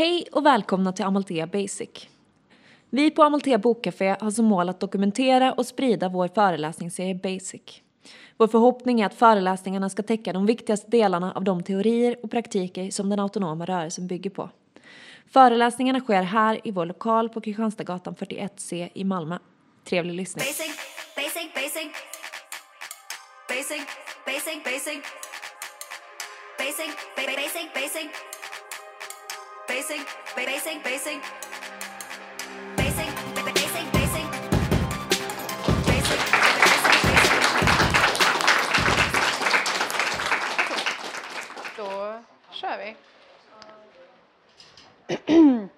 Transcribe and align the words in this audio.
Hej 0.00 0.26
och 0.32 0.46
välkomna 0.46 0.92
till 0.92 1.04
Amalthea 1.04 1.46
Basic. 1.46 2.08
Vi 2.90 3.10
på 3.10 3.22
Amalthea 3.22 3.58
Bokcafé 3.58 4.16
har 4.20 4.30
som 4.30 4.44
mål 4.44 4.68
att 4.68 4.80
dokumentera 4.80 5.52
och 5.52 5.66
sprida 5.66 6.08
vår 6.08 6.28
föreläsningsserie 6.28 7.14
Basic. 7.14 7.82
Vår 8.36 8.46
förhoppning 8.46 9.00
är 9.00 9.06
att 9.06 9.14
föreläsningarna 9.14 9.90
ska 9.90 10.02
täcka 10.02 10.32
de 10.32 10.46
viktigaste 10.46 10.90
delarna 10.90 11.32
av 11.32 11.44
de 11.44 11.62
teorier 11.62 12.16
och 12.22 12.30
praktiker 12.30 12.90
som 12.90 13.10
den 13.10 13.20
autonoma 13.20 13.64
rörelsen 13.64 14.06
bygger 14.06 14.30
på. 14.30 14.50
Föreläsningarna 15.32 16.00
sker 16.00 16.22
här 16.22 16.60
i 16.64 16.70
vår 16.70 16.86
lokal 16.86 17.28
på 17.28 17.40
Kristianstadsgatan 17.40 18.14
41C 18.14 18.88
i 18.94 19.04
Malmö. 19.04 19.38
Trevlig 19.84 20.14
lyssning! 20.14 20.44
Basic, 20.44 20.76
basic, 21.16 21.54
basic. 21.54 21.88
Basic, 23.48 23.82
basic, 24.26 24.64
basic. 24.64 25.00
Basic, 26.58 26.90
basic, 27.16 27.74
basic. 27.74 28.29
Basic, 29.70 30.02
basic, 30.36 30.82
basic. 30.82 31.18
Då 41.76 42.22
kör 42.50 42.78
vi. 42.78 42.96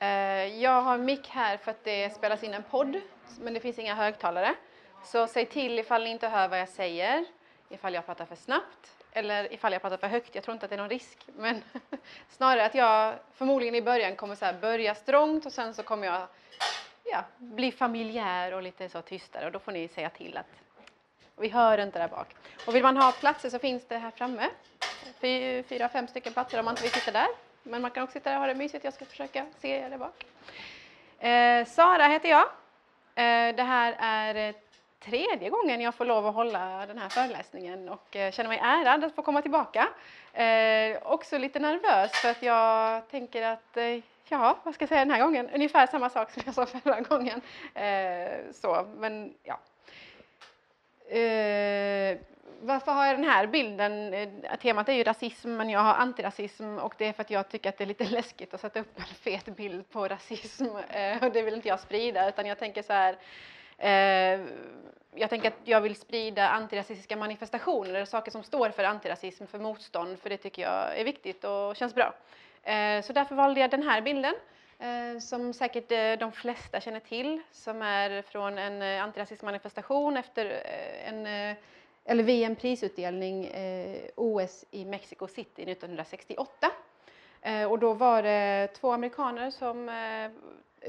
Eh, 0.00 0.62
jag 0.62 0.82
har 0.82 0.98
mick 0.98 1.28
här 1.28 1.56
för 1.56 1.70
att 1.70 1.84
det 1.84 2.14
spelas 2.14 2.42
in 2.42 2.54
en 2.54 2.62
podd, 2.62 3.00
men 3.40 3.54
det 3.54 3.60
finns 3.60 3.78
inga 3.78 3.94
högtalare. 3.94 4.54
Så 5.04 5.26
säg 5.26 5.46
till 5.46 5.78
ifall 5.78 6.04
ni 6.04 6.10
inte 6.10 6.28
hör 6.28 6.48
vad 6.48 6.60
jag 6.60 6.68
säger, 6.68 7.24
ifall 7.68 7.94
jag 7.94 8.06
pratar 8.06 8.24
för 8.24 8.36
snabbt 8.36 8.97
eller 9.12 9.52
ifall 9.52 9.72
jag 9.72 9.82
pratar 9.82 9.96
för 9.96 10.06
högt. 10.06 10.34
Jag 10.34 10.44
tror 10.44 10.52
inte 10.52 10.66
att 10.66 10.70
det 10.70 10.76
är 10.76 10.80
någon 10.80 10.88
risk, 10.88 11.18
men 11.36 11.62
snarare 12.28 12.64
att 12.64 12.74
jag 12.74 13.14
förmodligen 13.34 13.74
i 13.74 13.82
början 13.82 14.16
kommer 14.16 14.34
så 14.34 14.44
här 14.44 14.52
börja 14.52 14.94
strångt 14.94 15.46
och 15.46 15.52
sen 15.52 15.74
så 15.74 15.82
kommer 15.82 16.06
jag 16.06 16.26
ja, 17.04 17.24
bli 17.36 17.72
familjär 17.72 18.54
och 18.54 18.62
lite 18.62 18.88
så 18.88 19.02
tystare 19.02 19.46
och 19.46 19.52
då 19.52 19.58
får 19.58 19.72
ni 19.72 19.88
säga 19.88 20.10
till 20.10 20.36
att 20.36 20.46
vi 21.36 21.48
hör 21.48 21.78
inte 21.78 21.98
där 21.98 22.08
bak. 22.08 22.34
Och 22.66 22.74
vill 22.74 22.82
man 22.82 22.96
ha 22.96 23.12
platser 23.12 23.50
så 23.50 23.58
finns 23.58 23.86
det 23.88 23.98
här 23.98 24.10
framme. 24.10 24.48
Fyra, 25.68 25.88
fem 25.88 26.08
stycken 26.08 26.32
platser 26.32 26.58
om 26.58 26.64
man 26.64 26.72
inte 26.72 26.82
vill 26.82 26.92
sitta 26.92 27.10
där. 27.10 27.28
Men 27.62 27.82
man 27.82 27.90
kan 27.90 28.02
också 28.02 28.12
sitta 28.12 28.30
där 28.30 28.36
och 28.36 28.40
ha 28.40 28.46
det 28.46 28.54
mysigt. 28.54 28.84
Jag 28.84 28.94
ska 28.94 29.04
försöka 29.04 29.46
se 29.58 29.68
er 29.68 29.90
där 29.90 29.98
bak. 29.98 30.26
Eh, 31.18 31.66
Sara 31.66 32.06
heter 32.06 32.28
jag. 32.28 32.44
Eh, 33.14 33.56
det 33.56 33.62
här 33.62 33.96
är 33.98 34.54
tredje 35.00 35.50
gången 35.50 35.80
jag 35.80 35.94
får 35.94 36.04
lov 36.04 36.26
att 36.26 36.34
hålla 36.34 36.86
den 36.86 36.98
här 36.98 37.08
föreläsningen 37.08 37.88
och 37.88 38.16
eh, 38.16 38.32
känner 38.32 38.48
mig 38.48 38.58
ärad 38.62 39.04
att 39.04 39.14
få 39.14 39.22
komma 39.22 39.42
tillbaka. 39.42 39.88
Eh, 40.32 40.98
också 41.02 41.38
lite 41.38 41.58
nervös 41.58 42.12
för 42.12 42.30
att 42.30 42.42
jag 42.42 43.08
tänker 43.08 43.42
att 43.42 43.76
eh, 43.76 44.02
Ja, 44.30 44.58
vad 44.62 44.74
ska 44.74 44.82
jag 44.82 44.88
säga 44.88 45.04
den 45.04 45.10
här 45.10 45.22
gången? 45.22 45.50
Ungefär 45.50 45.86
samma 45.86 46.10
sak 46.10 46.30
som 46.30 46.42
jag 46.46 46.54
sa 46.54 46.66
förra 46.82 47.00
gången. 47.00 47.40
Eh, 47.74 48.52
så, 48.52 48.86
men 48.96 49.34
ja, 49.42 49.60
Eh, 51.08 52.18
varför 52.60 52.92
har 52.92 53.06
jag 53.06 53.16
den 53.16 53.28
här 53.28 53.46
bilden? 53.46 54.14
Eh, 54.14 54.28
temat 54.62 54.88
är 54.88 54.92
ju 54.92 55.02
rasism, 55.02 55.56
men 55.56 55.70
jag 55.70 55.80
har 55.80 55.94
antirasism 55.94 56.78
och 56.78 56.94
det 56.98 57.06
är 57.06 57.12
för 57.12 57.22
att 57.22 57.30
jag 57.30 57.48
tycker 57.48 57.68
att 57.68 57.78
det 57.78 57.84
är 57.84 57.88
lite 57.88 58.04
läskigt 58.04 58.54
att 58.54 58.60
sätta 58.60 58.80
upp 58.80 58.98
en 58.98 59.04
fet 59.04 59.56
bild 59.56 59.90
på 59.90 60.08
rasism 60.08 60.64
eh, 60.88 61.24
och 61.24 61.32
det 61.32 61.42
vill 61.42 61.54
inte 61.54 61.68
jag 61.68 61.80
sprida 61.80 62.28
utan 62.28 62.46
jag 62.46 62.58
tänker 62.58 62.82
så 62.82 62.92
här 62.92 63.12
eh, 63.12 63.18
Eh, 63.78 64.40
jag 65.14 65.30
tänker 65.30 65.48
att 65.48 65.58
jag 65.64 65.80
vill 65.80 65.96
sprida 65.96 66.48
antirasistiska 66.48 67.16
manifestationer, 67.16 67.94
eller 67.94 68.04
saker 68.04 68.30
som 68.30 68.42
står 68.42 68.70
för 68.70 68.84
antirasism, 68.84 69.46
för 69.46 69.58
motstånd, 69.58 70.18
för 70.18 70.30
det 70.30 70.36
tycker 70.36 70.62
jag 70.62 70.98
är 70.98 71.04
viktigt 71.04 71.44
och 71.44 71.76
känns 71.76 71.94
bra. 71.94 72.14
Eh, 72.62 73.02
så 73.02 73.12
därför 73.12 73.34
valde 73.34 73.60
jag 73.60 73.70
den 73.70 73.82
här 73.82 74.00
bilden 74.00 74.34
eh, 74.78 75.18
som 75.20 75.52
säkert 75.52 75.92
eh, 75.92 76.12
de 76.12 76.32
flesta 76.32 76.80
känner 76.80 77.00
till, 77.00 77.40
som 77.52 77.82
är 77.82 78.22
från 78.22 78.58
en 78.58 78.82
eh, 78.82 79.02
antirasistisk 79.02 79.42
manifestation 79.42 80.16
efter 80.16 80.46
eh, 80.46 81.08
en, 81.08 81.26
eh, 81.26 81.56
eller 82.04 82.24
vid 82.24 82.44
en 82.44 82.56
prisutdelning, 82.56 83.46
eh, 83.46 84.00
OS 84.14 84.64
i 84.70 84.84
Mexico 84.84 85.28
City 85.28 85.62
1968. 85.62 86.70
Eh, 87.42 87.64
och 87.64 87.78
då 87.78 87.92
var 87.92 88.22
det 88.22 88.68
två 88.68 88.92
amerikaner 88.92 89.50
som 89.50 89.88
eh, 89.88 90.30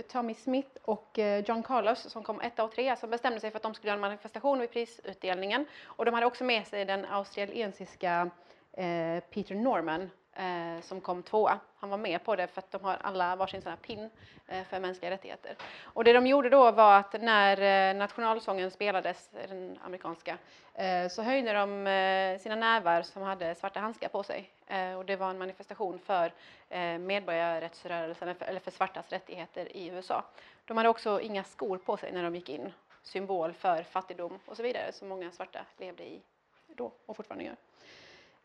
Tommy 0.08 0.34
Smith 0.34 0.70
och 0.82 1.20
eh, 1.20 1.44
John 1.48 1.64
Carlos 1.64 2.00
som 2.00 2.24
kom 2.24 2.42
etta 2.42 2.64
och 2.64 2.72
trea 2.72 2.96
som 2.96 3.10
bestämde 3.10 3.40
sig 3.40 3.52
för 3.52 3.58
att 3.58 3.64
de 3.64 3.74
skulle 3.74 3.88
göra 3.90 3.96
en 3.96 4.02
manifestation 4.02 4.60
vid 4.60 4.72
prisutdelningen. 4.72 5.66
Och 5.84 6.06
de 6.06 6.14
hade 6.14 6.26
också 6.26 6.44
med 6.44 6.68
sig 6.68 6.86
den 6.86 7.06
australiensiska 7.06 8.30
eh, 8.74 9.20
Peter 9.20 9.56
Norman 9.56 10.10
eh, 10.40 10.82
som 10.82 11.02
kom 11.02 11.24
tvåa. 11.24 11.60
Han 11.80 11.90
var 11.90 11.98
med 11.98 12.24
på 12.24 12.36
det 12.36 12.48
för 12.48 12.60
att 12.60 12.72
de 12.72 12.84
har 12.84 12.98
alla 13.02 13.36
varsin 13.36 13.62
sån 13.62 13.70
här 13.70 13.78
pin 13.78 14.10
eh, 14.48 14.64
för 14.64 14.80
mänskliga 14.80 15.12
rättigheter. 15.12 15.56
Och 15.84 16.04
det 16.04 16.14
de 16.14 16.28
gjorde 16.28 16.50
då 16.50 16.72
var 16.72 16.98
att 16.98 17.22
när 17.22 17.62
eh, 17.62 17.96
nationalsången 17.96 18.72
spelades, 18.72 19.30
den 19.48 19.80
amerikanska, 19.82 20.38
eh, 20.74 21.08
så 21.08 21.22
höjde 21.22 21.54
de 21.54 21.88
eh, 21.88 22.40
sina 22.40 22.56
nävar 22.56 23.02
som 23.02 23.22
hade 23.22 23.56
svarta 23.56 23.80
handskar 23.80 24.10
på 24.10 24.24
sig. 24.24 24.50
Eh, 24.68 24.94
och 24.94 25.06
det 25.06 25.16
var 25.16 25.30
en 25.30 25.38
manifestation 25.38 26.00
för 26.00 26.34
eh, 26.70 26.98
medborgarrättsrörelsen, 26.98 28.36
eller 28.40 28.60
för 28.60 28.72
svartas 28.72 29.10
rättigheter 29.10 29.78
i 29.78 29.88
USA. 29.88 30.24
De 30.66 30.78
hade 30.78 30.90
också 30.90 31.22
inga 31.22 31.44
skor 31.44 31.78
på 31.78 31.98
sig 31.98 32.12
när 32.12 32.24
de 32.24 32.36
gick 32.36 32.50
in, 32.50 32.72
symbol 33.04 33.54
för 33.54 33.84
fattigdom 33.84 34.40
och 34.46 34.58
så 34.58 34.64
vidare 34.64 34.92
som 34.92 35.08
många 35.08 35.32
svarta 35.32 35.60
levde 35.78 36.04
i 36.04 36.22
då 36.68 36.92
och 37.06 37.16
fortfarande 37.16 37.46
gör. 37.46 37.56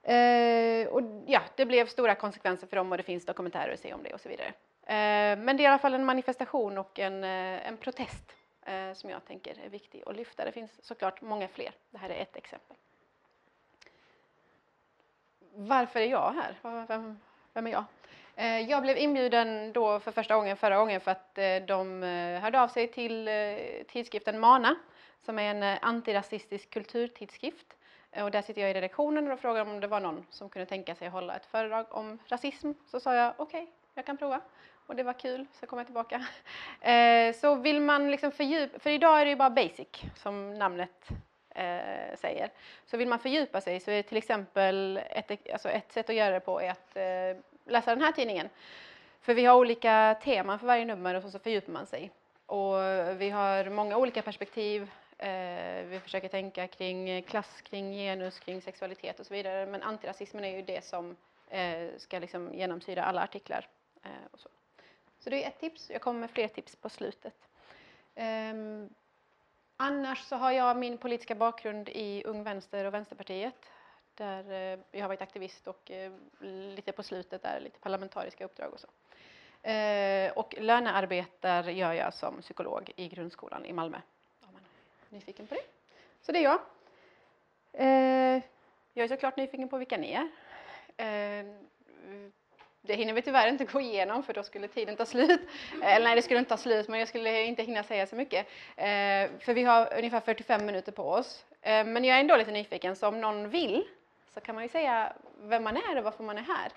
Eh, 0.04 0.86
och 0.88 1.02
ja, 1.26 1.40
det 1.56 1.66
blev 1.66 1.86
stora 1.86 2.14
konsekvenser 2.14 2.66
för 2.66 2.76
dem 2.76 2.92
och 2.92 2.96
det 2.96 3.02
finns 3.02 3.26
dokumentärer 3.26 3.72
att 3.72 3.80
se 3.80 3.94
om 3.94 4.02
det 4.02 4.14
och 4.14 4.20
så 4.20 4.28
vidare. 4.28 4.48
Eh, 4.86 5.38
men 5.38 5.56
det 5.56 5.62
är 5.62 5.64
i 5.64 5.66
alla 5.66 5.78
fall 5.78 5.94
en 5.94 6.04
manifestation 6.04 6.78
och 6.78 6.98
en, 6.98 7.24
eh, 7.24 7.68
en 7.68 7.76
protest 7.76 8.32
eh, 8.62 8.92
som 8.92 9.10
jag 9.10 9.24
tänker 9.24 9.58
är 9.64 9.68
viktig 9.68 10.02
att 10.06 10.16
lyfta. 10.16 10.44
Det 10.44 10.52
finns 10.52 10.84
såklart 10.84 11.20
många 11.20 11.48
fler. 11.48 11.72
Det 11.90 11.98
här 11.98 12.10
är 12.10 12.22
ett 12.22 12.36
exempel. 12.36 12.76
Varför 15.54 16.00
är 16.00 16.06
jag 16.06 16.32
här? 16.32 16.84
Vem, 16.88 17.20
vem 17.52 17.66
är 17.66 17.70
jag? 17.70 17.84
Eh, 18.36 18.60
Jag 18.60 18.82
blev 18.82 18.98
inbjuden 18.98 19.72
då 19.72 20.00
för 20.00 20.12
första 20.12 20.34
gången 20.34 20.56
förra 20.56 20.76
gången 20.76 21.00
för 21.00 21.10
att 21.10 21.38
eh, 21.38 21.56
de 21.66 22.02
eh, 22.02 22.40
hörde 22.40 22.60
av 22.60 22.68
sig 22.68 22.88
till 22.88 23.28
eh, 23.28 23.54
tidskriften 23.88 24.40
Mana 24.40 24.76
som 25.22 25.38
är 25.38 25.50
en 25.50 25.62
eh, 25.62 25.78
antirasistisk 25.82 26.70
kulturtidskrift. 26.70 27.76
Och 28.22 28.30
där 28.30 28.42
sitter 28.42 28.60
jag 28.62 28.70
i 28.70 28.74
redaktionen 28.74 29.32
och 29.32 29.40
frågade 29.40 29.70
om 29.70 29.80
det 29.80 29.86
var 29.86 30.00
någon 30.00 30.26
som 30.30 30.48
kunde 30.48 30.66
tänka 30.66 30.94
sig 30.94 31.06
att 31.06 31.12
hålla 31.12 31.36
ett 31.36 31.46
föredrag 31.46 31.86
om 31.90 32.18
rasism. 32.28 32.72
Så 32.86 33.00
sa 33.00 33.14
jag 33.14 33.34
okej, 33.36 33.66
jag 33.94 34.06
kan 34.06 34.16
prova. 34.16 34.40
Och 34.86 34.96
det 34.96 35.02
var 35.02 35.12
kul, 35.12 35.46
så 35.52 35.66
kom 35.66 35.78
jag 35.78 35.86
tillbaka. 35.86 36.26
Eh, 36.80 37.34
Så 37.34 37.54
vill 37.54 37.80
man 37.80 38.10
liksom 38.10 38.32
fördjupa, 38.32 38.78
för 38.78 38.90
idag 38.90 39.20
är 39.20 39.24
det 39.24 39.30
ju 39.30 39.36
bara 39.36 39.50
basic 39.50 39.88
som 40.16 40.54
namnet 40.58 41.08
eh, 41.54 42.16
säger. 42.18 42.50
Så 42.86 42.96
vill 42.96 43.08
man 43.08 43.18
fördjupa 43.18 43.60
sig 43.60 43.80
så 43.80 43.90
är 43.90 44.02
till 44.02 44.16
exempel 44.16 45.00
ett, 45.10 45.52
alltså 45.52 45.68
ett 45.68 45.92
sätt 45.92 46.10
att 46.10 46.16
göra 46.16 46.30
det 46.34 46.40
på 46.40 46.60
är 46.60 46.70
att 46.70 46.96
eh, 46.96 47.42
läsa 47.72 47.90
den 47.94 48.04
här 48.04 48.12
tidningen. 48.12 48.48
För 49.20 49.34
vi 49.34 49.44
har 49.44 49.56
olika 49.56 50.16
teman 50.22 50.58
för 50.58 50.66
varje 50.66 50.84
nummer 50.84 51.14
och 51.14 51.22
så, 51.22 51.30
så 51.30 51.38
fördjupar 51.38 51.72
man 51.72 51.86
sig. 51.86 52.10
Och 52.46 52.74
vi 53.20 53.30
har 53.30 53.70
många 53.70 53.96
olika 53.96 54.22
perspektiv. 54.22 54.90
Eh, 55.18 55.84
vi 55.84 56.00
försöker 56.02 56.28
tänka 56.28 56.66
kring 56.66 57.22
klass, 57.22 57.62
kring 57.62 57.92
genus, 57.92 58.38
kring 58.38 58.62
sexualitet 58.62 59.20
och 59.20 59.26
så 59.26 59.34
vidare. 59.34 59.66
Men 59.66 59.82
antirasismen 59.82 60.44
är 60.44 60.56
ju 60.56 60.62
det 60.62 60.84
som 60.84 61.16
eh, 61.48 61.88
ska 61.98 62.18
liksom 62.18 62.54
genomsyra 62.54 63.04
alla 63.04 63.22
artiklar. 63.22 63.68
Eh, 64.02 64.10
och 64.30 64.40
så. 64.40 64.48
så 65.18 65.30
det 65.30 65.44
är 65.44 65.48
ett 65.48 65.60
tips. 65.60 65.90
Jag 65.90 66.00
kommer 66.00 66.20
med 66.20 66.30
fler 66.30 66.48
tips 66.48 66.76
på 66.76 66.88
slutet. 66.88 67.48
Ehm, 68.14 68.90
annars 69.76 70.18
så 70.18 70.36
har 70.36 70.52
jag 70.52 70.76
min 70.76 70.98
politiska 70.98 71.34
bakgrund 71.34 71.88
i 71.88 72.22
Ung 72.24 72.42
Vänster 72.42 72.84
och 72.84 72.94
Vänsterpartiet. 72.94 73.70
Där 74.14 74.52
eh, 74.52 74.78
jag 74.90 75.00
har 75.00 75.08
varit 75.08 75.22
aktivist 75.22 75.66
och 75.66 75.90
eh, 75.90 76.12
lite 76.40 76.92
på 76.92 77.02
slutet 77.02 77.42
där 77.42 77.60
lite 77.60 77.78
parlamentariska 77.78 78.44
uppdrag 78.44 78.72
och 78.72 78.80
så. 78.80 78.88
Eh, 79.68 80.32
och 80.32 80.54
lönearbetar 80.58 81.64
gör 81.64 81.92
jag 81.92 82.14
som 82.14 82.40
psykolog 82.40 82.92
i 82.96 83.08
grundskolan 83.08 83.64
i 83.64 83.72
Malmö. 83.72 83.98
Nyfiken 85.14 85.46
på 85.46 85.54
det. 85.54 85.62
Så 86.20 86.32
det 86.32 86.38
är 86.38 86.42
jag. 86.42 86.60
Eh, 87.72 88.42
jag 88.92 89.04
är 89.04 89.08
såklart 89.08 89.36
nyfiken 89.36 89.68
på 89.68 89.78
vilka 89.78 89.96
ni 89.96 90.12
är. 90.12 90.28
Eh, 90.96 91.46
det 92.80 92.94
hinner 92.94 93.12
vi 93.12 93.22
tyvärr 93.22 93.48
inte 93.48 93.64
gå 93.64 93.80
igenom 93.80 94.22
för 94.22 94.32
då 94.32 94.42
skulle 94.42 94.68
tiden 94.68 94.96
ta 94.96 95.06
slut. 95.06 95.40
Eh, 95.82 95.94
eller 95.94 96.06
nej, 96.06 96.16
det 96.16 96.22
skulle 96.22 96.38
inte 96.38 96.48
ta 96.48 96.56
slut, 96.56 96.88
men 96.88 96.98
jag 96.98 97.08
skulle 97.08 97.42
inte 97.42 97.62
hinna 97.62 97.82
säga 97.82 98.06
så 98.06 98.16
mycket. 98.16 98.46
Eh, 98.76 99.30
för 99.40 99.54
vi 99.54 99.64
har 99.64 99.98
ungefär 99.98 100.20
45 100.20 100.66
minuter 100.66 100.92
på 100.92 101.10
oss. 101.10 101.44
Eh, 101.60 101.86
men 101.86 102.04
jag 102.04 102.16
är 102.16 102.20
ändå 102.20 102.36
lite 102.36 102.50
nyfiken, 102.50 102.96
så 102.96 103.08
om 103.08 103.20
någon 103.20 103.50
vill 103.50 103.88
så 104.34 104.40
kan 104.40 104.54
man 104.54 104.64
ju 104.64 104.68
säga 104.68 105.12
vem 105.42 105.64
man 105.64 105.76
är 105.76 105.98
och 105.98 106.04
varför 106.04 106.24
man 106.24 106.38
är 106.38 106.42
här. 106.42 106.72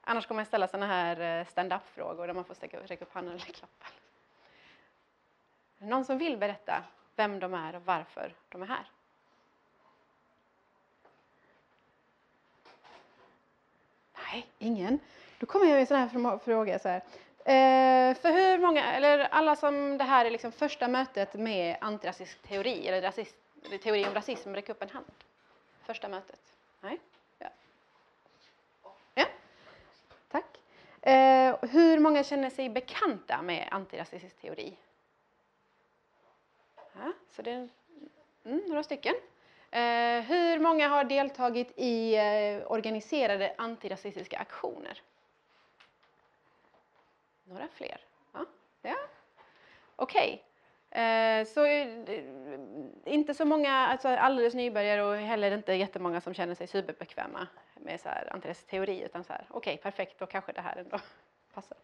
Annars 0.00 0.26
kommer 0.26 0.40
jag 0.40 0.46
ställa 0.46 0.68
sådana 0.68 0.86
här 0.86 1.40
eh, 1.40 1.46
stand-up-frågor 1.46 2.26
där 2.26 2.34
man 2.34 2.44
får 2.44 2.54
räcka, 2.54 3.04
upp 3.04 3.12
handen 3.12 3.34
eller 3.34 3.44
klappa. 3.44 3.86
Någon 5.78 6.04
som 6.04 6.18
vill 6.18 6.36
berätta 6.36 6.84
vem 7.18 7.38
de 7.38 7.54
är 7.54 7.76
och 7.76 7.82
varför 7.84 8.34
de 8.48 8.62
är 8.62 8.66
här? 8.66 8.90
Nej, 14.32 14.46
ingen. 14.58 14.98
Då 15.38 15.46
kommer 15.46 15.66
jag 15.66 15.74
ju 15.74 15.80
en 15.80 15.86
sån 15.86 15.96
här 15.96 16.38
fråga 16.38 16.78
så 16.78 16.88
här. 16.88 17.02
Eh, 17.38 18.14
för 18.14 18.32
hur 18.32 18.58
många, 18.58 18.92
eller 18.92 19.18
alla 19.18 19.56
som 19.56 19.98
det 19.98 20.04
här 20.04 20.24
är 20.24 20.30
liksom 20.30 20.52
första 20.52 20.88
mötet 20.88 21.34
med 21.34 21.76
antirasistisk 21.80 22.42
teori 22.42 22.88
eller 22.88 23.02
rasist, 23.02 23.36
teori 23.82 24.06
om 24.06 24.14
rasism, 24.14 24.54
räck 24.54 24.68
upp 24.68 24.82
en 24.82 24.90
hand. 24.90 25.06
Första 25.82 26.08
mötet. 26.08 26.40
Nej? 26.80 27.00
Ja. 27.38 27.48
Ja. 29.14 29.26
Tack. 30.30 30.58
Eh, 31.02 31.56
hur 31.70 31.98
många 31.98 32.24
känner 32.24 32.50
sig 32.50 32.68
bekanta 32.68 33.42
med 33.42 33.68
antirasistisk 33.70 34.40
teori? 34.40 34.76
Ja, 36.98 37.12
så 37.30 37.42
det 37.42 37.50
är 37.50 37.68
mm, 38.44 38.62
några 38.66 38.82
stycken. 38.82 39.14
Eh, 39.70 40.20
hur 40.20 40.58
många 40.58 40.88
har 40.88 41.04
deltagit 41.04 41.72
i 41.76 42.16
eh, 42.16 42.72
organiserade 42.72 43.54
antirasistiska 43.58 44.38
aktioner? 44.38 45.02
Några 47.44 47.68
fler? 47.68 48.00
Ja. 48.32 48.46
ja. 48.82 48.96
Okej. 49.96 50.44
Eh, 50.90 51.44
så 51.44 51.64
eh, 51.64 51.88
inte 53.04 53.34
så 53.34 53.44
många, 53.44 53.72
alltså 53.72 54.08
alldeles 54.08 54.54
nybörjare 54.54 55.02
och 55.02 55.16
heller 55.16 55.50
inte 55.50 55.72
jättemånga 55.72 56.20
som 56.20 56.34
känner 56.34 56.54
sig 56.54 56.66
superbekväma 56.66 57.46
med 57.74 58.00
så 58.00 58.08
här 58.08 58.32
antirasistisk 58.32 58.70
teori 58.70 59.02
utan 59.02 59.24
så 59.24 59.32
här, 59.32 59.46
okej 59.50 59.76
perfekt, 59.76 60.18
då 60.18 60.26
kanske 60.26 60.52
det 60.52 60.60
här 60.60 60.76
ändå 60.76 60.98
passar. 61.54 61.78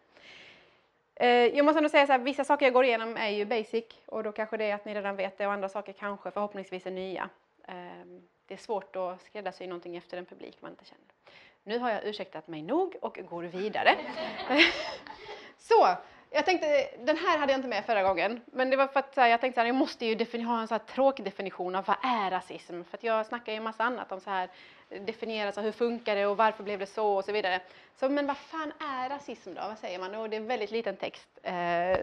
Eh, 1.15 1.27
jag 1.27 1.65
måste 1.65 1.79
ändå 1.79 1.89
säga 1.89 2.05
så 2.05 2.11
här, 2.11 2.19
vissa 2.19 2.43
saker 2.43 2.65
jag 2.65 2.73
går 2.73 2.85
igenom 2.85 3.17
är 3.17 3.29
ju 3.29 3.45
basic 3.45 3.85
och 4.05 4.23
då 4.23 4.31
kanske 4.31 4.57
det 4.57 4.65
är 4.65 4.75
att 4.75 4.85
ni 4.85 4.93
redan 4.93 5.15
vet 5.15 5.37
det 5.37 5.47
och 5.47 5.53
andra 5.53 5.69
saker 5.69 5.93
kanske 5.93 6.31
förhoppningsvis 6.31 6.85
är 6.85 6.91
nya. 6.91 7.29
Ehm, 7.67 8.21
det 8.47 8.53
är 8.53 8.57
svårt 8.57 8.95
att 8.95 9.21
skräddarsy 9.21 9.67
någonting 9.67 9.95
efter 9.95 10.17
en 10.17 10.25
publik 10.25 10.57
man 10.61 10.71
inte 10.71 10.85
känner. 10.85 11.05
Nu 11.63 11.79
har 11.79 11.91
jag 11.91 12.03
ursäktat 12.03 12.47
mig 12.47 12.61
nog 12.61 12.95
och 13.01 13.19
går 13.29 13.43
vidare. 13.43 13.95
Så, 15.57 15.87
jag 16.35 16.45
tänkte, 16.45 16.87
den 16.99 17.17
här 17.17 17.37
hade 17.37 17.51
jag 17.51 17.59
inte 17.59 17.67
med 17.67 17.85
förra 17.85 18.03
gången, 18.03 18.41
men 18.45 18.69
det 18.69 18.77
var 18.77 18.87
för 18.87 18.99
att 18.99 19.15
så 19.15 19.21
här, 19.21 19.27
jag 19.27 19.41
tänkte 19.41 19.61
att 19.61 19.67
jag 19.67 19.75
måste 19.75 20.05
ju 20.05 20.43
ha 20.45 20.61
en 20.61 20.67
så 20.67 20.73
här 20.73 20.79
tråkig 20.79 21.25
definition 21.25 21.75
av 21.75 21.85
vad 21.85 21.97
är 22.03 22.31
rasism? 22.31 22.83
För 22.83 22.97
att 22.97 23.03
jag 23.03 23.25
snackar 23.25 23.51
ju 23.51 23.57
en 23.57 23.63
massa 23.63 23.83
annat 23.83 24.11
om 24.11 24.19
så 24.19 24.29
här 24.29 24.49
definiera 25.05 25.51
så 25.51 25.59
här, 25.59 25.65
hur 25.65 25.71
funkar 25.71 26.15
det 26.15 26.25
och 26.25 26.37
varför 26.37 26.63
blev 26.63 26.79
det 26.79 26.85
så 26.85 27.07
och 27.07 27.25
så 27.25 27.31
vidare. 27.31 27.61
Så 27.99 28.09
men 28.09 28.27
vad 28.27 28.37
fan 28.37 28.73
är 28.79 29.09
rasism 29.09 29.53
då? 29.53 29.61
Vad 29.61 29.77
säger 29.77 29.99
man? 29.99 30.15
Och 30.15 30.29
det 30.29 30.35
är 30.35 30.41
väldigt 30.41 30.71
liten 30.71 30.95
text, 30.95 31.27
eh, 31.43 31.53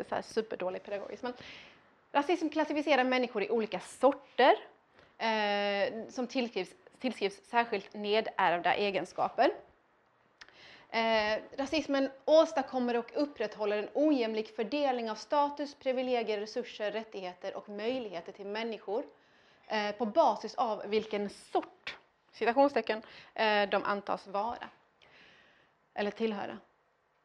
så 0.09 0.15
här 0.15 0.23
superdålig 0.23 0.83
pedagogiskt. 0.83 1.23
Men 1.23 1.33
rasism 2.13 2.49
klassificerar 2.49 3.05
människor 3.05 3.43
i 3.43 3.51
olika 3.51 3.81
sorter 3.81 4.55
eh, 5.19 6.09
som 6.09 6.27
tillskrivs, 6.27 6.71
tillskrivs 7.01 7.41
särskilt 7.51 7.95
nedärvda 7.95 8.75
egenskaper. 8.75 9.51
Eh, 10.95 11.43
rasismen 11.57 12.11
åstadkommer 12.25 12.97
och 12.97 13.13
upprätthåller 13.15 13.79
en 13.79 13.89
ojämlik 13.95 14.57
fördelning 14.57 15.11
av 15.11 15.15
status, 15.15 15.75
privilegier, 15.75 16.41
resurser, 16.41 16.93
rättigheter 16.93 17.57
och 17.57 17.69
möjligheter 17.69 18.33
till 18.33 18.47
människor 18.47 19.05
eh, 19.67 19.93
på 19.93 20.07
basis 20.07 20.55
av 20.55 20.83
vilken 20.87 21.31
sort, 21.31 21.97
citationstecken, 22.33 23.03
eh, 23.35 23.69
de 23.69 23.83
antas 23.85 24.27
vara 24.27 24.69
eller 25.95 26.11
tillhöra. 26.11 26.59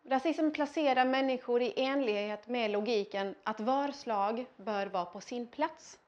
Rasism 0.09 0.51
placerar 0.51 1.05
människor 1.05 1.61
i 1.61 1.73
enlighet 1.75 2.47
med 2.47 2.71
logiken 2.71 3.35
att 3.43 3.59
var 3.59 3.91
slag 3.91 4.45
bör 4.57 4.85
vara 4.85 5.05
på 5.05 5.21
sin 5.21 5.47
plats 5.47 5.99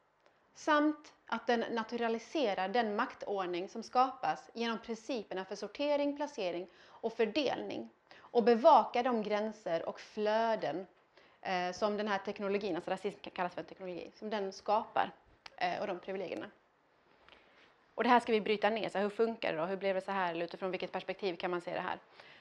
samt 0.55 1.13
att 1.25 1.47
den 1.47 1.59
naturaliserar 1.59 2.67
den 2.67 2.95
maktordning 2.95 3.69
som 3.69 3.83
skapas 3.83 4.49
genom 4.53 4.79
principerna 4.79 5.45
för 5.45 5.55
sortering, 5.55 6.15
placering 6.15 6.67
och 7.01 7.13
fördelning 7.13 7.89
och 8.19 8.43
bevaka 8.43 9.03
de 9.03 9.23
gränser 9.23 9.89
och 9.89 9.99
flöden 9.99 10.87
eh, 11.41 11.71
som 11.71 11.97
den 11.97 12.07
här 12.07 12.17
teknologin, 12.17 12.75
alltså 12.75 12.91
rasism 12.91 13.19
kan 13.21 13.31
kallas 13.31 13.53
för 13.53 13.61
en 13.61 13.67
teknologi, 13.67 14.11
som 14.15 14.29
den 14.29 14.51
skapar 14.51 15.11
eh, 15.57 15.81
och 15.81 15.87
de 15.87 15.99
privilegierna. 15.99 16.45
Och 17.95 18.03
det 18.03 18.09
här 18.09 18.19
ska 18.19 18.31
vi 18.31 18.41
bryta 18.41 18.69
ner, 18.69 18.89
så 18.89 18.97
här, 18.97 19.03
hur 19.03 19.09
funkar 19.09 19.53
det 19.53 19.59
då? 19.59 19.65
Hur 19.65 19.77
blev 19.77 19.95
det 19.95 20.01
så 20.01 20.11
här? 20.11 20.31
Eller 20.31 20.45
utifrån 20.45 20.71
vilket 20.71 20.91
perspektiv 20.91 21.35
kan 21.35 21.51
man 21.51 21.61
se 21.61 21.73
det 21.73 21.79
här? 21.79 21.99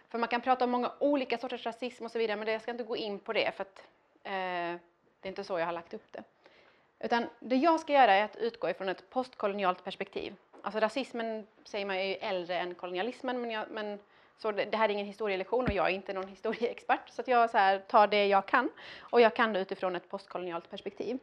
För 0.09 0.19
man 0.19 0.29
kan 0.29 0.41
prata 0.41 0.65
om 0.65 0.71
många 0.71 0.93
olika 0.99 1.39
sorters 1.39 1.67
rasism 1.67 2.05
och 2.05 2.11
så 2.11 2.19
vidare, 2.19 2.37
men 2.37 2.47
det, 2.47 2.53
jag 2.53 2.63
ska 2.63 2.71
inte 2.71 2.85
gå 2.85 2.97
in 2.97 3.19
på 3.19 3.33
det 3.33 3.57
för 3.57 3.63
att 3.63 3.79
eh, 4.23 4.81
det 5.21 5.27
är 5.27 5.29
inte 5.29 5.45
så 5.45 5.59
jag 5.59 5.67
har 5.67 5.73
lagt 5.73 5.95
upp 5.95 6.13
det. 6.13 6.23
Utan 7.01 7.27
det 7.41 7.57
jag 7.57 7.81
ska 7.81 7.93
göra 7.93 8.15
är 8.15 8.25
att 8.25 8.37
utgå 8.37 8.71
ifrån 8.71 8.89
ett 8.89 9.11
postkolonialt 9.11 9.85
perspektiv. 9.85 10.35
Alltså 10.63 10.81
rasismen 10.81 11.47
säger 11.65 11.87
man 11.87 11.97
är 11.97 12.05
ju 12.05 12.15
äldre 12.15 12.59
än 12.59 12.75
kolonialismen, 12.75 13.41
men, 13.41 13.51
jag, 13.51 13.71
men 13.71 13.99
så 14.39 14.53
det, 14.53 14.65
det 14.65 14.77
här 14.77 14.89
är 14.89 14.93
ingen 14.93 15.07
historielektion 15.07 15.65
och 15.65 15.73
jag 15.73 15.87
är 15.87 15.91
inte 15.91 16.13
någon 16.13 16.29
historieexpert, 16.37 17.09
så 17.11 17.21
att 17.21 17.29
jag 17.29 17.51
så 17.51 17.59
här, 17.59 17.79
tar 17.79 18.07
det 18.07 18.27
jag 18.27 18.47
kan 18.47 18.71
och 19.01 19.21
jag 19.21 19.37
kan 19.37 19.53
det 19.53 19.61
utifrån 19.61 19.97
ett 19.97 20.11
postkolonialt 20.11 20.71
perspektiv. 20.71 21.19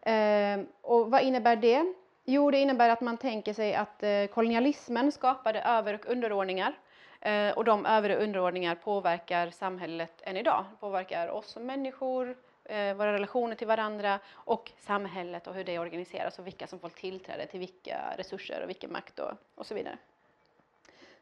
Eh, 0.00 0.60
och 0.80 1.10
vad 1.10 1.22
innebär 1.22 1.56
det? 1.56 1.94
Jo, 2.24 2.50
det 2.50 2.58
innebär 2.58 2.88
att 2.88 3.00
man 3.00 3.16
tänker 3.16 3.54
sig 3.54 3.74
att 3.74 4.02
eh, 4.02 4.26
kolonialismen 4.26 5.12
skapade 5.12 5.62
över 5.62 5.94
och 5.94 6.06
underordningar 6.06 6.74
eh, 7.20 7.50
och 7.50 7.64
de 7.64 7.86
över 7.86 8.16
och 8.16 8.22
underordningar 8.22 8.74
påverkar 8.74 9.50
samhället 9.50 10.22
än 10.22 10.36
idag, 10.36 10.64
påverkar 10.80 11.28
oss 11.28 11.46
som 11.46 11.66
människor, 11.66 12.36
eh, 12.64 12.94
våra 12.94 13.12
relationer 13.12 13.54
till 13.54 13.66
varandra 13.66 14.18
och 14.32 14.72
samhället 14.78 15.46
och 15.46 15.54
hur 15.54 15.64
det 15.64 15.78
organiseras 15.78 16.38
och 16.38 16.46
vilka 16.46 16.66
som 16.66 16.78
får 16.78 16.88
tillträde 16.88 17.46
till 17.46 17.60
vilka 17.60 18.14
resurser 18.16 18.62
och 18.62 18.68
vilken 18.68 18.92
makt 18.92 19.18
och, 19.18 19.32
och 19.54 19.66
så 19.66 19.74
vidare. 19.74 19.98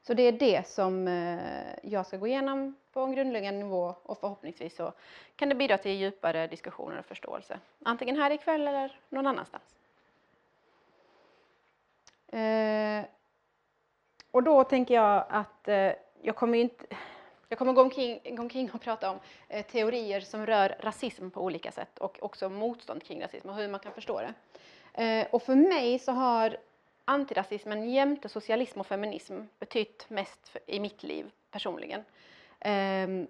Så 0.02 0.14
det 0.14 0.22
är 0.22 0.32
det 0.32 0.66
som 0.66 1.08
eh, 1.08 1.74
jag 1.82 2.06
ska 2.06 2.16
gå 2.16 2.26
igenom 2.26 2.76
på 2.92 3.00
en 3.00 3.12
grundläggande 3.12 3.64
nivå 3.64 3.94
och 4.02 4.18
förhoppningsvis 4.18 4.76
så 4.76 4.92
kan 5.36 5.48
det 5.48 5.54
bidra 5.54 5.78
till 5.78 5.92
djupare 5.92 6.46
diskussioner 6.46 6.98
och 6.98 7.04
förståelse. 7.04 7.58
Antingen 7.84 8.16
här 8.16 8.30
ikväll 8.30 8.68
eller 8.68 8.98
någon 9.08 9.26
annanstans. 9.26 9.74
Eh, 12.32 13.04
och 14.30 14.42
då 14.42 14.64
tänker 14.64 14.94
jag 14.94 15.24
att 15.28 15.68
eh, 15.68 15.92
jag 16.22 16.36
kommer 16.36 16.58
inte 16.58 16.86
jag 17.48 17.58
kommer 17.58 17.72
gå 17.72 17.82
omkring, 17.82 18.36
gå 18.36 18.42
omkring 18.42 18.70
och 18.70 18.80
prata 18.80 19.10
om 19.10 19.18
eh, 19.48 19.66
teorier 19.66 20.20
som 20.20 20.46
rör 20.46 20.76
rasism 20.80 21.30
på 21.30 21.40
olika 21.40 21.72
sätt 21.72 21.98
och 21.98 22.22
också 22.22 22.48
motstånd 22.48 23.02
kring 23.02 23.22
rasism 23.22 23.48
och 23.48 23.56
hur 23.56 23.68
man 23.68 23.80
kan 23.80 23.92
förstå 23.92 24.20
det. 24.20 24.34
Eh, 25.04 25.26
och 25.30 25.42
för 25.42 25.54
mig 25.54 25.98
så 25.98 26.12
har 26.12 26.56
antirasismen 27.10 27.90
jämte 27.90 28.28
socialism 28.28 28.80
och 28.80 28.86
feminism 28.86 29.40
betytt 29.58 30.10
mest 30.10 30.48
för, 30.48 30.60
i 30.66 30.80
mitt 30.80 31.02
liv 31.02 31.30
personligen. 31.50 32.04
Ehm, 32.60 33.26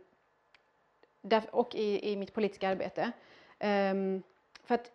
där, 1.23 1.43
och 1.51 1.75
i, 1.75 2.13
i 2.13 2.17
mitt 2.17 2.35
politiska 2.35 2.69
arbete. 2.69 3.13
Ehm, 3.59 4.23
för 4.65 4.75
att 4.75 4.91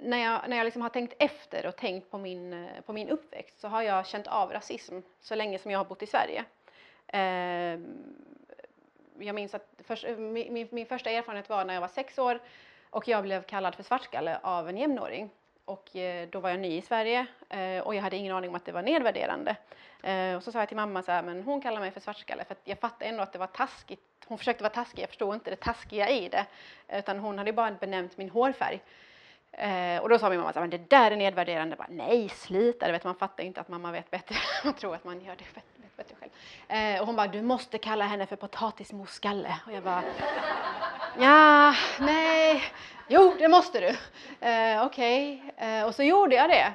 när 0.00 0.18
jag, 0.18 0.48
när 0.48 0.56
jag 0.56 0.64
liksom 0.64 0.82
har 0.82 0.88
tänkt 0.88 1.14
efter 1.18 1.66
och 1.66 1.76
tänkt 1.76 2.10
på 2.10 2.18
min, 2.18 2.52
eh, 2.52 2.80
på 2.86 2.92
min 2.92 3.08
uppväxt 3.08 3.60
så 3.60 3.68
har 3.68 3.82
jag 3.82 4.06
känt 4.06 4.26
av 4.26 4.52
rasism 4.52 5.00
så 5.20 5.34
länge 5.34 5.58
som 5.58 5.70
jag 5.70 5.78
har 5.78 5.84
bott 5.84 6.02
i 6.02 6.06
Sverige. 6.06 6.44
Ehm, 7.06 8.14
jag 9.18 9.34
minns 9.34 9.54
att 9.54 9.74
först, 9.78 10.04
eh, 10.04 10.16
min, 10.16 10.52
min, 10.52 10.68
min 10.70 10.86
första 10.86 11.10
erfarenhet 11.10 11.48
var 11.48 11.64
när 11.64 11.74
jag 11.74 11.80
var 11.80 11.88
sex 11.88 12.18
år 12.18 12.40
och 12.90 13.08
jag 13.08 13.22
blev 13.22 13.42
kallad 13.42 13.74
för 13.74 13.82
svartskalle 13.82 14.38
av 14.42 14.68
en 14.68 14.76
jämnåring. 14.76 15.30
Och 15.68 15.96
eh, 15.96 16.28
då 16.28 16.40
var 16.40 16.50
jag 16.50 16.60
ny 16.60 16.76
i 16.76 16.82
Sverige 16.82 17.26
eh, 17.48 17.80
och 17.82 17.94
jag 17.94 18.02
hade 18.02 18.16
ingen 18.16 18.36
aning 18.36 18.50
om 18.50 18.56
att 18.56 18.64
det 18.64 18.72
var 18.72 18.82
nedvärderande. 18.82 19.56
Eh, 20.02 20.34
och 20.34 20.42
så 20.42 20.52
sa 20.52 20.58
jag 20.58 20.68
till 20.68 20.76
mamma 20.76 21.02
så 21.02 21.12
här, 21.12 21.22
men 21.22 21.42
hon 21.42 21.60
kallar 21.60 21.80
mig 21.80 21.90
för 21.90 22.00
svartskalle 22.00 22.44
för 22.44 22.54
att 22.54 22.60
jag 22.64 22.78
fattade 22.78 23.04
ändå 23.04 23.22
att 23.22 23.32
det 23.32 23.38
var 23.38 23.46
taskigt. 23.46 24.00
Hon 24.26 24.38
försökte 24.38 24.62
vara 24.62 24.72
taskig, 24.72 25.02
jag 25.02 25.08
förstod 25.08 25.34
inte 25.34 25.50
det 25.50 25.56
taskiga 25.56 26.08
i 26.08 26.28
det. 26.28 26.46
Utan 26.88 27.18
hon 27.18 27.38
hade 27.38 27.52
bara 27.52 27.70
benämnt 27.70 28.16
min 28.16 28.30
hårfärg. 28.30 28.80
Och 30.02 30.08
då 30.08 30.18
sa 30.18 30.30
min 30.30 30.38
mamma 30.38 30.52
så 30.52 30.58
här, 30.58 30.66
men 30.66 30.70
det 30.70 30.90
där 30.90 31.10
är 31.10 31.16
nedvärderande. 31.16 31.76
Jag 31.78 31.78
bara, 31.78 32.06
Nej, 32.06 32.28
sluta, 32.28 32.92
vet 32.92 33.04
man 33.04 33.14
fattar 33.14 33.44
inte 33.44 33.60
att 33.60 33.68
mamma 33.68 33.92
vet 33.92 34.10
bättre. 34.10 34.36
man 34.64 34.74
tror 34.74 34.94
att 34.94 35.04
man 35.04 35.20
gör 35.20 35.36
det 35.36 35.44
bättre 35.96 36.14
själv. 36.20 36.30
Eh, 36.68 37.00
och 37.00 37.06
hon 37.06 37.16
bara, 37.16 37.26
du 37.26 37.42
måste 37.42 37.78
kalla 37.78 38.04
henne 38.04 38.26
för 38.26 38.36
potatismosskalle. 38.36 39.60
Och 39.66 39.72
jag 39.72 39.82
bara, 39.82 40.02
ja, 41.18 41.74
nej, 42.00 42.62
jo, 43.08 43.34
det 43.38 43.48
måste 43.48 43.80
du. 43.80 43.96
Eh, 44.46 44.86
Okej, 44.86 45.42
eh, 45.56 45.84
och 45.84 45.94
så 45.94 46.02
gjorde 46.02 46.34
jag 46.34 46.50
det. 46.50 46.72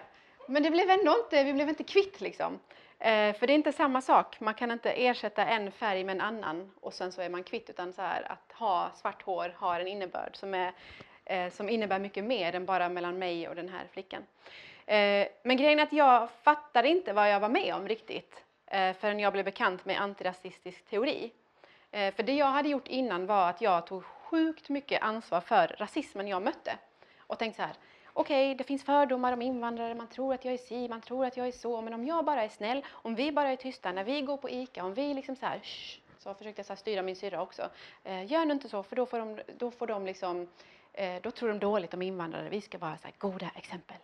Men 0.48 0.64
det 0.64 0.72
blev 0.72 0.90
ändå 0.90 1.16
inte, 1.24 1.44
vi 1.44 1.54
blev 1.54 1.70
inte 1.70 1.84
kvitt 1.84 2.22
liksom. 2.22 2.60
Eh, 3.00 3.36
för 3.36 3.48
det 3.48 3.54
är 3.54 3.56
inte 3.56 3.72
samma 3.72 4.02
sak. 4.02 4.40
Man 4.40 4.54
kan 4.54 4.72
inte 4.72 4.92
ersätta 4.92 5.46
en 5.46 5.72
färg 5.72 6.04
med 6.04 6.16
en 6.16 6.22
annan 6.22 6.72
och 6.82 6.94
sen 6.94 7.12
så 7.12 7.22
är 7.22 7.30
man 7.30 7.44
kvitt. 7.44 7.70
Utan 7.70 7.94
så 7.94 8.02
här, 8.02 8.32
att 8.32 8.52
ha 8.60 8.92
svart 8.96 9.22
hår 9.22 9.56
har 9.58 9.80
en 9.80 9.88
innebörd 9.88 10.36
som, 10.36 10.54
är, 10.54 10.72
eh, 11.26 11.50
som 11.52 11.70
innebär 11.70 12.00
mycket 12.00 12.24
mer 12.24 12.56
än 12.56 12.66
bara 12.66 12.90
mellan 12.90 13.20
mig 13.20 13.48
och 13.48 13.56
den 13.56 13.70
här 13.70 13.88
flickan. 13.92 14.24
Eh, 14.86 15.28
men 15.44 15.58
grejen 15.58 15.80
är 15.80 15.84
att 15.84 15.94
jag 15.94 16.30
fattade 16.44 16.88
inte 16.88 17.14
vad 17.14 17.32
jag 17.32 17.40
var 17.40 17.50
med 17.50 17.76
om 17.76 17.88
riktigt 17.88 18.44
eh, 18.68 18.94
förrän 18.94 19.20
jag 19.20 19.34
blev 19.34 19.46
bekant 19.46 19.86
med 19.86 20.02
antirasistisk 20.02 20.86
teori. 20.86 21.32
Eh, 21.92 22.14
för 22.14 22.24
det 22.24 22.34
jag 22.34 22.46
hade 22.46 22.70
gjort 22.70 22.88
innan 22.88 23.26
var 23.26 23.50
att 23.50 23.62
jag 23.62 23.88
tog 23.88 24.04
sjukt 24.34 24.70
mycket 24.70 25.02
ansvar 25.02 25.42
för 25.42 25.76
rasismen 25.80 26.28
jag 26.28 26.42
mötte. 26.42 26.78
Och 27.18 27.40
tänkte 27.40 27.62
så 27.62 27.68
här, 27.68 27.76
okej 28.14 28.56
det 28.56 28.64
finns 28.64 28.84
fördomar 28.84 29.34
om 29.34 29.42
invandrare, 29.42 29.96
man 29.96 30.08
tror 30.08 30.34
att 30.34 30.46
jag 30.46 30.54
är 30.54 30.58
si, 30.58 30.88
man 30.88 31.02
tror 31.02 31.26
att 31.26 31.38
jag 31.38 31.48
är 31.48 31.52
så, 31.52 31.82
men 31.82 31.94
om 31.94 32.06
jag 32.06 32.26
bara 32.26 32.44
är 32.44 32.50
snäll, 32.50 32.86
om 32.92 33.16
vi 33.16 33.32
bara 33.32 33.50
är 33.50 33.56
tysta 33.56 33.92
när 33.92 34.04
vi 34.04 34.22
går 34.22 34.38
på 34.38 34.50
ICA, 34.50 34.84
om 34.84 34.94
vi 34.94 35.14
liksom 35.14 35.36
så 35.36 35.46
här, 35.46 35.60
shh, 35.60 36.00
så 36.18 36.34
försökte 36.34 36.60
jag 36.60 36.66
så 36.66 36.74
här, 36.74 36.78
styra 36.78 37.02
min 37.02 37.16
syrra 37.16 37.42
också. 37.42 37.70
Eh, 38.04 38.32
gör 38.32 38.46
nu 38.46 38.54
inte 38.54 38.70
så, 38.70 38.84
för 38.84 38.96
då 38.96 39.06
får 39.06 39.20
de, 39.20 39.40
då 39.58 39.72
får 39.72 39.88
de 39.88 40.06
liksom, 40.06 40.48
eh, 40.94 41.22
då 41.22 41.32
tror 41.32 41.50
de 41.50 41.60
dåligt 41.60 41.94
om 41.94 42.02
invandrare. 42.02 42.50
Vi 42.50 42.62
ska 42.62 42.78
vara 42.78 42.98
så 42.98 43.04
här, 43.08 43.14
goda 43.18 43.52
exempel. 43.56 43.98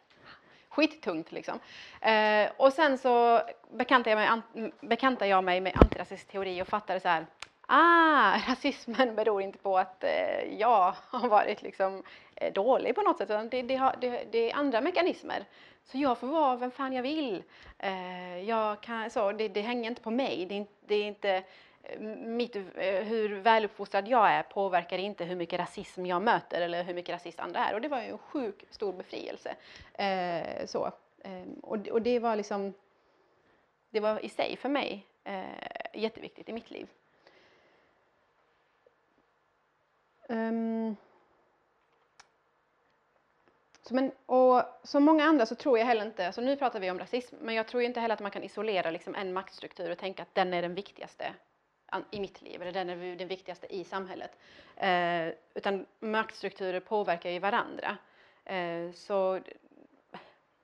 Skittungt 0.69 1.31
liksom. 1.31 1.59
Eh, 2.01 2.49
och 2.57 2.73
sen 2.73 2.97
så 2.97 3.41
bekantade 3.71 4.09
jag, 4.09 4.17
mig, 4.17 4.27
an- 4.27 4.71
bekantade 4.81 5.29
jag 5.31 5.43
mig 5.43 5.61
med 5.61 5.73
antirasistisk 5.75 6.31
teori 6.31 6.61
och 6.61 6.67
fattade 6.67 6.99
så 6.99 7.07
här, 7.07 7.25
ah, 7.69 8.37
rasismen 8.47 9.15
beror 9.15 9.41
inte 9.41 9.57
på 9.57 9.77
att 9.77 10.03
eh, 10.03 10.59
jag 10.59 10.95
har 11.09 11.27
varit 11.27 11.61
liksom, 11.61 12.03
eh, 12.35 12.53
dålig 12.53 12.95
på 12.95 13.01
något 13.01 13.17
sätt, 13.17 13.29
utan 13.29 13.49
det, 13.49 13.61
det, 13.61 13.75
har, 13.75 13.95
det, 14.01 14.23
det 14.31 14.51
är 14.51 14.55
andra 14.55 14.81
mekanismer. 14.81 15.45
Så 15.83 15.97
jag 15.97 16.17
får 16.17 16.27
vara 16.27 16.55
vem 16.55 16.71
fan 16.71 16.93
jag 16.93 17.03
vill. 17.03 17.43
Eh, 17.77 18.39
jag 18.39 18.81
kan, 18.81 19.09
så, 19.09 19.31
det, 19.31 19.47
det 19.47 19.61
hänger 19.61 19.89
inte 19.89 20.01
på 20.01 20.11
mig. 20.11 20.45
Det 20.45 20.57
är, 20.57 20.65
det 20.87 20.95
är 20.95 21.03
inte 21.03 21.43
eh, 21.83 21.99
mitt, 21.99 22.55
eh, 22.55 23.03
hur 23.03 23.39
väluppfostrad 23.39 24.07
jag 24.07 24.29
är 24.31 24.43
påverkar 24.43 24.97
inte 24.97 25.25
hur 25.25 25.35
mycket 25.35 25.59
rasism 25.59 26.05
jag 26.05 26.21
möter 26.21 26.61
eller 26.61 26.83
hur 26.83 26.93
mycket 26.93 27.15
rasist 27.15 27.39
andra 27.39 27.59
är. 27.59 27.73
Och 27.73 27.81
det 27.81 27.87
var 27.87 28.01
ju 28.01 28.09
en 28.09 28.17
sjuk 28.17 28.65
stor 28.69 28.93
befrielse. 28.93 29.55
Eh, 29.93 30.65
så. 30.65 30.91
Eh, 31.23 31.43
och, 31.61 31.87
och 31.87 32.01
det 32.01 32.19
var 32.19 32.35
liksom, 32.35 32.73
det 33.89 33.99
var 33.99 34.25
i 34.25 34.29
sig 34.29 34.57
för 34.57 34.69
mig 34.69 35.05
eh, 35.23 35.43
jätteviktigt 35.93 36.49
i 36.49 36.53
mitt 36.53 36.71
liv. 36.71 36.87
Um, 40.29 40.95
så 43.81 43.95
men, 43.95 44.11
och 44.25 44.63
som 44.83 45.03
många 45.03 45.23
andra 45.23 45.45
så 45.45 45.55
tror 45.55 45.77
jag 45.77 45.85
heller 45.85 46.05
inte, 46.05 46.31
så 46.31 46.41
nu 46.41 46.55
pratar 46.55 46.79
vi 46.79 46.91
om 46.91 46.99
rasism, 46.99 47.35
men 47.41 47.55
jag 47.55 47.67
tror 47.67 47.83
inte 47.83 47.99
heller 47.99 48.13
att 48.13 48.21
man 48.21 48.31
kan 48.31 48.43
isolera 48.43 48.91
liksom 48.91 49.15
en 49.15 49.33
maktstruktur 49.33 49.91
och 49.91 49.97
tänka 49.97 50.21
att 50.21 50.35
den 50.35 50.53
är 50.53 50.61
den 50.61 50.75
viktigaste 50.75 51.33
i 52.11 52.19
mitt 52.19 52.41
liv, 52.41 52.61
eller 52.61 52.71
den 52.71 52.89
är 52.89 53.15
den 53.15 53.27
viktigaste 53.27 53.75
i 53.75 53.83
samhället. 53.83 54.31
Eh, 54.75 55.27
utan 55.53 55.85
maktstrukturer 55.99 56.79
påverkar 56.79 57.29
ju 57.29 57.39
varandra. 57.39 57.97
Eh, 58.45 58.91
så 58.91 59.39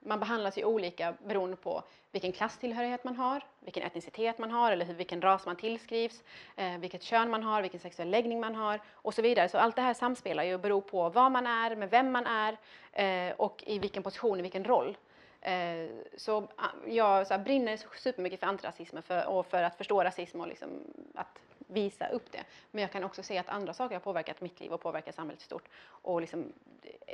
man 0.06 0.20
behandlas 0.20 0.58
ju 0.58 0.64
olika 0.64 1.14
beroende 1.24 1.56
på 1.56 1.82
vilken 2.12 2.32
klasstillhörighet 2.32 3.04
man 3.04 3.16
har, 3.16 3.42
vilken 3.60 3.82
etnicitet 3.82 4.38
man 4.38 4.50
har 4.50 4.72
eller 4.72 4.84
hur, 4.84 4.94
vilken 4.94 5.22
ras 5.22 5.46
man 5.46 5.56
tillskrivs, 5.56 6.22
eh, 6.56 6.78
vilket 6.78 7.02
kön 7.02 7.30
man 7.30 7.42
har, 7.42 7.62
vilken 7.62 7.80
sexuell 7.80 8.10
läggning 8.10 8.40
man 8.40 8.54
har 8.54 8.80
och 8.92 9.14
så 9.14 9.22
vidare. 9.22 9.48
Så 9.48 9.58
allt 9.58 9.76
det 9.76 9.82
här 9.82 9.94
samspelar 9.94 10.44
ju 10.44 10.54
och 10.54 10.60
beror 10.60 10.80
på 10.80 11.08
vad 11.08 11.32
man 11.32 11.46
är, 11.46 11.76
med 11.76 11.90
vem 11.90 12.12
man 12.12 12.26
är 12.26 12.56
eh, 12.92 13.34
och 13.36 13.64
i 13.66 13.78
vilken 13.78 14.02
position, 14.02 14.38
i 14.38 14.42
vilken 14.42 14.64
roll. 14.64 14.96
Eh, 15.40 15.88
så 16.16 16.48
ah, 16.56 16.68
jag 16.86 17.26
så 17.26 17.34
här, 17.34 17.44
brinner 17.44 17.78
supermycket 18.02 18.40
för 18.40 18.46
antirasism 18.46 19.02
för, 19.02 19.26
och 19.26 19.46
för 19.46 19.62
att 19.62 19.76
förstå 19.76 20.04
rasism 20.04 20.40
och 20.40 20.48
liksom 20.48 20.68
att 21.14 21.38
visa 21.66 22.08
upp 22.08 22.32
det. 22.32 22.44
Men 22.70 22.82
jag 22.82 22.92
kan 22.92 23.04
också 23.04 23.22
se 23.22 23.38
att 23.38 23.48
andra 23.48 23.72
saker 23.74 23.94
har 23.94 24.00
påverkat 24.00 24.40
mitt 24.40 24.60
liv 24.60 24.72
och 24.72 24.80
påverkat 24.80 25.14
samhället 25.14 25.40
i 25.40 25.44
stort. 25.44 25.68
Och 25.86 26.20
liksom, 26.20 26.52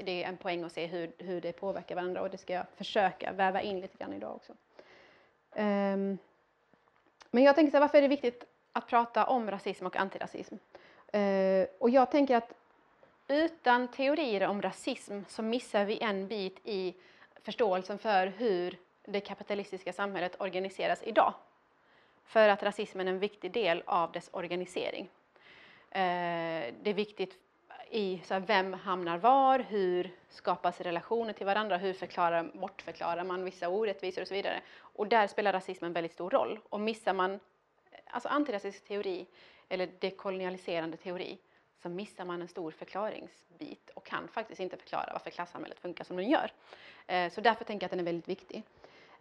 det- 0.04 0.23
är 0.23 0.28
en 0.28 0.37
poäng 0.37 0.64
att 0.64 0.73
se 0.73 0.87
hur, 0.87 1.12
hur 1.18 1.40
det 1.40 1.52
påverkar 1.52 1.94
varandra 1.94 2.23
och 2.23 2.30
det 2.30 2.38
ska 2.38 2.52
jag 2.52 2.66
försöka 2.76 3.32
väva 3.32 3.61
in 3.62 3.80
lite 3.80 3.99
grann 3.99 4.12
idag 4.12 4.35
också. 4.37 4.52
Um, 5.54 6.18
men 7.30 7.42
jag 7.44 7.54
tänker 7.54 7.71
så 7.71 7.76
här, 7.76 7.80
varför 7.80 7.99
är 7.99 8.02
det 8.02 8.09
viktigt 8.09 8.44
att 8.73 8.87
prata 8.87 9.26
om 9.26 9.50
rasism 9.50 9.87
och 9.87 9.97
antirasism? 9.97 10.54
Uh, 11.14 11.66
och 11.78 11.90
jag 11.90 12.11
tänker 12.11 12.37
att 12.37 12.54
utan 13.28 13.88
teorier 13.88 14.49
om 14.49 14.62
rasism 14.62 15.21
så 15.28 15.42
missar 15.42 15.85
vi 15.85 16.00
en 16.00 16.28
bit 16.28 16.61
i 16.64 16.94
förståelsen 17.42 17.99
för 17.99 18.26
hur 18.26 18.76
det 19.04 19.21
kapitalistiska 19.21 19.92
samhället 19.92 20.40
organiseras 20.40 21.02
idag. 21.02 21.35
För 22.25 22.49
att 22.49 22.62
rasismen 22.62 23.09
är 23.09 23.12
en 23.12 23.19
viktig 23.19 23.52
del 23.52 23.83
av 23.87 24.12
dess 24.12 24.31
organisering. 24.33 25.09
Eh, 25.91 26.75
det 26.83 26.91
är 26.91 26.95
viktigt 26.95 27.38
i 27.91 28.21
så 28.25 28.35
här, 28.35 28.41
vem 28.41 28.73
hamnar 28.73 29.19
var, 29.19 29.59
hur 29.59 30.11
skapas 30.29 30.81
relationer 30.81 31.33
till 31.33 31.47
varandra, 31.47 31.76
hur 31.76 31.93
förklarar, 31.93 32.50
bortförklarar 32.55 33.25
man 33.25 33.45
vissa 33.45 33.69
orättvisor 33.69 34.23
och 34.23 34.29
så 34.29 34.35
vidare. 34.35 34.61
Och 34.79 35.07
där 35.07 35.26
spelar 35.26 35.52
rasismen 35.52 35.93
väldigt 35.93 36.12
stor 36.12 36.31
roll. 36.31 36.61
Och 36.69 36.81
missar 36.81 37.12
man 37.12 37.41
alltså 38.07 38.29
antirasistisk 38.29 38.88
teori 38.88 39.26
eller 39.69 39.88
dekolonialiserande 39.99 40.97
teori 40.97 41.38
så 41.83 41.88
missar 41.88 42.25
man 42.25 42.43
en 42.43 42.49
stor 42.49 42.71
förklaringsbit 42.71 43.91
och 43.91 44.05
kan 44.07 44.29
faktiskt 44.29 44.61
inte 44.61 44.76
förklara 44.76 45.12
varför 45.12 45.31
klassamhället 45.31 45.81
funkar 45.81 46.05
som 46.05 46.17
den 46.17 46.31
gör. 46.31 46.52
Eh, 47.07 47.31
Så 47.31 47.41
därför 47.41 47.64
tänker 47.64 47.85
jag 47.85 47.87
att 47.87 47.91
den 47.91 48.00
är 48.00 48.05
väldigt 48.05 48.29
viktig. 48.29 48.62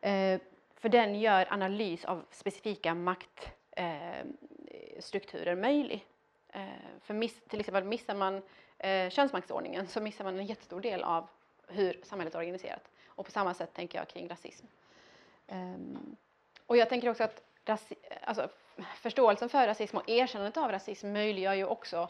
Eh, 0.01 0.39
för 0.81 0.89
den 0.89 1.19
gör 1.19 1.47
analys 1.53 2.05
av 2.05 2.25
specifika 2.31 2.93
maktstrukturer 2.95 5.51
eh, 5.51 5.55
möjlig. 5.57 6.05
Eh, 6.50 6.65
För 7.01 7.13
miss, 7.13 7.41
till 7.47 7.59
exempel 7.59 7.83
missar 7.83 8.15
man 8.15 8.41
eh, 8.77 9.09
könsmaktsordningen 9.09 9.88
så 9.88 10.01
missar 10.01 10.23
man 10.23 10.39
en 10.39 10.45
jättestor 10.45 10.81
del 10.81 11.03
av 11.03 11.27
hur 11.67 12.00
samhället 12.03 12.35
är 12.35 12.39
organiserat. 12.39 12.89
Och 13.07 13.25
på 13.25 13.31
samma 13.31 13.53
sätt 13.53 13.73
tänker 13.73 13.97
jag 14.00 14.07
kring 14.07 14.29
rasism. 14.29 14.65
Ehm, 15.47 16.15
Och 16.65 16.77
jag 16.77 16.89
tänker 16.89 17.09
också 17.09 17.23
att 17.23 17.41
rasi- 17.65 17.95
alltså, 18.21 18.50
förståelsen 18.95 19.50
för 19.50 19.67
rasism 19.67 19.97
och 19.97 20.09
erkännandet 20.09 20.57
av 20.57 20.71
rasism 20.71 21.11
möjliggör 21.11 21.53
ju 21.53 21.65
också 21.65 22.09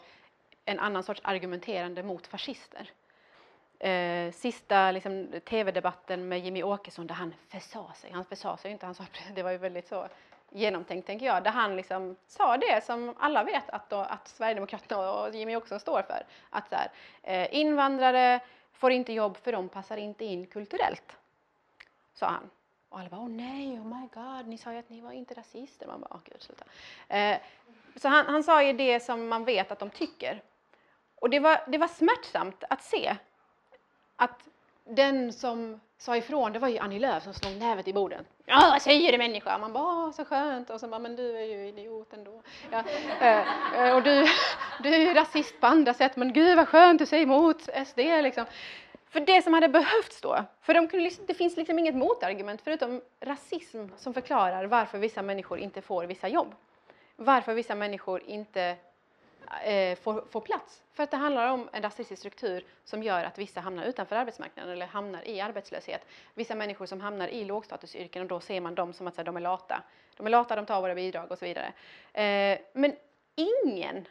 en 0.64 0.78
annan 0.78 1.02
sorts 1.02 1.20
argumenterande 1.24 2.02
mot 2.02 2.26
fascister. 2.26 2.90
Eh, 3.82 4.32
sista 4.32 4.90
liksom, 4.90 5.28
tv-debatten 5.44 6.28
med 6.28 6.40
Jimmy 6.40 6.62
Åkesson 6.62 7.06
där 7.06 7.14
han 7.14 7.34
försa 7.48 7.92
sig, 7.92 8.10
han 8.10 8.24
försa 8.24 8.56
sig 8.56 8.70
inte, 8.70 8.86
han 8.86 8.94
sa, 8.94 9.04
det 9.34 9.42
var 9.42 9.50
ju 9.50 9.58
väldigt 9.58 9.88
så 9.88 10.08
genomtänkt 10.50 11.06
tänker 11.06 11.26
jag, 11.26 11.44
där 11.44 11.50
han 11.50 11.76
liksom 11.76 12.16
sa 12.26 12.56
det 12.56 12.84
som 12.84 13.14
alla 13.18 13.44
vet 13.44 13.70
att, 13.70 13.90
då, 13.90 13.96
att 13.96 14.28
Sverigedemokraterna 14.28 15.12
och 15.12 15.34
Jimmy 15.34 15.56
Åkesson 15.56 15.80
står 15.80 16.02
för. 16.02 16.22
Att 16.50 16.68
så 16.68 16.74
här, 16.74 16.90
eh, 17.22 17.54
invandrare 17.54 18.40
får 18.72 18.92
inte 18.92 19.12
jobb 19.12 19.36
för 19.36 19.52
de 19.52 19.68
passar 19.68 19.96
inte 19.96 20.24
in 20.24 20.46
kulturellt, 20.46 21.16
sa 22.14 22.26
han. 22.26 22.50
Och 22.88 22.98
alla 22.98 23.08
bara, 23.08 23.20
åh 23.20 23.28
nej, 23.28 23.80
oh 23.80 23.86
my 23.86 24.08
god, 24.14 24.46
ni 24.46 24.58
sa 24.58 24.72
ju 24.72 24.78
att 24.78 24.90
ni 24.90 25.00
var 25.00 25.12
inte 25.12 25.34
rasister. 25.34 25.86
Man 25.86 26.00
bara, 26.00 26.10
åh 26.10 26.20
gud, 26.24 26.42
sluta. 26.42 26.64
Eh, 27.08 27.38
så 27.96 28.08
han, 28.08 28.26
han 28.26 28.42
sa 28.42 28.62
ju 28.62 28.72
det 28.72 29.00
som 29.00 29.28
man 29.28 29.44
vet 29.44 29.72
att 29.72 29.78
de 29.78 29.90
tycker. 29.90 30.42
Och 31.14 31.30
det 31.30 31.38
var, 31.40 31.60
det 31.66 31.78
var 31.78 31.88
smärtsamt 31.88 32.64
att 32.68 32.82
se 32.82 33.16
att 34.22 34.48
den 34.84 35.32
som 35.32 35.80
sa 35.98 36.16
ifrån, 36.16 36.52
det 36.52 36.58
var 36.58 36.68
ju 36.68 36.78
Annie 36.78 36.98
Lööf 36.98 37.24
som 37.24 37.34
slog 37.34 37.56
nävet 37.56 37.88
i 37.88 37.92
bordet. 37.92 38.26
Ja, 38.46 38.68
vad 38.72 38.82
säger 38.82 39.12
du 39.12 39.18
människa? 39.18 39.58
Man 39.58 39.72
bara, 39.72 40.12
så 40.12 40.24
skönt. 40.24 40.70
Och 40.70 40.80
så 40.80 40.88
bara, 40.88 40.98
men 40.98 41.16
du 41.16 41.36
är 41.36 41.44
ju 41.44 41.68
idiot 41.68 42.12
ändå. 42.12 42.42
Ja, 42.70 42.82
eh, 43.20 43.86
eh, 43.86 43.96
och 43.96 44.02
du, 44.02 44.26
du 44.82 44.94
är 44.94 44.98
ju 44.98 45.14
rasist 45.14 45.60
på 45.60 45.66
andra 45.66 45.94
sätt, 45.94 46.16
men 46.16 46.32
gud 46.32 46.56
vad 46.56 46.68
skönt 46.68 46.98
du 46.98 47.06
säger 47.06 47.22
emot 47.22 47.62
SD 47.86 47.98
liksom. 47.98 48.44
För 49.10 49.20
det 49.20 49.42
som 49.42 49.54
hade 49.54 49.68
behövts 49.68 50.20
då, 50.20 50.44
för 50.62 50.74
de 50.74 50.88
kunde, 50.88 51.04
liksom- 51.04 51.26
det 51.26 51.34
finns 51.34 51.56
liksom 51.56 51.78
inget 51.78 51.94
motargument 51.94 52.60
förutom 52.64 53.00
rasism 53.20 53.86
som 53.96 54.14
förklarar 54.14 54.64
varför 54.64 54.98
vissa 54.98 55.22
människor 55.22 55.58
inte 55.58 55.82
får 55.82 56.04
vissa 56.04 56.28
jobb. 56.28 56.54
Varför 57.16 57.54
vissa 57.54 57.74
människor 57.74 58.22
inte 58.26 58.76
eh, 59.64 59.98
får, 59.98 60.24
får 60.30 60.40
plats. 60.40 60.82
För 60.92 61.02
att 61.02 61.10
det 61.10 61.16
handlar 61.16 61.52
om 61.52 61.68
en 61.72 61.82
rasistisk 61.82 62.20
struktur 62.20 62.64
som 62.84 63.02
gör 63.02 63.24
att 63.24 63.38
vissa 63.38 63.60
hamnar 63.60 63.84
utanför 63.84 64.16
arbetsmarknaden 64.16 64.72
eller 64.72 64.86
hamnar 64.86 65.28
i 65.28 65.40
arbetslöshet. 65.40 66.06
Vissa 66.34 66.54
människor 66.54 66.86
som 66.86 67.00
hamnar 67.00 67.28
i 67.28 67.44
lågstatusyrken 67.44 68.22
och 68.22 68.28
då 68.28 68.40
ser 68.40 68.60
man 68.60 68.74
dem 68.74 68.92
som 68.92 69.06
att 69.06 69.14
så 69.14 69.20
här, 69.20 69.26
de 69.26 69.36
är 69.36 69.40
lata. 69.40 69.82
De 70.16 70.26
är 70.26 70.30
lata, 70.30 70.56
de 70.56 70.66
tar 70.66 70.80
våra 70.80 70.94
bidrag 70.94 71.30
och 71.30 71.38
så 71.38 71.44
vidare. 71.44 71.72
Eh, 72.12 72.58
men 72.72 72.96
ingen 73.34 74.08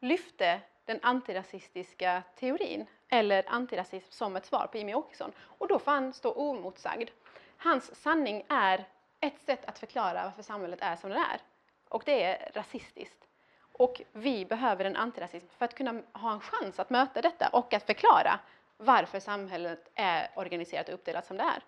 lyfte 0.00 0.60
den 0.84 0.98
antirasistiska 1.02 2.22
teorin 2.36 2.86
eller 3.08 3.44
antirasism 3.46 4.12
som 4.12 4.36
ett 4.36 4.46
svar 4.46 4.66
på 4.66 4.78
Jimmy 4.78 4.94
Åkesson. 4.94 5.32
Och 5.38 5.68
då 5.68 5.78
får 5.78 5.90
han 5.90 6.12
stå 6.12 6.32
oemotsagd. 6.32 7.10
Hans 7.56 7.94
sanning 8.02 8.44
är 8.48 8.84
ett 9.20 9.40
sätt 9.46 9.64
att 9.64 9.78
förklara 9.78 10.24
varför 10.24 10.42
samhället 10.42 10.78
är 10.82 10.96
som 10.96 11.10
det 11.10 11.16
är. 11.16 11.40
Och 11.88 12.02
det 12.06 12.22
är 12.22 12.50
rasistiskt. 12.54 13.28
Och 13.76 14.02
vi 14.12 14.44
behöver 14.44 14.84
en 14.84 14.96
antirasism 14.96 15.46
för 15.58 15.64
att 15.64 15.74
kunna 15.74 16.02
ha 16.12 16.32
en 16.32 16.40
chans 16.40 16.78
att 16.78 16.90
möta 16.90 17.22
detta 17.22 17.48
och 17.48 17.74
att 17.74 17.82
förklara 17.82 18.38
varför 18.76 19.20
samhället 19.20 19.90
är 19.94 20.30
organiserat 20.34 20.88
och 20.88 20.94
uppdelat 20.94 21.26
som 21.26 21.36
det 21.36 21.44
är. 21.44 21.62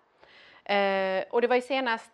Eh, 1.18 1.25
och 1.30 1.40
det 1.40 1.48
var 1.48 1.56
ju 1.56 1.62
senast 1.62 2.12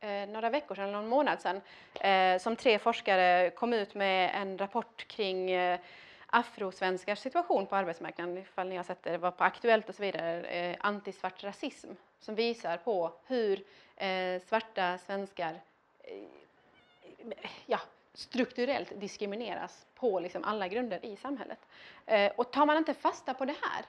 eh, 0.00 0.28
några 0.28 0.50
veckor 0.50 0.74
sedan, 0.74 0.84
eller 0.84 0.92
någon 0.92 1.08
månad 1.08 1.40
sedan, 1.40 1.60
eh, 2.00 2.38
som 2.38 2.56
tre 2.56 2.78
forskare 2.78 3.50
kom 3.50 3.72
ut 3.72 3.94
med 3.94 4.30
en 4.34 4.58
rapport 4.58 5.06
kring 5.08 5.50
eh, 5.50 5.80
afrosvenskars 6.26 7.18
situation 7.18 7.66
på 7.66 7.76
arbetsmarknaden, 7.76 8.38
ifall 8.38 8.68
ni 8.68 8.76
har 8.76 8.84
sett 8.84 9.02
det, 9.02 9.10
det 9.10 9.18
var 9.18 9.30
på 9.30 9.44
Aktuellt 9.44 9.88
och 9.88 9.94
så 9.94 10.02
vidare, 10.02 10.40
eh, 10.42 10.76
antisvart 10.80 11.44
rasism, 11.44 11.88
som 12.20 12.34
visar 12.34 12.76
på 12.76 13.12
hur 13.26 13.64
eh, 13.96 14.42
svarta 14.46 14.98
svenskar 14.98 15.60
eh, 15.98 17.34
ja, 17.66 17.80
strukturellt 18.14 19.00
diskrimineras 19.00 19.86
på 19.94 20.20
liksom 20.20 20.44
alla 20.44 20.68
grunder 20.68 21.04
i 21.04 21.16
samhället. 21.16 21.58
Eh, 22.06 22.32
och 22.36 22.52
tar 22.52 22.66
man 22.66 22.76
inte 22.76 22.94
fasta 22.94 23.34
på 23.34 23.44
det 23.44 23.56
här 23.62 23.84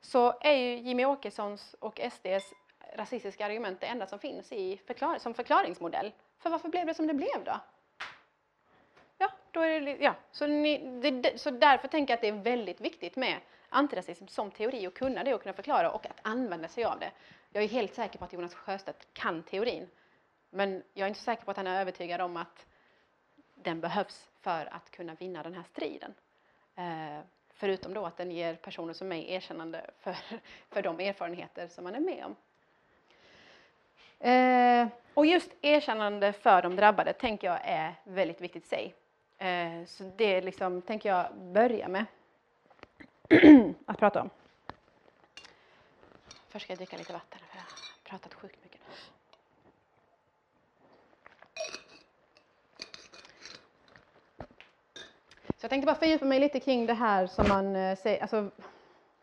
så 0.00 0.34
är 0.40 0.54
ju 0.54 0.76
Jimmy 0.76 1.04
Åkessons 1.04 1.76
och 1.78 2.00
SDs 2.12 2.52
rasistiska 2.94 3.46
argument 3.46 3.80
det 3.80 3.86
enda 3.86 4.06
som 4.06 4.18
finns 4.18 4.52
i 4.52 4.80
förklar 4.86 5.18
som 5.18 5.34
förklaringsmodell. 5.34 6.12
För 6.38 6.50
varför 6.50 6.68
blev 6.68 6.86
det 6.86 6.94
som 6.94 7.06
det 7.06 7.14
blev 7.14 7.44
då? 7.44 7.60
då 9.56 9.62
är 9.62 9.80
det, 9.80 9.96
ja. 10.00 10.14
Så, 10.32 10.46
ni, 10.46 11.00
det, 11.00 11.40
så 11.40 11.50
därför 11.50 11.88
tänker 11.88 12.12
jag 12.12 12.16
att 12.16 12.20
det 12.20 12.28
är 12.28 12.56
väldigt 12.56 12.80
viktigt 12.80 13.16
med 13.16 13.36
antirasism 13.68 14.26
som 14.26 14.50
teori 14.50 14.86
och 14.86 14.94
kunna 14.94 15.24
det 15.24 15.34
och 15.34 15.42
kunna 15.42 15.52
förklara 15.52 15.90
och 15.90 16.06
att 16.06 16.20
använda 16.22 16.68
sig 16.68 16.84
av 16.84 16.98
det. 16.98 17.10
Jag 17.52 17.64
är 17.64 17.68
helt 17.68 17.94
säker 17.94 18.18
på 18.18 18.24
att 18.24 18.32
Jonas 18.32 18.54
Sjöstedt 18.54 19.06
kan 19.12 19.42
teorin. 19.42 19.88
Men 20.50 20.82
jag 20.94 21.04
är 21.04 21.08
inte 21.08 21.20
säker 21.20 21.44
på 21.44 21.50
att 21.50 21.56
han 21.56 21.66
är 21.66 21.80
övertygad 21.80 22.20
om 22.20 22.36
att 22.36 22.66
den 23.56 23.80
behövs 23.80 24.28
för 24.40 24.68
att 24.74 24.90
kunna 24.90 25.14
vinna 25.14 25.42
den 25.42 25.54
här 25.54 25.62
striden. 25.62 26.14
Eh, 26.76 27.20
förutom 27.54 27.94
då 27.94 28.06
att 28.06 28.16
den 28.16 28.30
ger 28.30 28.54
personer 28.54 28.92
som 28.92 29.08
mig 29.08 29.32
erkännande 29.32 29.90
för, 30.00 30.16
för 30.68 30.82
de 30.82 31.00
erfarenheter 31.00 31.68
som 31.68 31.84
man 31.84 31.94
är 31.94 32.00
med 32.00 32.24
om. 32.24 32.36
Eh, 34.18 34.88
och 35.14 35.26
just 35.26 35.50
erkännande 35.60 36.32
för 36.32 36.62
de 36.62 36.76
drabbade 36.76 37.12
tänker 37.12 37.46
jag 37.46 37.60
är 37.62 37.94
väldigt 38.04 38.40
viktigt 38.40 38.64
i 38.64 38.68
sig. 38.68 38.94
Eh, 39.38 39.84
så 39.86 40.12
det 40.16 40.40
liksom, 40.40 40.82
tänker 40.82 41.08
jag 41.08 41.34
börja 41.34 41.88
med 41.88 42.04
att 43.86 43.98
prata 43.98 44.22
om. 44.22 44.30
Först 46.48 46.64
ska 46.64 46.72
jag 46.72 46.78
dricka 46.78 46.96
lite 46.96 47.12
vatten 47.12 47.40
för 47.50 47.56
jag 47.56 47.62
har 47.62 48.18
pratat 48.18 48.34
sjukt 48.34 48.54
mycket. 48.54 48.65
Så 55.58 55.64
jag 55.64 55.70
tänkte 55.70 55.86
bara 55.86 55.96
fördjupa 55.96 56.24
mig 56.24 56.40
lite 56.40 56.60
kring 56.60 56.86
det 56.86 56.94
här 56.94 57.26
som 57.26 57.48
man 57.48 57.76
eh, 57.76 57.96
säger, 57.98 58.22
alltså 58.22 58.50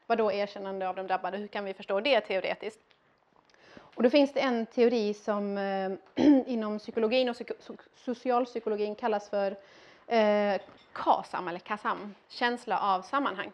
vad 0.08 0.18
då 0.18 0.32
erkännande 0.32 0.90
av 0.90 0.96
de 0.96 1.08
drabbade, 1.08 1.38
hur 1.38 1.48
kan 1.48 1.66
vi 1.66 1.74
förstå 1.74 2.00
det 2.00 2.22
teoretiskt? 2.22 2.80
Och 3.96 4.04
då 4.04 4.10
finns 4.10 4.34
det 4.34 4.40
en 4.40 4.66
teori 4.66 5.14
som 5.14 5.58
eh, 5.58 5.92
inom 6.46 6.80
psykologin 6.80 7.30
och 7.30 7.36
psyko- 7.36 7.78
socialpsykologin 7.96 8.96
kallas 8.96 9.30
för 9.30 9.56
eh, 10.08 10.62
KASAM 10.94 11.48
eller 11.48 11.60
KASAM, 11.60 12.16
känsla 12.28 12.80
av 12.80 13.02
sammanhang. 13.02 13.52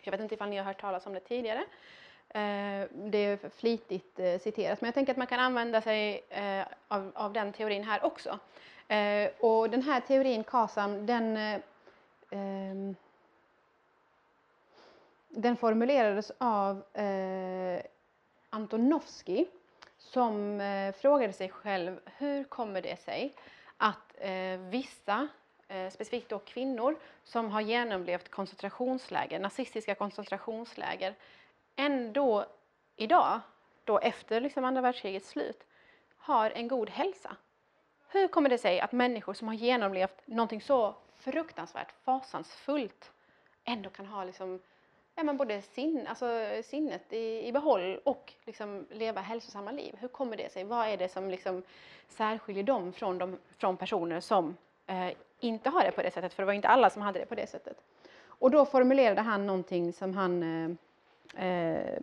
Jag 0.00 0.10
vet 0.12 0.20
inte 0.20 0.34
ifall 0.34 0.48
ni 0.48 0.56
har 0.56 0.64
hört 0.64 0.80
talas 0.80 1.06
om 1.06 1.14
det 1.14 1.20
tidigare. 1.20 1.64
Eh, 2.28 2.88
det 2.92 3.18
är 3.18 3.50
flitigt 3.56 4.18
eh, 4.18 4.38
citerat, 4.38 4.80
men 4.80 4.88
jag 4.88 4.94
tänker 4.94 5.12
att 5.12 5.16
man 5.16 5.26
kan 5.26 5.40
använda 5.40 5.80
sig 5.80 6.24
eh, 6.28 6.66
av, 6.88 7.12
av 7.14 7.32
den 7.32 7.52
teorin 7.52 7.84
här 7.84 8.04
också. 8.04 8.38
Eh, 8.88 9.30
och 9.40 9.70
den 9.70 9.82
här 9.82 10.00
teorin, 10.00 10.44
KASAM, 10.44 11.06
den, 11.06 11.36
eh, 11.36 11.60
eh, 12.30 12.94
den 15.28 15.56
formulerades 15.56 16.32
av 16.38 16.96
eh, 16.96 17.82
Antonovsky 18.50 19.46
som 19.98 20.60
eh, 20.60 20.94
frågade 20.94 21.32
sig 21.32 21.48
själv 21.48 22.00
hur 22.04 22.44
kommer 22.44 22.82
det 22.82 23.00
sig 23.00 23.34
att 23.76 24.14
eh, 24.18 24.58
vissa, 24.58 25.28
eh, 25.68 25.90
specifikt 25.90 26.28
då 26.28 26.38
kvinnor, 26.38 26.96
som 27.24 27.50
har 27.50 27.60
genomlevt 27.60 28.28
koncentrationsläger, 28.28 29.40
nazistiska 29.40 29.94
koncentrationsläger, 29.94 31.14
ändå 31.76 32.46
idag, 32.96 33.40
då 33.84 33.98
efter 33.98 34.40
liksom 34.40 34.64
andra 34.64 34.82
världskrigets 34.82 35.28
slut, 35.28 35.66
har 36.16 36.50
en 36.50 36.68
god 36.68 36.90
hälsa. 36.90 37.36
Hur 38.08 38.28
kommer 38.28 38.48
det 38.48 38.58
sig 38.58 38.80
att 38.80 38.92
människor 38.92 39.34
som 39.34 39.48
har 39.48 39.54
genomlevt 39.54 40.26
någonting 40.26 40.60
så 40.60 40.94
fruktansvärt 41.20 41.92
fasansfullt 42.04 43.12
ändå 43.64 43.90
kan 43.90 44.06
ha 44.06 44.24
liksom, 44.24 44.60
ja, 45.14 45.22
men 45.22 45.36
både 45.36 45.62
sin, 45.62 46.06
alltså 46.06 46.26
sinnet 46.64 47.12
i, 47.12 47.46
i 47.46 47.52
behåll 47.52 48.00
och 48.04 48.32
liksom 48.44 48.86
leva 48.90 49.20
hälsosamma 49.20 49.70
liv? 49.70 49.96
Hur 49.98 50.08
kommer 50.08 50.36
det 50.36 50.52
sig? 50.52 50.64
Vad 50.64 50.88
är 50.88 50.96
det 50.96 51.08
som 51.08 51.30
liksom 51.30 51.62
särskiljer 52.08 52.64
dem 52.64 52.92
från, 52.92 53.18
de, 53.18 53.38
från 53.58 53.76
personer 53.76 54.20
som 54.20 54.56
eh, 54.86 55.10
inte 55.40 55.70
har 55.70 55.84
det 55.84 55.92
på 55.92 56.02
det 56.02 56.10
sättet? 56.10 56.34
För 56.34 56.42
det 56.42 56.46
var 56.46 56.52
inte 56.52 56.68
alla 56.68 56.90
som 56.90 57.02
hade 57.02 57.18
det 57.18 57.26
på 57.26 57.34
det 57.34 57.46
sättet. 57.46 57.82
Och 58.22 58.50
då 58.50 58.64
formulerade 58.64 59.20
han 59.20 59.46
någonting 59.46 59.92
som 59.92 60.14
han 60.14 60.42
eh, 60.42 61.46
eh, 61.46 61.98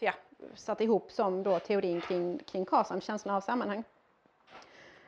ja, 0.00 0.12
satte 0.54 0.84
ihop 0.84 1.10
som 1.10 1.42
då 1.42 1.58
teorin 1.58 2.00
kring, 2.00 2.38
kring 2.38 2.64
KASAM, 2.64 3.00
känslan 3.00 3.34
av 3.34 3.40
sammanhang. 3.40 3.84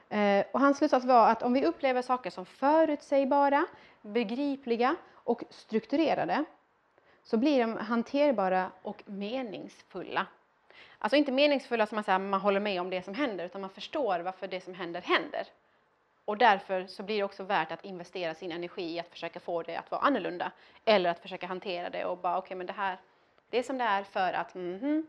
Eh, 0.09 0.47
och 0.53 0.61
hans 0.61 0.79
slutsats 0.79 1.07
var 1.07 1.29
att 1.29 1.43
om 1.43 1.53
vi 1.53 1.67
upplever 1.67 2.03
saker 2.03 2.31
som 2.31 2.47
förutsägbara, 2.47 3.67
begripliga 4.03 4.97
och 5.15 5.43
strukturerade 5.51 6.45
så 7.23 7.37
blir 7.37 7.61
de 7.61 7.77
hanterbara 7.77 8.71
och 8.83 9.03
meningsfulla. 9.07 10.27
Alltså 10.99 11.17
inte 11.17 11.33
meningsfulla 11.33 11.87
som 11.87 11.99
att 11.99 12.07
man 12.07 12.41
håller 12.41 12.61
med 12.61 12.81
om 12.81 12.91
det 12.91 13.03
som 13.03 13.15
händer 13.15 13.45
utan 13.45 13.61
man 13.61 13.71
förstår 13.71 14.19
varför 14.19 14.47
det 14.49 14.61
som 14.61 14.75
händer 14.75 15.01
händer. 15.01 15.47
Och 16.25 16.39
därför 16.39 16.87
så 16.87 17.03
blir 17.03 17.17
det 17.17 17.23
också 17.23 17.43
värt 17.43 17.73
att 17.73 17.85
investera 17.85 18.35
sin 18.35 18.53
energi 18.53 18.95
i 18.95 19.01
att 19.01 19.09
försöka 19.09 19.41
få 19.41 19.63
det 19.63 19.77
att 19.77 19.91
vara 19.91 20.01
annorlunda. 20.01 20.53
Eller 20.85 21.11
att 21.11 21.19
försöka 21.19 21.47
hantera 21.47 21.91
det 21.91 22.05
och 22.05 22.19
bara 22.19 22.39
okej 22.39 22.47
okay, 22.47 22.57
men 22.57 22.67
det 22.67 22.73
här, 22.73 22.99
det 23.51 23.59
är 23.59 23.63
som 23.63 23.79
det 23.79 23.85
är 23.85 24.03
för 24.03 24.33
att 24.33 24.55
mhm. 24.55 25.07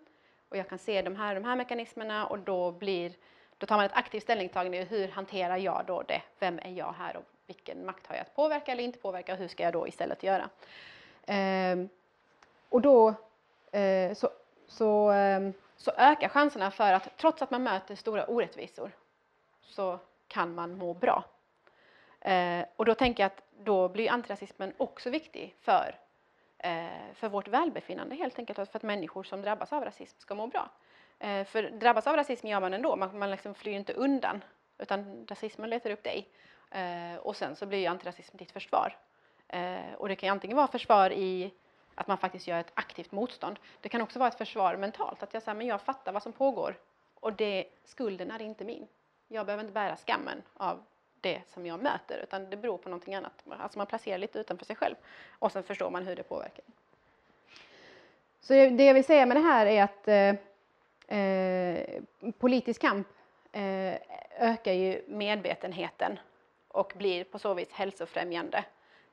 och 0.50 0.58
jag 0.58 0.70
kan 0.70 0.78
se 0.78 1.02
de 1.02 1.16
här, 1.16 1.36
de 1.36 1.44
här 1.44 1.56
mekanismerna 1.56 2.28
och 2.28 2.40
då 2.40 2.72
blir 2.72 3.14
då 3.58 3.66
tar 3.66 3.76
man 3.76 3.86
ett 3.86 3.92
aktivt 3.94 4.24
ställningstagande 4.24 4.78
i 4.78 4.84
hur 4.84 5.08
hanterar 5.08 5.58
jag 5.58 5.84
då 5.88 6.02
det? 6.02 6.22
Vem 6.40 6.60
är 6.60 6.72
jag 6.72 6.94
här 6.94 7.18
och 7.18 7.24
vilken 7.48 7.86
makt 7.86 8.08
har 8.08 8.16
jag 8.16 8.22
att 8.22 8.36
påverka 8.36 8.72
eller 8.72 8.84
inte 8.84 9.00
påverka 9.00 9.34
och 9.34 9.40
hur 9.40 9.48
ska 9.48 9.64
jag 9.64 9.74
då 9.74 9.88
istället 9.88 10.24
göra? 10.24 10.50
Ehm, 11.26 11.90
och 12.70 12.82
då 12.82 13.14
eh, 13.72 14.14
så, 14.14 14.30
så, 14.68 15.12
eh, 15.12 15.50
så 15.78 15.92
ökar 15.92 16.30
chanserna 16.30 16.72
för 16.72 16.94
att 16.94 17.18
trots 17.18 17.42
att 17.42 17.52
man 17.52 17.64
möter 17.64 17.96
stora 17.96 18.26
orättvisor 18.26 18.92
så 19.62 20.00
kan 20.28 20.56
man 20.56 20.78
må 20.78 20.94
bra. 20.94 21.24
Eh, 22.22 22.66
och 22.76 22.86
då 22.86 22.96
tänker 22.96 23.24
jag 23.24 23.28
att 23.28 23.44
då 23.60 23.90
blir 23.90 24.12
antirasismen 24.12 24.74
också 24.78 25.10
viktig 25.10 25.56
för, 25.62 25.96
eh, 26.58 27.14
för 27.14 27.30
vårt 27.30 27.48
välbefinnande 27.48 28.16
helt 28.16 28.40
enkelt, 28.40 28.70
för 28.72 28.78
att 28.78 28.84
människor 28.84 29.24
som 29.24 29.42
drabbas 29.42 29.74
av 29.74 29.86
rasism 29.86 30.20
ska 30.20 30.36
må 30.36 30.48
bra. 30.48 30.70
Eh, 31.20 31.46
för 31.46 31.64
drabbas 31.64 32.08
av 32.08 32.16
rasism 32.16 32.48
gör 32.48 32.60
man 32.60 32.74
ändå, 32.74 32.96
man, 32.96 33.20
man 33.20 33.32
liksom 33.32 33.54
flyr 33.54 33.76
inte 33.76 33.94
undan 33.94 34.44
utan 34.78 35.26
rasismen 35.30 35.70
letar 35.70 35.90
upp 35.90 36.04
dig. 36.04 36.28
Eh, 36.72 37.16
och 37.16 37.36
sen 37.36 37.56
så 37.56 37.66
blir 37.66 37.80
ju 37.80 37.86
antirasism 37.86 38.38
ditt 38.38 38.52
försvar. 38.52 38.98
Eh, 39.48 39.94
och 39.98 40.08
det 40.08 40.16
kan 40.16 40.28
ju 40.28 40.32
antingen 40.32 40.58
vara 40.58 40.68
försvar 40.68 41.12
i 41.12 41.54
att 41.96 42.08
man 42.08 42.18
faktiskt 42.18 42.48
gör 42.48 42.60
ett 42.60 42.72
aktivt 42.74 43.12
motstånd. 43.12 43.60
Det 43.82 43.90
kan 43.90 44.02
också 44.02 44.20
vara 44.20 44.30
ett 44.30 44.38
försvar 44.38 44.78
mentalt, 44.78 45.24
att 45.24 45.34
jag 45.34 45.44
säger 45.44 45.56
men 45.56 45.68
jag 45.68 45.82
fattar 45.82 46.12
vad 46.12 46.24
som 46.24 46.34
pågår 46.34 46.76
och 47.20 47.34
det, 47.34 47.66
skulden 47.84 48.32
är 48.32 48.42
inte 48.42 48.66
min. 48.66 48.88
Jag 49.28 49.46
behöver 49.46 49.64
inte 49.64 49.74
bära 49.74 49.96
skammen 49.96 50.42
av 50.54 50.84
det 51.22 51.42
som 51.48 51.66
jag 51.66 51.84
möter 51.84 52.18
utan 52.24 52.50
det 52.50 52.58
beror 52.58 52.78
på 52.78 52.90
någonting 52.90 53.16
annat. 53.16 53.44
Alltså 53.50 53.78
man 53.78 53.88
placerar 53.88 54.18
lite 54.18 54.40
utanför 54.40 54.66
sig 54.66 54.76
själv 54.76 54.96
och 55.40 55.52
sen 55.52 55.64
förstår 55.64 55.90
man 55.90 56.06
hur 56.06 56.16
det 56.16 56.24
påverkar. 56.24 56.66
Så 58.42 58.54
det 58.54 58.86
jag 58.86 58.94
vill 58.94 59.04
säga 59.04 59.26
med 59.26 59.38
det 59.38 59.42
här 59.42 59.66
är 59.66 59.84
att 59.84 60.08
eh, 60.08 60.34
eh, 61.08 62.02
politisk 62.40 62.82
kamp 62.82 63.08
eh, 63.52 63.96
ökar 64.40 64.74
ju 64.74 65.02
medvetenheten 65.08 66.20
och 66.68 66.94
blir 66.98 67.24
på 67.24 67.40
så 67.40 67.54
vis 67.54 67.72
hälsofrämjande. 67.72 68.64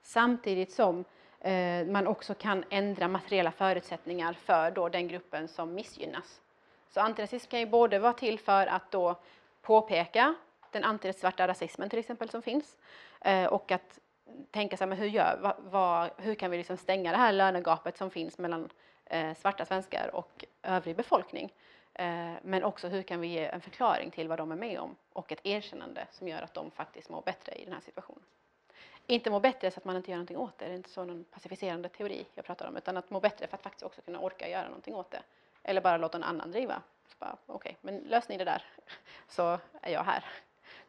Samtidigt 0.02 0.72
som 0.72 1.04
eh, 1.40 1.86
man 1.86 2.06
också 2.06 2.34
kan 2.34 2.64
ändra 2.70 3.08
materiella 3.08 3.52
förutsättningar 3.52 4.32
för 4.32 4.70
då 4.70 4.88
den 4.88 5.08
gruppen 5.08 5.48
som 5.48 5.74
missgynnas. 5.74 6.40
Så 6.88 7.00
antirasism 7.00 7.50
kan 7.50 7.60
ju 7.60 7.66
både 7.66 7.98
vara 7.98 8.12
till 8.12 8.38
för 8.38 8.66
att 8.66 8.90
då 8.90 9.16
påpeka 9.62 10.34
den 10.70 10.84
antisvarta 10.84 11.48
rasismen 11.48 11.90
till 11.90 11.98
exempel 11.98 12.28
som 12.28 12.42
finns 12.42 12.78
eh, 13.20 13.44
och 13.44 13.72
att 13.72 13.98
tänka 14.50 14.76
sig, 14.76 14.86
men 14.86 14.98
hur, 14.98 15.06
gör, 15.06 15.38
vad, 15.42 15.56
vad, 15.58 16.10
hur 16.16 16.34
kan 16.34 16.50
vi 16.50 16.56
liksom 16.56 16.76
stänga 16.76 17.10
det 17.10 17.16
här 17.16 17.32
lönegapet 17.32 17.96
som 17.96 18.10
finns 18.10 18.38
mellan 18.38 18.68
eh, 19.04 19.34
svarta 19.34 19.64
svenskar 19.64 20.10
och 20.14 20.44
övrig 20.62 20.96
befolkning? 20.96 21.52
Eh, 21.94 22.32
men 22.42 22.64
också 22.64 22.88
hur 22.88 23.02
kan 23.02 23.20
vi 23.20 23.26
ge 23.26 23.44
en 23.44 23.60
förklaring 23.60 24.10
till 24.10 24.28
vad 24.28 24.38
de 24.38 24.52
är 24.52 24.56
med 24.56 24.80
om 24.80 24.96
och 25.12 25.32
ett 25.32 25.46
erkännande 25.46 26.06
som 26.10 26.28
gör 26.28 26.42
att 26.42 26.54
de 26.54 26.70
faktiskt 26.70 27.08
mår 27.08 27.22
bättre 27.22 27.52
i 27.52 27.64
den 27.64 27.72
här 27.72 27.80
situationen. 27.80 28.22
Inte 29.06 29.30
må 29.30 29.40
bättre 29.40 29.70
så 29.70 29.80
att 29.80 29.84
man 29.84 29.96
inte 29.96 30.10
gör 30.10 30.16
någonting 30.16 30.36
åt 30.36 30.58
det, 30.58 30.64
det 30.64 30.72
är 30.72 30.76
inte 30.76 30.90
så 30.90 31.04
någon 31.04 31.24
pacificerande 31.24 31.88
teori 31.88 32.26
jag 32.34 32.44
pratar 32.44 32.68
om, 32.68 32.76
utan 32.76 32.96
att 32.96 33.10
må 33.10 33.20
bättre 33.20 33.46
för 33.46 33.56
att 33.56 33.62
faktiskt 33.62 33.82
också 33.82 34.00
kunna 34.00 34.20
orka 34.20 34.48
göra 34.48 34.66
någonting 34.66 34.94
åt 34.94 35.10
det. 35.10 35.22
Eller 35.62 35.80
bara 35.80 35.96
låta 35.96 36.18
någon 36.18 36.28
annan 36.28 36.50
driva. 36.50 36.82
Okej, 37.18 37.36
okay, 37.46 37.74
men 37.80 37.98
lös 37.98 38.28
ni 38.28 38.36
det 38.36 38.44
där 38.44 38.62
så 39.28 39.58
är 39.80 39.92
jag 39.92 40.04
här. 40.04 40.24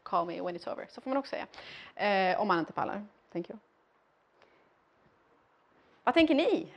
Call 0.04 0.28
me 0.28 0.42
when 0.42 0.58
it's 0.58 0.74
over. 0.74 0.88
Så 0.90 1.02
får 1.02 1.10
man 1.10 1.18
också 1.18 1.30
säga. 1.30 1.48
Eh, 2.32 2.42
om 2.42 2.48
man 2.48 2.60
inte 2.60 2.74
pallar, 2.74 3.06
tänker 3.32 3.54
jag. 3.54 3.60
Vad 6.04 6.14
tänker 6.14 6.36
ni? 6.36 6.74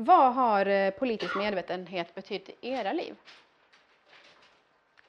Vad 0.00 0.34
har 0.34 0.66
eh, 0.66 0.90
politisk 0.90 1.34
medvetenhet 1.34 2.14
betytt 2.14 2.48
i 2.48 2.56
era 2.60 2.92
liv? 2.92 3.16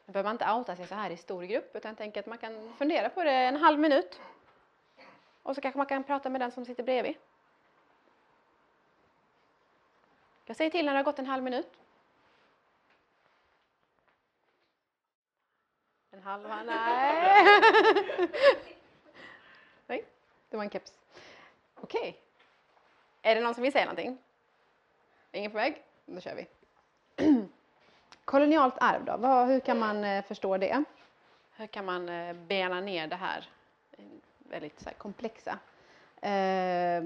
Nu 0.05 0.13
behöver 0.13 0.27
man 0.27 0.35
inte 0.35 0.51
outa 0.51 0.75
sig 0.75 0.87
så 0.87 0.95
här 0.95 1.09
i 1.09 1.17
stor 1.17 1.43
grupp 1.43 1.75
utan 1.75 1.89
jag 1.89 1.97
tänker 1.97 2.19
att 2.19 2.25
man 2.25 2.37
kan 2.37 2.73
fundera 2.77 3.09
på 3.09 3.23
det 3.23 3.31
en 3.31 3.55
halv 3.55 3.79
minut. 3.79 4.21
Och 5.43 5.55
så 5.55 5.61
kanske 5.61 5.77
man 5.77 5.85
kan 5.85 6.03
prata 6.03 6.29
med 6.29 6.41
den 6.41 6.51
som 6.51 6.65
sitter 6.65 6.83
bredvid. 6.83 7.15
Jag 10.45 10.57
säger 10.57 10.71
till 10.71 10.85
när 10.85 10.93
det 10.93 10.99
har 10.99 11.03
gått 11.03 11.19
en 11.19 11.25
halv 11.25 11.43
minut. 11.43 11.69
En 16.11 16.23
halva? 16.23 16.63
Nej. 16.63 17.61
Nej, 19.87 20.05
det 20.49 20.57
var 20.57 20.63
en 20.63 20.69
keps. 20.69 20.93
Okej. 21.75 22.19
Är 23.21 23.35
det 23.35 23.41
någon 23.41 23.53
som 23.53 23.63
vill 23.63 23.71
säga 23.71 23.85
någonting? 23.85 24.17
Ingen 25.31 25.51
på 25.51 25.57
väg? 25.57 25.83
Då 26.05 26.21
kör 26.21 26.35
vi. 26.35 26.47
Kolonialt 28.25 28.75
arv 28.79 29.05
då, 29.05 29.17
Vad, 29.17 29.47
hur 29.47 29.59
kan 29.59 29.79
man 29.79 30.03
eh, 30.03 30.23
förstå 30.25 30.57
det? 30.57 30.83
Hur 31.55 31.67
kan 31.67 31.85
man 31.85 32.09
eh, 32.09 32.33
bena 32.33 32.81
ner 32.81 33.07
det 33.07 33.15
här 33.15 33.49
väldigt 34.37 34.79
så 34.79 34.89
här, 34.89 34.95
komplexa? 34.95 35.59
Eh, 36.21 37.03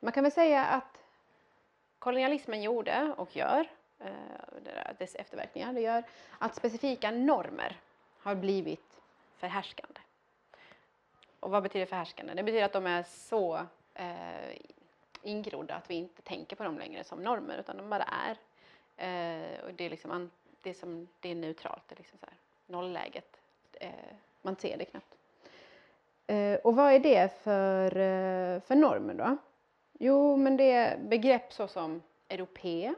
man 0.00 0.12
kan 0.12 0.22
väl 0.22 0.32
säga 0.32 0.64
att 0.64 1.02
kolonialismen 1.98 2.62
gjorde 2.62 3.14
och 3.16 3.36
gör, 3.36 3.68
eh, 3.98 4.94
dess 4.98 5.14
efterverkningar, 5.14 5.72
det 5.72 5.80
gör 5.80 6.04
att 6.38 6.54
specifika 6.54 7.10
normer 7.10 7.80
har 8.18 8.34
blivit 8.34 9.00
förhärskande. 9.36 10.00
Och 11.40 11.50
vad 11.50 11.62
betyder 11.62 11.86
förhärskande? 11.86 12.34
Det 12.34 12.42
betyder 12.42 12.64
att 12.64 12.72
de 12.72 12.86
är 12.86 13.02
så 13.02 13.56
eh, 13.94 14.56
ingrodda 15.26 15.74
att 15.74 15.90
vi 15.90 15.94
inte 15.94 16.22
tänker 16.22 16.56
på 16.56 16.64
dem 16.64 16.78
längre 16.78 17.04
som 17.04 17.22
normer 17.22 17.58
utan 17.58 17.76
de 17.76 17.90
bara 17.90 18.04
är. 18.04 18.36
Eh, 18.96 19.64
och 19.64 19.74
det 19.74 19.84
är 19.84 19.90
liksom 19.90 20.30
det 20.62 20.70
är, 20.70 20.74
som, 20.74 21.08
det 21.20 21.30
är 21.30 21.34
neutralt, 21.34 21.82
det 21.88 21.94
är 21.94 21.96
liksom 21.96 22.18
så 22.18 22.26
här, 22.26 22.36
nollläget. 22.66 23.40
Eh, 23.72 23.90
man 24.42 24.56
ser 24.56 24.76
det 24.76 24.84
knappt. 24.84 25.16
Eh, 26.26 26.54
och 26.54 26.76
vad 26.76 26.92
är 26.92 26.98
det 26.98 27.42
för, 27.42 27.86
eh, 27.86 28.60
för 28.60 28.74
normer 28.74 29.14
då? 29.14 29.36
Jo, 29.98 30.36
men 30.36 30.56
det 30.56 30.72
är 30.72 30.98
begrepp 30.98 31.52
såsom 31.52 32.02
europé, 32.28 32.94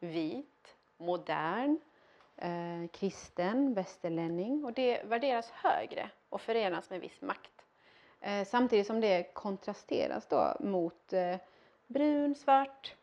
vit, 0.00 0.76
modern, 0.96 1.80
eh, 2.36 2.90
kristen, 2.92 3.74
västerlänning 3.74 4.64
och 4.64 4.72
det 4.72 5.02
värderas 5.04 5.50
högre 5.50 6.10
och 6.28 6.40
förenas 6.40 6.90
med 6.90 7.00
viss 7.00 7.20
makt. 7.20 7.64
Eh, 8.20 8.44
samtidigt 8.46 8.86
som 8.86 9.00
det 9.00 9.34
kontrasteras 9.34 10.26
då 10.26 10.56
mot 10.60 11.12
eh, 11.12 11.36
brun, 11.92 12.34
svart, 12.34 12.94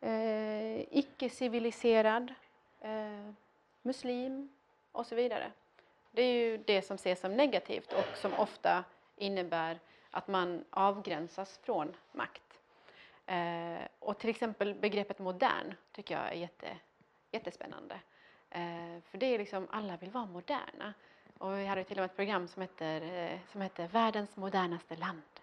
eh, 0.00 0.80
icke-civiliserad, 0.80 2.34
eh, 2.80 3.30
muslim 3.82 4.48
och 4.92 5.06
så 5.06 5.14
vidare. 5.14 5.52
Det 6.10 6.22
är 6.22 6.32
ju 6.32 6.58
det 6.58 6.82
som 6.82 6.94
ses 6.94 7.20
som 7.20 7.36
negativt 7.36 7.92
och 7.92 8.16
som 8.16 8.34
ofta 8.34 8.84
innebär 9.16 9.78
att 10.10 10.28
man 10.28 10.64
avgränsas 10.70 11.58
från 11.62 11.96
makt. 12.12 12.60
Eh, 13.26 13.88
och 13.98 14.18
till 14.18 14.30
exempel 14.30 14.74
begreppet 14.74 15.18
modern 15.18 15.74
tycker 15.92 16.14
jag 16.14 16.28
är 16.28 16.36
jätte, 16.36 16.66
jättespännande. 17.30 18.00
Eh, 18.50 19.02
för 19.10 19.18
det 19.18 19.26
är 19.26 19.38
liksom, 19.38 19.66
alla 19.70 19.96
vill 19.96 20.10
vara 20.10 20.26
moderna. 20.26 20.94
Och 21.38 21.58
vi 21.58 21.66
hade 21.66 21.84
till 21.84 21.98
och 21.98 22.02
med 22.02 22.10
ett 22.10 22.16
program 22.16 22.48
som 22.48 22.62
heter, 22.62 23.02
eh, 23.02 23.38
som 23.52 23.60
heter 23.60 23.88
Världens 23.88 24.36
modernaste 24.36 24.96
land 24.96 25.37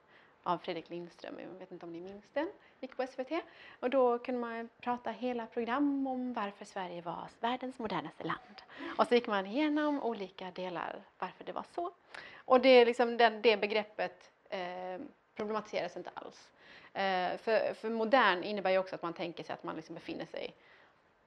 av 0.45 0.57
Fredrik 0.57 0.89
Lindström. 0.89 1.39
Jag 1.39 1.59
vet 1.59 1.71
inte 1.71 1.85
om 1.85 1.91
ni 1.91 2.01
minns 2.01 2.25
den? 2.33 2.51
Gick 2.79 2.97
på 2.97 3.07
SVT. 3.07 3.31
Och 3.79 3.89
då 3.89 4.19
kunde 4.19 4.41
man 4.41 4.69
prata 4.81 5.11
hela 5.11 5.45
program 5.45 6.07
om 6.07 6.33
varför 6.33 6.65
Sverige 6.65 7.01
var 7.01 7.27
världens 7.39 7.79
modernaste 7.79 8.23
land. 8.23 8.61
Och 8.97 9.07
så 9.07 9.15
gick 9.15 9.27
man 9.27 9.45
igenom 9.45 10.03
olika 10.03 10.51
delar 10.51 11.03
varför 11.19 11.43
det 11.43 11.51
var 11.51 11.65
så. 11.75 11.91
Och 12.35 12.61
det, 12.61 12.85
liksom, 12.85 13.17
den, 13.17 13.41
det 13.41 13.57
begreppet 13.57 14.31
eh, 14.49 14.99
problematiseras 15.35 15.97
inte 15.97 16.11
alls. 16.13 16.51
Eh, 16.93 17.37
för, 17.37 17.73
för 17.73 17.89
modern 17.89 18.43
innebär 18.43 18.71
ju 18.71 18.77
också 18.77 18.95
att 18.95 19.03
man 19.03 19.13
tänker 19.13 19.43
sig 19.43 19.53
att 19.53 19.63
man 19.63 19.75
liksom 19.75 19.95
befinner 19.95 20.25
sig 20.25 20.53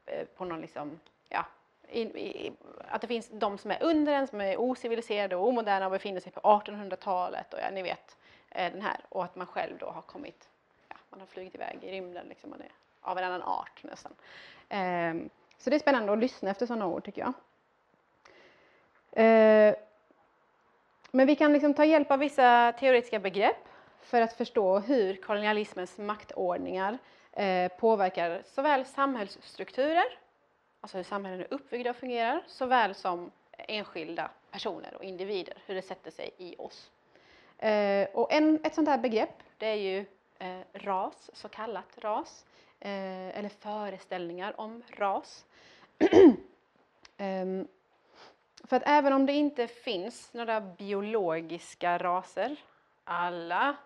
eh, 0.06 0.26
på 0.26 0.44
någon 0.44 0.60
liksom, 0.60 1.00
ja, 1.28 1.46
i, 1.88 2.02
i, 2.02 2.52
att 2.88 3.00
det 3.00 3.06
finns 3.06 3.28
de 3.32 3.58
som 3.58 3.70
är 3.70 3.82
under 3.82 4.12
en, 4.12 4.26
som 4.26 4.40
är 4.40 4.60
ociviliserade 4.60 5.36
och 5.36 5.48
omoderna 5.48 5.86
och 5.86 5.92
befinner 5.92 6.20
sig 6.20 6.32
på 6.32 6.40
1800-talet 6.40 7.54
och 7.54 7.60
ja, 7.60 7.70
ni 7.70 7.82
vet 7.82 8.17
Eh, 8.50 8.72
den 8.72 8.82
här 8.82 9.00
och 9.08 9.24
att 9.24 9.36
man 9.36 9.46
själv 9.46 9.78
då 9.78 9.86
har 9.86 10.02
kommit, 10.02 10.48
ja, 10.88 10.96
man 11.10 11.20
har 11.20 11.26
flugit 11.26 11.54
iväg 11.54 11.78
i 11.82 11.90
rymden, 11.90 12.26
liksom 12.28 12.50
man 12.50 12.60
är 12.60 12.72
av 13.00 13.18
en 13.18 13.24
annan 13.24 13.42
art 13.42 13.82
nästan. 13.82 14.12
Eh, 14.68 15.30
så 15.58 15.70
det 15.70 15.76
är 15.76 15.80
spännande 15.80 16.12
att 16.12 16.18
lyssna 16.18 16.50
efter 16.50 16.66
sådana 16.66 16.86
ord 16.86 17.04
tycker 17.04 17.20
jag. 17.20 17.32
Eh, 19.12 19.74
men 21.10 21.26
vi 21.26 21.36
kan 21.36 21.52
liksom 21.52 21.74
ta 21.74 21.84
hjälp 21.84 22.10
av 22.10 22.18
vissa 22.18 22.72
teoretiska 22.72 23.18
begrepp 23.18 23.68
för 24.00 24.20
att 24.20 24.32
förstå 24.32 24.78
hur 24.78 25.16
kolonialismens 25.16 25.98
maktordningar 25.98 26.98
eh, 27.32 27.72
påverkar 27.72 28.42
såväl 28.46 28.84
samhällsstrukturer 28.84 30.18
alltså 30.80 30.96
hur 30.96 31.04
samhällen 31.04 31.40
är 31.40 31.46
uppbyggda 31.50 31.90
och 31.90 31.96
fungerar, 31.96 32.42
såväl 32.46 32.94
som 32.94 33.30
enskilda 33.52 34.30
personer 34.50 34.94
och 34.94 35.04
individer, 35.04 35.54
hur 35.66 35.74
det 35.74 35.82
sätter 35.82 36.10
sig 36.10 36.30
i 36.38 36.56
oss. 36.58 36.90
Eh, 37.58 38.08
och 38.12 38.32
en, 38.32 38.60
ett 38.64 38.74
sånt 38.74 38.88
här 38.88 38.98
begrepp, 38.98 39.42
det 39.58 39.66
är 39.66 39.74
ju 39.74 40.06
eh, 40.38 40.60
ras, 40.72 41.30
så 41.32 41.48
kallat 41.48 41.98
ras, 41.98 42.44
eh, 42.80 43.38
eller 43.38 43.48
föreställningar 43.48 44.60
om 44.60 44.82
ras. 44.90 45.44
Ehm, 47.20 47.68
för 48.64 48.76
att 48.76 48.82
även 48.86 49.12
om 49.12 49.26
det 49.26 49.32
inte 49.32 49.66
finns 49.66 50.34
några 50.34 50.60
biologiska 50.60 51.98
raser, 51.98 52.56
alla, 53.04 53.76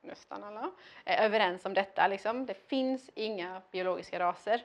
nästan 0.00 0.44
alla, 0.44 0.70
är 1.04 1.24
överens 1.24 1.64
om 1.64 1.74
detta, 1.74 2.06
liksom. 2.06 2.46
det 2.46 2.54
finns 2.54 3.10
inga 3.14 3.62
biologiska 3.70 4.18
raser, 4.20 4.64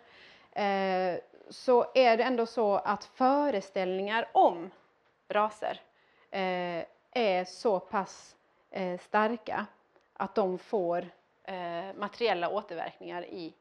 eh, 0.51 1.19
så 1.49 1.91
är 1.95 2.17
det 2.17 2.23
ändå 2.23 2.45
så 2.45 2.75
att 2.75 3.05
föreställningar 3.05 4.27
om 4.31 4.71
raser 5.29 5.81
eh, 6.31 6.85
är 7.17 7.45
så 7.45 7.79
pass 7.79 8.35
eh, 8.71 8.99
starka 8.99 9.65
att 10.13 10.35
de 10.35 10.57
får 10.57 11.07
eh, 11.43 11.95
materiella 11.95 12.49
återverkningar 12.49 13.25
i, 13.25 13.53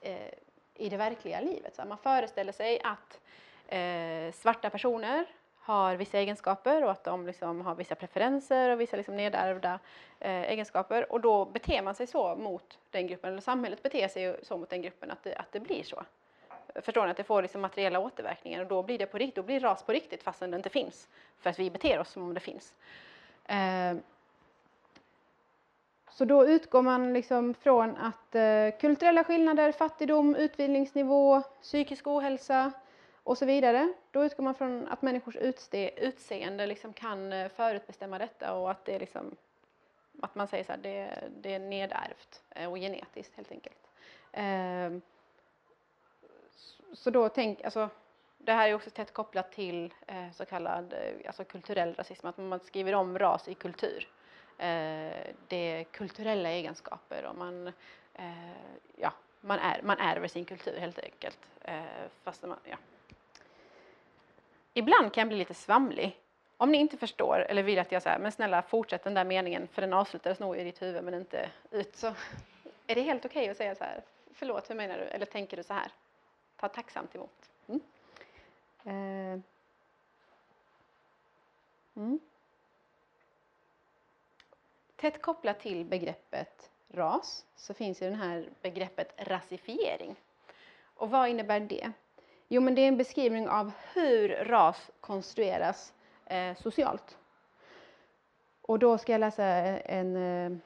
eh, 0.00 0.34
i 0.74 0.88
det 0.88 0.96
verkliga 0.96 1.40
livet. 1.40 1.76
Så 1.76 1.84
man 1.84 1.98
föreställer 1.98 2.52
sig 2.52 2.80
att 2.84 3.20
eh, 3.68 4.32
svarta 4.32 4.70
personer 4.70 5.26
har 5.56 5.96
vissa 5.96 6.18
egenskaper 6.18 6.84
och 6.84 6.90
att 6.90 7.04
de 7.04 7.26
liksom 7.26 7.60
har 7.60 7.74
vissa 7.74 7.94
preferenser 7.94 8.70
och 8.70 8.80
vissa 8.80 8.96
liksom 8.96 9.16
nedärvda 9.16 9.78
eh, 10.20 10.42
egenskaper 10.42 11.12
och 11.12 11.20
då 11.20 11.44
beter 11.44 11.82
man 11.82 11.94
sig 11.94 12.06
så 12.06 12.36
mot 12.36 12.78
den 12.90 13.06
gruppen, 13.06 13.30
eller 13.30 13.40
samhället 13.40 13.82
beter 13.82 14.08
sig 14.08 14.36
så 14.42 14.56
mot 14.56 14.70
den 14.70 14.82
gruppen 14.82 15.10
att 15.10 15.22
det, 15.22 15.34
att 15.34 15.52
det 15.52 15.60
blir 15.60 15.82
så. 15.82 16.04
Förstår 16.74 17.04
ni? 17.04 17.10
Att 17.10 17.16
det 17.16 17.24
får 17.24 17.42
liksom 17.42 17.60
materiella 17.60 17.98
återverkningar 17.98 18.60
och 18.60 18.66
då 18.66 18.82
blir 18.82 18.98
det 18.98 19.06
på 19.06 19.18
riktigt, 19.18 19.34
då 19.34 19.42
blir 19.42 19.60
ras 19.60 19.82
på 19.82 19.92
riktigt 19.92 20.22
fastän 20.22 20.50
det 20.50 20.56
inte 20.56 20.68
finns. 20.68 21.08
För 21.38 21.50
att 21.50 21.58
vi 21.58 21.70
beter 21.70 21.98
oss 21.98 22.10
som 22.10 22.22
om 22.22 22.34
det 22.34 22.40
finns. 22.40 22.74
Eh, 23.46 23.96
så 26.10 26.24
då 26.24 26.46
utgår 26.46 26.82
man 26.82 27.12
liksom 27.12 27.54
från 27.54 27.96
att 27.96 28.34
eh, 28.34 28.80
kulturella 28.80 29.24
skillnader, 29.24 29.72
fattigdom, 29.72 30.36
utbildningsnivå, 30.36 31.42
psykisk 31.62 32.06
ohälsa 32.06 32.72
och 33.22 33.38
så 33.38 33.46
vidare. 33.46 33.92
Då 34.10 34.24
utgår 34.24 34.44
man 34.44 34.54
från 34.54 34.88
att 34.88 35.02
människors 35.02 35.36
utseende 35.96 36.66
liksom 36.66 36.92
kan 36.92 37.32
eh, 37.32 37.48
förutbestämma 37.48 38.18
detta 38.18 38.54
och 38.54 38.70
att 38.70 38.84
det 38.84 38.94
är 38.94 39.00
liksom, 39.00 39.36
att 40.22 40.34
man 40.34 40.48
säger 40.48 40.64
så 40.64 40.72
här, 40.72 40.78
det, 40.82 41.24
det 41.40 41.54
är 41.54 41.58
nedärvt 41.58 42.42
eh, 42.50 42.70
och 42.70 42.76
genetiskt 42.76 43.36
helt 43.36 43.50
enkelt 43.52 43.88
eh, 44.32 45.13
så 46.94 47.10
då 47.10 47.28
tänk, 47.28 47.64
alltså, 47.64 47.88
det 48.38 48.52
här 48.52 48.68
är 48.68 48.74
också 48.74 48.90
tätt 48.90 49.12
kopplat 49.12 49.52
till 49.52 49.94
eh, 50.06 50.30
så 50.32 50.44
kallad 50.44 50.92
eh, 50.92 51.26
alltså 51.26 51.44
kulturell 51.44 51.94
rasism, 51.94 52.26
att 52.26 52.38
man 52.38 52.60
skriver 52.60 52.94
om 52.94 53.18
ras 53.18 53.48
i 53.48 53.54
kultur. 53.54 54.08
Eh, 54.58 55.12
det 55.48 55.56
är 55.56 55.84
kulturella 55.84 56.50
egenskaper 56.50 57.24
och 57.24 57.36
man, 57.36 57.66
eh, 58.14 58.24
ja, 58.96 59.12
man, 59.40 59.58
är, 59.58 59.82
man 59.82 59.98
ärver 59.98 60.28
sin 60.28 60.44
kultur 60.44 60.78
helt 60.78 60.98
enkelt. 60.98 61.38
Eh, 61.64 61.82
fast 62.22 62.42
man, 62.42 62.58
ja. 62.64 62.76
Ibland 64.74 65.12
kan 65.12 65.20
jag 65.20 65.28
bli 65.28 65.38
lite 65.38 65.54
svamlig. 65.54 66.20
Om 66.56 66.72
ni 66.72 66.78
inte 66.78 66.96
förstår 66.96 67.38
eller 67.38 67.62
vill 67.62 67.78
att 67.78 67.92
jag 67.92 68.02
säger, 68.02 68.18
men 68.18 68.32
snälla 68.32 68.62
fortsätt 68.62 69.04
den 69.04 69.14
där 69.14 69.24
meningen 69.24 69.68
för 69.68 69.82
den 69.82 69.92
avslutades 69.92 70.40
nog 70.40 70.56
i 70.56 70.64
ditt 70.64 70.82
huvud 70.82 71.04
men 71.04 71.14
inte 71.14 71.50
ut 71.70 71.96
så 71.96 72.06
är 72.86 72.94
det 72.94 73.00
helt 73.00 73.24
okej 73.24 73.42
okay 73.42 73.50
att 73.50 73.56
säga 73.56 73.74
så 73.74 73.84
här, 73.84 74.02
förlåt 74.34 74.70
hur 74.70 74.74
menar 74.74 74.98
du 74.98 75.04
eller 75.04 75.26
tänker 75.26 75.56
du 75.56 75.62
så 75.62 75.74
här? 75.74 75.92
Ta 76.56 76.68
tacksamt 76.68 77.14
emot. 77.14 77.50
Mm. 77.66 77.80
Eh. 78.84 79.40
Mm. 81.96 82.20
Tätt 84.96 85.22
kopplat 85.22 85.60
till 85.60 85.84
begreppet 85.84 86.70
ras 86.88 87.46
så 87.56 87.74
finns 87.74 88.02
ju 88.02 88.10
det 88.10 88.16
här 88.16 88.48
begreppet 88.62 89.14
rasifiering. 89.16 90.16
Och 90.94 91.10
vad 91.10 91.28
innebär 91.28 91.60
det? 91.60 91.92
Jo, 92.48 92.60
men 92.60 92.74
det 92.74 92.80
är 92.80 92.88
en 92.88 92.96
beskrivning 92.96 93.48
av 93.48 93.72
hur 93.92 94.28
ras 94.28 94.90
konstrueras 95.00 95.92
eh, 96.26 96.56
socialt. 96.56 97.18
Och 98.62 98.78
då 98.78 98.98
ska 98.98 99.12
jag 99.12 99.18
läsa 99.18 99.44
en, 99.44 100.16
eh, 100.16 100.58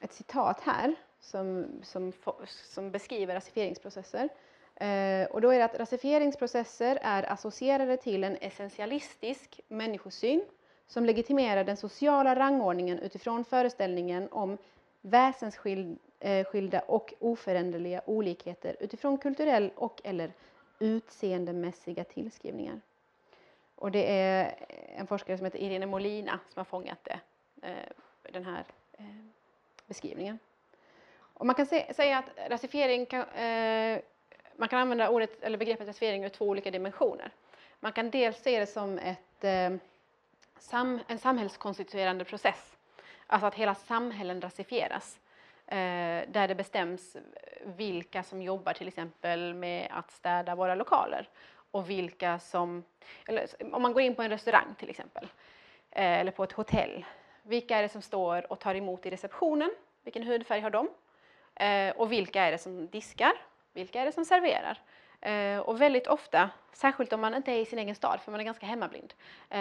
ett 0.00 0.12
citat 0.12 0.60
här 0.60 0.94
som, 1.20 1.66
som, 1.82 2.12
som 2.46 2.90
beskriver 2.90 3.34
rasifieringsprocesser. 3.34 4.28
Eh, 4.76 5.26
och 5.26 5.40
då 5.40 5.50
är 5.50 5.58
det 5.58 5.64
att 5.64 5.78
rasifieringsprocesser 5.78 6.98
är 7.02 7.32
associerade 7.32 7.96
till 7.96 8.24
en 8.24 8.36
essentialistisk 8.36 9.60
människosyn 9.68 10.44
som 10.86 11.04
legitimerar 11.04 11.64
den 11.64 11.76
sociala 11.76 12.36
rangordningen 12.36 12.98
utifrån 12.98 13.44
föreställningen 13.44 14.28
om 14.30 14.58
väsensskilda 15.00 16.78
eh, 16.78 16.84
och 16.86 17.14
oföränderliga 17.20 18.02
olikheter 18.06 18.76
utifrån 18.80 19.18
kulturell 19.18 19.70
och 19.74 20.00
eller 20.04 20.32
utseendemässiga 20.78 22.04
tillskrivningar. 22.04 22.80
Och 23.76 23.90
det 23.90 24.12
är 24.12 24.54
en 24.96 25.06
forskare 25.06 25.36
som 25.36 25.44
heter 25.44 25.58
Irene 25.58 25.86
Molina 25.86 26.40
som 26.48 26.60
har 26.60 26.64
fångat 26.64 26.98
det, 27.02 27.20
eh, 27.62 28.32
den 28.32 28.44
här 28.44 28.64
beskrivningen. 29.86 30.38
Och 31.18 31.46
man 31.46 31.54
kan 31.54 31.66
se, 31.66 31.94
säga 31.94 32.18
att 32.18 32.50
rasifiering 32.50 33.06
kan, 33.06 33.28
eh, 33.28 34.00
man 34.56 34.68
kan 34.68 34.78
använda 34.78 35.08
ordet, 35.08 35.42
eller 35.42 35.58
begreppet 35.58 35.88
rasifiering 35.88 36.24
ur 36.24 36.28
två 36.28 36.48
olika 36.48 36.70
dimensioner. 36.70 37.30
Man 37.80 37.92
kan 37.92 38.10
dels 38.10 38.42
se 38.42 38.60
det 38.60 38.66
som 38.66 38.98
ett, 38.98 39.44
eh, 39.44 39.70
sam, 40.58 41.00
en 41.06 41.18
samhällskonstituerande 41.18 42.24
process, 42.24 42.76
alltså 43.26 43.46
att 43.46 43.54
hela 43.54 43.74
samhällen 43.74 44.40
rasifieras. 44.40 45.18
Eh, 45.66 46.28
där 46.28 46.48
det 46.48 46.54
bestäms 46.54 47.16
vilka 47.64 48.22
som 48.22 48.42
jobbar 48.42 48.72
till 48.72 48.88
exempel 48.88 49.54
med 49.54 49.88
att 49.90 50.10
städa 50.10 50.54
våra 50.54 50.74
lokaler 50.74 51.28
och 51.70 51.90
vilka 51.90 52.38
som, 52.38 52.84
eller 53.28 53.46
om 53.72 53.82
man 53.82 53.92
går 53.92 54.02
in 54.02 54.14
på 54.14 54.22
en 54.22 54.30
restaurang 54.30 54.74
till 54.78 54.90
exempel, 54.90 55.24
eh, 55.90 56.20
eller 56.20 56.32
på 56.32 56.44
ett 56.44 56.52
hotell, 56.52 57.04
vilka 57.42 57.76
är 57.76 57.82
det 57.82 57.88
som 57.88 58.02
står 58.02 58.52
och 58.52 58.60
tar 58.60 58.74
emot 58.74 59.06
i 59.06 59.10
receptionen? 59.10 59.70
Vilken 60.02 60.22
hudfärg 60.22 60.60
har 60.60 60.70
de? 60.70 60.88
Eh, 61.54 61.96
och 61.96 62.12
vilka 62.12 62.42
är 62.42 62.52
det 62.52 62.58
som 62.58 62.86
diskar? 62.86 63.32
Vilka 63.74 64.00
är 64.00 64.04
det 64.04 64.12
som 64.12 64.24
serverar? 64.24 64.78
Eh, 65.20 65.58
och 65.58 65.80
väldigt 65.80 66.06
ofta, 66.06 66.50
särskilt 66.72 67.12
om 67.12 67.20
man 67.20 67.34
inte 67.34 67.52
är 67.52 67.60
i 67.60 67.66
sin 67.66 67.78
egen 67.78 67.94
stad, 67.94 68.20
för 68.20 68.30
man 68.30 68.40
är 68.40 68.44
ganska 68.44 68.66
hemmablind, 68.66 69.14
eh, 69.50 69.58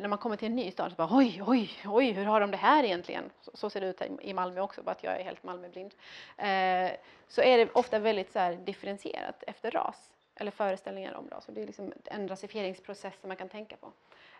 när 0.00 0.08
man 0.08 0.18
kommer 0.18 0.36
till 0.36 0.48
en 0.48 0.56
ny 0.56 0.70
stad 0.70 0.90
så 0.90 0.96
bara 0.96 1.08
oj, 1.16 1.42
oj, 1.46 1.70
oj, 1.86 2.10
hur 2.10 2.24
har 2.24 2.40
de 2.40 2.50
det 2.50 2.56
här 2.56 2.84
egentligen? 2.84 3.24
Så, 3.40 3.50
så 3.54 3.70
ser 3.70 3.80
det 3.80 3.86
ut 3.86 4.02
i 4.20 4.34
Malmö 4.34 4.60
också, 4.60 4.82
bara 4.82 4.90
att 4.90 5.04
jag 5.04 5.20
är 5.20 5.24
helt 5.24 5.42
Malmöblind. 5.42 5.94
Eh, 6.36 6.90
så 7.28 7.42
är 7.42 7.58
det 7.58 7.68
ofta 7.72 7.98
väldigt 7.98 8.32
så 8.32 8.38
här, 8.38 8.56
differentierat 8.56 9.44
efter 9.46 9.70
ras 9.70 10.10
eller 10.34 10.50
föreställningar 10.50 11.14
om 11.14 11.28
ras. 11.30 11.48
Och 11.48 11.54
det 11.54 11.62
är 11.62 11.66
liksom 11.66 11.92
en 12.04 12.28
rasifieringsprocess 12.28 13.14
som 13.20 13.28
man 13.28 13.36
kan 13.36 13.48
tänka 13.48 13.76
på. 13.76 13.92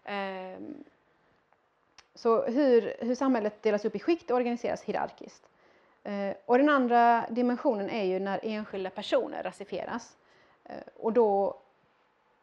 Ehm, 0.05 0.85
så 2.15 2.43
hur, 2.43 2.97
hur 3.01 3.15
samhället 3.15 3.63
delas 3.63 3.85
upp 3.85 3.97
i 3.97 3.99
skikt 3.99 4.31
och 4.31 4.37
organiseras 4.37 4.83
hierarkiskt. 4.83 5.49
Eh, 6.03 6.37
och 6.45 6.59
den 6.59 6.69
andra 6.69 7.27
dimensionen 7.31 7.91
är 7.91 8.05
ju 8.05 8.19
när 8.19 8.41
enskilda 8.43 8.91
personer 8.91 9.43
rasifieras. 9.43 10.17
Eh, 10.65 10.77
och 10.97 11.13
då 11.13 11.61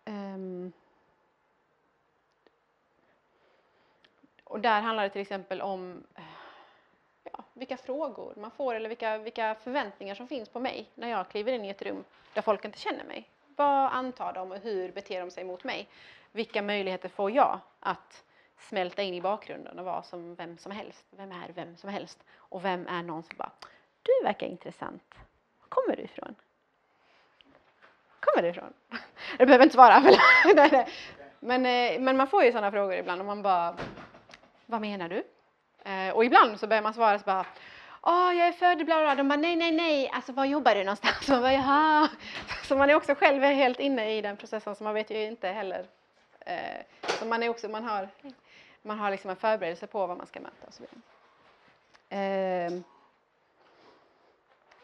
ehm, 0.05 0.71
och 4.43 4.59
där 4.59 4.81
handlar 4.81 5.03
det 5.03 5.09
till 5.09 5.21
exempel 5.21 5.61
om 5.61 6.03
ja, 7.23 7.43
vilka 7.53 7.77
frågor 7.77 8.33
man 8.37 8.51
får 8.51 8.75
eller 8.75 8.89
vilka, 8.89 9.17
vilka 9.17 9.55
förväntningar 9.55 10.15
som 10.15 10.27
finns 10.27 10.49
på 10.49 10.59
mig 10.59 10.89
när 10.95 11.09
jag 11.09 11.29
kliver 11.29 11.53
in 11.53 11.65
i 11.65 11.69
ett 11.69 11.81
rum 11.81 12.03
där 12.33 12.41
folk 12.41 12.65
inte 12.65 12.79
känner 12.79 13.03
mig. 13.03 13.29
Vad 13.55 13.91
antar 13.91 14.33
de 14.33 14.51
och 14.51 14.57
hur 14.57 14.91
beter 14.91 15.19
de 15.19 15.31
sig 15.31 15.43
mot 15.43 15.63
mig? 15.63 15.87
Vilka 16.31 16.61
möjligheter 16.61 17.09
får 17.09 17.31
jag 17.31 17.59
att 17.79 18.23
smälta 18.59 19.01
in 19.01 19.13
i 19.13 19.21
bakgrunden 19.21 19.79
och 19.79 19.85
vara 19.85 20.03
som 20.03 20.35
vem 20.35 20.57
som 20.57 20.71
helst? 20.71 21.05
Vem 21.09 21.31
är 21.31 21.51
vem 21.55 21.77
som 21.77 21.89
helst? 21.89 22.23
Och 22.37 22.65
vem 22.65 22.87
är 22.87 23.03
någon 23.03 23.23
som 23.23 23.37
bara, 23.37 23.51
du 24.03 24.11
verkar 24.23 24.47
intressant. 24.47 25.15
Var 25.59 25.69
kommer 25.69 25.95
du 25.95 26.01
ifrån? 26.03 26.35
kommer 28.27 28.43
du 28.43 28.49
ifrån? 28.49 28.73
Du 29.37 29.45
behöver 29.45 29.63
inte 29.63 29.73
svara. 29.73 29.99
Men, 31.39 31.65
eh, 31.65 31.99
men 31.99 32.17
man 32.17 32.27
får 32.27 32.43
ju 32.43 32.51
sådana 32.51 32.71
frågor 32.71 32.93
ibland 32.93 33.21
och 33.21 33.25
man 33.27 33.41
bara, 33.41 33.75
vad 34.65 34.81
menar 34.81 35.09
du? 35.09 35.23
Eh, 35.91 36.15
och 36.15 36.25
ibland 36.25 36.59
så 36.59 36.67
börjar 36.67 36.83
man 36.83 36.93
svara 36.93 37.19
så 37.19 37.25
bara, 37.25 37.45
åh 38.01 38.33
jag 38.35 38.47
är 38.47 38.51
född 38.51 38.85
bla 38.85 39.01
bla. 39.01 39.15
De 39.15 39.27
bara, 39.27 39.35
nej 39.35 39.55
nej 39.55 39.71
nej, 39.71 40.09
alltså 40.13 40.31
var 40.31 40.45
jobbar 40.45 40.75
du 40.75 40.83
någonstans? 40.83 41.27
Man 41.27 41.41
bara, 41.41 41.53
Jaha. 41.53 42.09
Så 42.63 42.75
man 42.75 42.89
är 42.89 42.95
också 42.95 43.15
själv 43.15 43.43
helt 43.43 43.79
inne 43.79 44.17
i 44.17 44.21
den 44.21 44.37
processen 44.37 44.75
så 44.75 44.83
man 44.83 44.93
vet 44.93 45.11
ju 45.11 45.23
inte 45.23 45.47
heller. 45.47 45.85
Eh, 46.39 46.81
så 47.19 47.25
man 47.25 47.43
är 47.43 47.49
också, 47.49 47.69
man 47.69 47.83
har, 47.83 48.09
man 48.87 48.99
har 48.99 49.11
liksom 49.11 49.29
en 49.29 49.35
förberedelse 49.35 49.87
på 49.87 50.07
vad 50.07 50.17
man 50.17 50.27
ska 50.27 50.39
möta 50.39 50.67
och 50.67 50.73
så 50.73 50.83
vidare. 50.83 51.01
Ehm, 52.09 52.83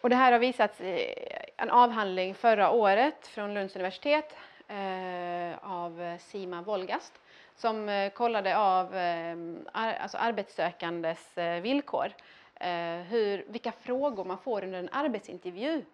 och 0.02 0.10
det 0.10 0.16
här 0.16 0.32
har 0.32 0.40
visats 0.40 0.82
i 0.82 1.14
en 1.58 1.70
avhandling 1.70 2.36
förra 2.36 2.72
året 2.72 3.28
från 3.28 3.54
Lunds 3.54 3.76
universitet 3.76 4.36
eh, 4.68 5.72
av 5.72 6.18
Sima 6.20 6.62
Volgast 6.62 7.14
som 7.56 7.90
eh, 7.90 8.12
kollade 8.12 8.58
av 8.58 8.96
eh, 8.96 9.38
ar 9.72 9.94
alltså 9.94 10.18
arbetssökandes 10.18 11.38
eh, 11.38 11.62
villkor. 11.62 12.14
Eh, 12.56 13.02
hur, 13.10 13.46
vilka 13.48 13.72
frågor 13.72 14.26
man 14.26 14.38
får 14.38 14.64
under 14.64 14.80
en 14.80 14.90
arbetsintervju. 14.92 15.86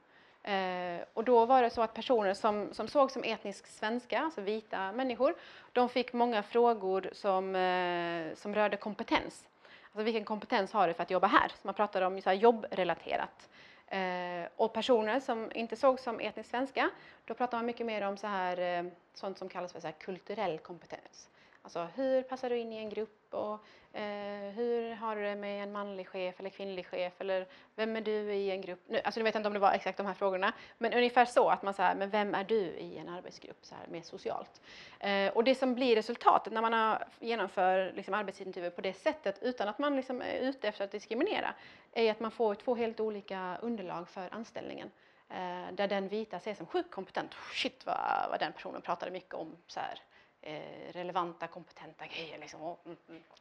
Eh, 0.44 1.02
och 1.14 1.24
då 1.24 1.46
var 1.46 1.62
det 1.62 1.70
så 1.70 1.82
att 1.82 1.94
personer 1.94 2.34
som, 2.34 2.74
som 2.74 2.88
såg 2.88 3.12
som 3.12 3.24
etnisk 3.24 3.68
svenska, 3.68 4.20
alltså 4.20 4.42
vita 4.42 4.92
människor, 4.92 5.36
de 5.74 5.90
fick 5.90 6.14
många 6.14 6.44
frågor 6.44 7.10
som, 7.14 7.56
eh, 7.56 8.36
som 8.36 8.56
rörde 8.56 8.78
kompetens. 8.78 9.48
Alltså 9.84 10.04
vilken 10.04 10.26
kompetens 10.26 10.74
har 10.74 10.88
du 10.88 10.94
för 10.94 11.04
att 11.04 11.12
jobba 11.12 11.28
här? 11.28 11.48
Så 11.50 11.56
man 11.62 11.74
pratade 11.74 12.06
om 12.06 12.22
så 12.22 12.32
jobbrelaterat. 12.32 13.50
Eh, 13.88 14.50
och 14.56 14.74
personer 14.74 15.20
som 15.20 15.52
inte 15.56 15.76
såg 15.76 16.00
som 16.00 16.20
etnisk 16.20 16.50
svenska, 16.50 16.90
då 17.26 17.34
pratade 17.34 17.58
man 17.58 17.66
mycket 17.66 17.86
mer 17.86 18.02
om 18.02 18.18
så 18.18 18.28
här, 18.28 18.58
eh, 18.58 18.92
sånt 19.14 19.38
som 19.38 19.50
kallas 19.50 19.74
för 19.74 19.80
så 19.80 19.92
kulturell 20.00 20.60
kompetens. 20.60 21.30
Alltså 21.62 21.88
hur 21.96 22.22
passar 22.22 22.50
du 22.50 22.58
in 22.58 22.74
i 22.74 22.78
en 22.78 22.90
grupp 22.90 23.34
och 23.34 23.54
eh, 23.94 24.52
hur 24.56 24.96
har 24.96 25.16
du 25.16 25.22
det 25.22 25.36
med 25.36 25.64
en 25.64 25.72
manlig 25.72 26.08
chef 26.08 26.40
eller 26.40 26.50
kvinnlig 26.50 26.86
chef 26.86 27.14
eller 27.22 27.48
vem 27.76 27.96
är 27.96 28.02
du 28.02 28.12
i 28.12 28.52
en 28.52 28.62
grupp? 28.62 28.80
Nu, 28.88 29.02
alltså 29.04 29.20
nu 29.20 29.24
vet 29.24 29.34
jag 29.34 29.40
inte 29.40 29.48
om 29.48 29.54
det 29.54 29.60
var 29.60 29.72
exakt 29.72 29.98
de 29.98 30.06
här 30.06 30.14
frågorna, 30.14 30.54
men 30.78 30.94
ungefär 30.94 31.26
så 31.26 31.50
att 31.50 31.64
man 31.64 31.74
säger, 31.74 31.96
men 31.96 32.10
vem 32.10 32.36
är 32.36 32.44
du 32.44 32.60
i 32.60 32.98
en 32.98 33.10
arbetsgrupp 33.10 33.58
så 33.62 33.76
här 33.76 33.88
mer 33.88 34.02
socialt? 34.02 34.62
Eh, 35.00 35.32
och 35.34 35.44
det 35.44 35.56
som 35.56 35.76
blir 35.76 35.96
resultatet 35.96 36.54
när 36.54 36.62
man 36.62 36.74
har, 36.74 37.08
genomför 37.20 37.94
liksom, 37.96 38.14
arbetsintervjuer 38.14 38.72
på 38.72 38.82
det 38.82 38.94
sättet 38.94 39.40
utan 39.42 39.68
att 39.68 39.80
man 39.80 39.96
liksom 39.96 40.22
är 40.22 40.40
ute 40.40 40.68
efter 40.68 40.84
att 40.84 40.92
diskriminera 40.92 41.54
är 41.94 42.12
att 42.12 42.20
man 42.20 42.32
får 42.32 42.56
två 42.56 42.76
helt 42.76 43.00
olika 43.00 43.58
underlag 43.62 44.10
för 44.10 44.30
anställningen. 44.32 44.92
Eh, 45.30 45.74
där 45.74 45.88
den 45.88 46.08
vita 46.08 46.38
ses 46.38 46.58
som 46.58 46.68
sjukt 46.68 46.92
kompetent. 46.92 47.34
Shit 47.54 47.86
vad, 47.86 48.28
vad 48.30 48.40
den 48.40 48.54
personen 48.54 48.82
pratade 48.82 49.12
mycket 49.12 49.34
om 49.34 49.56
så 49.68 49.80
här, 49.80 50.00
eh, 50.42 50.94
relevanta, 50.94 51.48
kompetenta 51.48 52.06
grejer 52.06 52.38
liksom, 52.40 52.62
och 52.62 52.80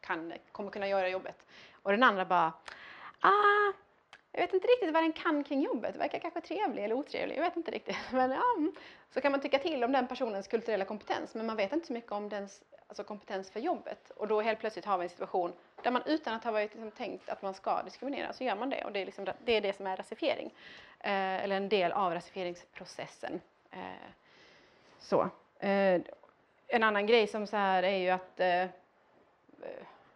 kan, 0.01 0.33
kommer 0.51 0.71
kunna 0.71 0.87
göra 0.87 1.09
jobbet. 1.09 1.45
Och 1.83 1.91
den 1.91 2.03
andra 2.03 2.25
bara, 2.25 2.53
ah, 3.19 3.73
jag 4.31 4.41
vet 4.41 4.53
inte 4.53 4.67
riktigt 4.67 4.93
vad 4.93 5.03
den 5.03 5.13
kan 5.13 5.43
kring 5.43 5.61
jobbet, 5.61 5.95
verkar 5.95 6.19
kanske 6.19 6.41
trevlig 6.41 6.83
eller 6.83 6.95
otrevlig, 6.95 7.37
jag 7.37 7.41
vet 7.41 7.57
inte 7.57 7.71
riktigt. 7.71 7.97
Men 8.11 8.31
ja, 8.31 8.43
mm. 8.57 8.73
så 9.09 9.21
kan 9.21 9.31
man 9.31 9.41
tycka 9.41 9.59
till 9.59 9.83
om 9.83 9.91
den 9.91 10.07
personens 10.07 10.47
kulturella 10.47 10.85
kompetens, 10.85 11.35
men 11.35 11.45
man 11.45 11.55
vet 11.55 11.73
inte 11.73 11.87
så 11.87 11.93
mycket 11.93 12.11
om 12.11 12.29
dens 12.29 12.63
alltså 12.89 13.03
kompetens 13.03 13.51
för 13.51 13.59
jobbet. 13.59 14.11
Och 14.11 14.27
då 14.27 14.41
helt 14.41 14.59
plötsligt 14.59 14.85
har 14.85 14.97
vi 14.97 15.03
en 15.03 15.09
situation 15.09 15.53
där 15.83 15.91
man 15.91 16.01
utan 16.05 16.33
att 16.33 16.43
ha 16.43 16.51
varit 16.51 16.73
liksom 16.73 16.91
tänkt 16.91 17.29
att 17.29 17.41
man 17.41 17.53
ska 17.53 17.83
diskriminera 17.83 18.33
så 18.33 18.43
gör 18.43 18.55
man 18.55 18.69
det. 18.69 18.85
Och 18.85 18.91
det 18.91 18.99
är, 18.99 19.05
liksom, 19.05 19.25
det, 19.45 19.53
är 19.53 19.61
det 19.61 19.73
som 19.73 19.87
är 19.87 19.97
rasifiering, 19.97 20.53
eh, 20.99 21.43
eller 21.43 21.57
en 21.57 21.69
del 21.69 21.91
av 21.91 22.13
rasifieringsprocessen. 22.13 23.41
Eh, 23.71 23.79
så. 24.99 25.29
Eh, 25.59 26.01
en 26.69 26.83
annan 26.83 27.05
grej 27.05 27.27
som 27.27 27.47
så 27.47 27.57
här 27.57 27.83
är 27.83 27.97
ju 27.97 28.09
att 28.09 28.39
eh, 28.39 28.65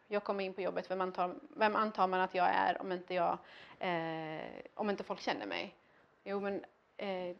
jag 0.07 0.23
kommer 0.23 0.43
in 0.43 0.53
på 0.53 0.61
jobbet, 0.61 0.91
vem 0.91 1.01
antar, 1.01 1.35
vem 1.55 1.75
antar 1.75 2.07
man 2.07 2.21
att 2.21 2.35
jag 2.35 2.47
är 2.47 2.81
om 2.81 2.91
inte, 2.91 3.13
jag, 3.13 3.37
eh, 3.79 4.41
om 4.73 4.89
inte 4.89 5.03
folk 5.03 5.21
känner 5.21 5.45
mig? 5.45 5.75
Jo, 6.23 6.39
men 6.39 6.65
eh, 6.97 7.35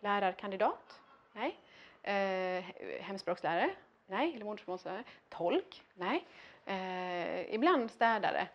lärarkandidat? 0.00 1.00
Nej. 1.32 1.58
Eh, 2.02 2.64
hemspråkslärare? 3.00 3.70
Nej. 4.06 4.34
Eller 4.34 4.44
modersmålslärare? 4.44 5.04
Tolk? 5.28 5.82
Nej. 5.94 6.26
Eh, 6.64 7.54
ibland 7.54 7.90
städare? 7.90 8.48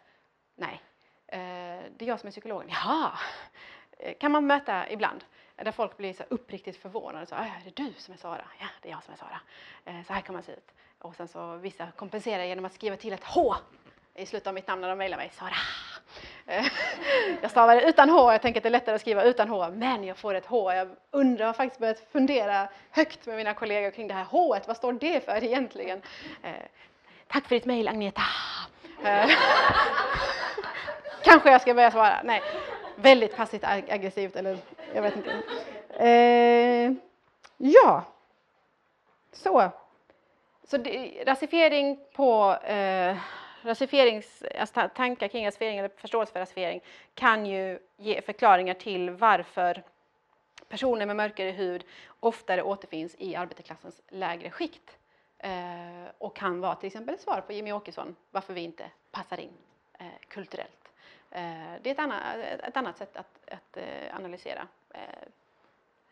Nej. 0.56 0.82
Eh, 1.28 1.84
det 1.98 2.06
är 2.06 2.08
jag 2.08 2.20
som 2.20 2.28
är 2.28 2.32
psykologen. 2.32 2.70
Jaha! 2.70 3.12
Eh, 3.98 4.18
kan 4.18 4.32
man 4.32 4.48
möta 4.48 4.90
ibland 4.90 5.24
där 5.64 5.72
folk 5.72 5.98
blir 5.98 6.14
så 6.14 6.24
uppriktigt 6.30 6.78
förvånade. 6.78 7.26
Så, 7.26 7.36
är 7.36 7.62
det 7.66 7.76
du 7.76 7.94
som 7.98 8.14
är 8.14 8.18
Sara? 8.18 8.46
Ja, 8.60 8.66
det 8.82 8.90
är 8.90 8.92
jag 8.92 9.04
som 9.04 9.14
är 9.14 9.18
Sara. 9.18 9.40
Eh, 9.86 10.06
så 10.08 10.14
här 10.14 10.22
kan 10.22 10.34
man 10.34 10.44
se 10.44 10.52
ut. 10.52 10.72
Och 11.00 11.16
sen 11.16 11.28
så 11.28 11.56
vissa 11.56 11.88
kompenserar 11.96 12.44
genom 12.44 12.66
att 12.66 12.74
skriva 12.74 12.98
till 12.98 13.14
ett 13.14 13.24
H 13.24 13.56
i 14.16 14.26
slutet 14.26 14.48
av 14.48 14.54
mitt 14.54 14.68
namn 14.68 14.82
när 14.82 14.90
de 14.90 14.98
mejlar 14.98 15.18
mig. 15.18 15.32
Sara. 15.34 15.56
Eh, 16.46 16.66
jag 17.42 17.52
stavar 17.52 17.76
det 17.76 17.90
utan 17.90 18.10
H, 18.10 18.32
jag 18.32 18.42
tänker 18.42 18.60
att 18.60 18.64
det 18.64 18.70
är 18.70 18.72
lättare 18.72 18.96
att 18.96 19.02
skriva 19.02 19.24
utan 19.24 19.50
H, 19.50 19.70
men 19.70 20.04
jag 20.04 20.18
får 20.18 20.34
ett 20.34 20.46
H. 20.46 20.74
Jag 20.74 20.88
undrar, 21.12 21.44
jag 21.44 21.48
har 21.48 21.54
faktiskt 21.54 21.80
börjat 21.80 22.00
fundera 22.12 22.70
högt 22.92 23.26
med 23.26 23.38
mina 23.38 23.54
kollegor 23.54 23.92
kring 23.92 24.08
det 24.08 24.14
här 24.14 24.24
H, 24.24 24.58
vad 24.68 24.78
står 24.78 24.94
det 24.94 25.26
för 25.26 25.44
egentligen? 25.44 26.02
Eh, 26.44 26.54
Tack 27.28 27.48
för 27.48 27.56
ditt 27.56 27.66
mejl 27.66 27.88
Agneta. 27.88 28.22
Eh, 29.04 29.30
kanske 31.24 31.52
jag 31.52 31.62
ska 31.62 31.74
börja 31.74 31.92
svara. 31.92 32.22
Nej 32.24 32.42
väldigt 32.96 33.36
passivt 33.36 33.64
aggressivt 33.64 34.36
eller 34.36 34.58
jag 34.94 35.02
vet 35.02 35.16
inte. 35.16 35.42
Eh, 35.90 36.94
ja. 37.58 38.04
Så. 39.32 39.70
Så 40.64 40.78
det, 40.78 41.24
rasifiering 41.28 42.00
på 42.14 42.56
eh, 42.56 43.18
rasifierings, 43.62 44.44
alltså 44.60 44.90
tankar 44.96 45.28
kring 45.28 45.48
rasifiering 45.48 45.78
eller 45.78 45.90
förståelse 45.90 46.34
för 46.34 46.40
rasifiering 46.40 46.82
kan 47.14 47.46
ju 47.46 47.80
ge 47.98 48.22
förklaringar 48.22 48.74
till 48.74 49.10
varför 49.10 49.84
personer 50.70 51.06
med 51.06 51.16
mörkare 51.16 51.52
hud 51.52 51.86
oftare 52.20 52.64
återfinns 52.64 53.16
i 53.20 53.36
arbetarklassens 53.36 54.02
lägre 54.10 54.50
skikt 54.50 54.98
eh, 55.38 56.10
och 56.18 56.36
kan 56.36 56.60
vara 56.60 56.76
till 56.76 56.88
exempel 56.88 57.16
ett 57.16 57.22
svar 57.22 57.42
på 57.42 57.54
Jimmy 57.54 57.72
Åkesson 57.72 58.16
varför 58.32 58.54
vi 58.54 58.62
inte 58.62 58.86
passar 59.12 59.40
in 59.40 59.54
eh, 60.00 60.06
kulturellt. 60.28 60.85
Eh, 61.32 61.74
det 61.82 61.90
är 61.90 61.94
ett 61.94 62.00
annat, 62.00 62.24
ett 62.64 62.78
annat 62.78 62.98
sätt 62.98 63.18
att, 63.18 63.50
att 63.52 63.78
eh, 63.78 64.16
analysera 64.16 64.68
eh, 64.94 65.00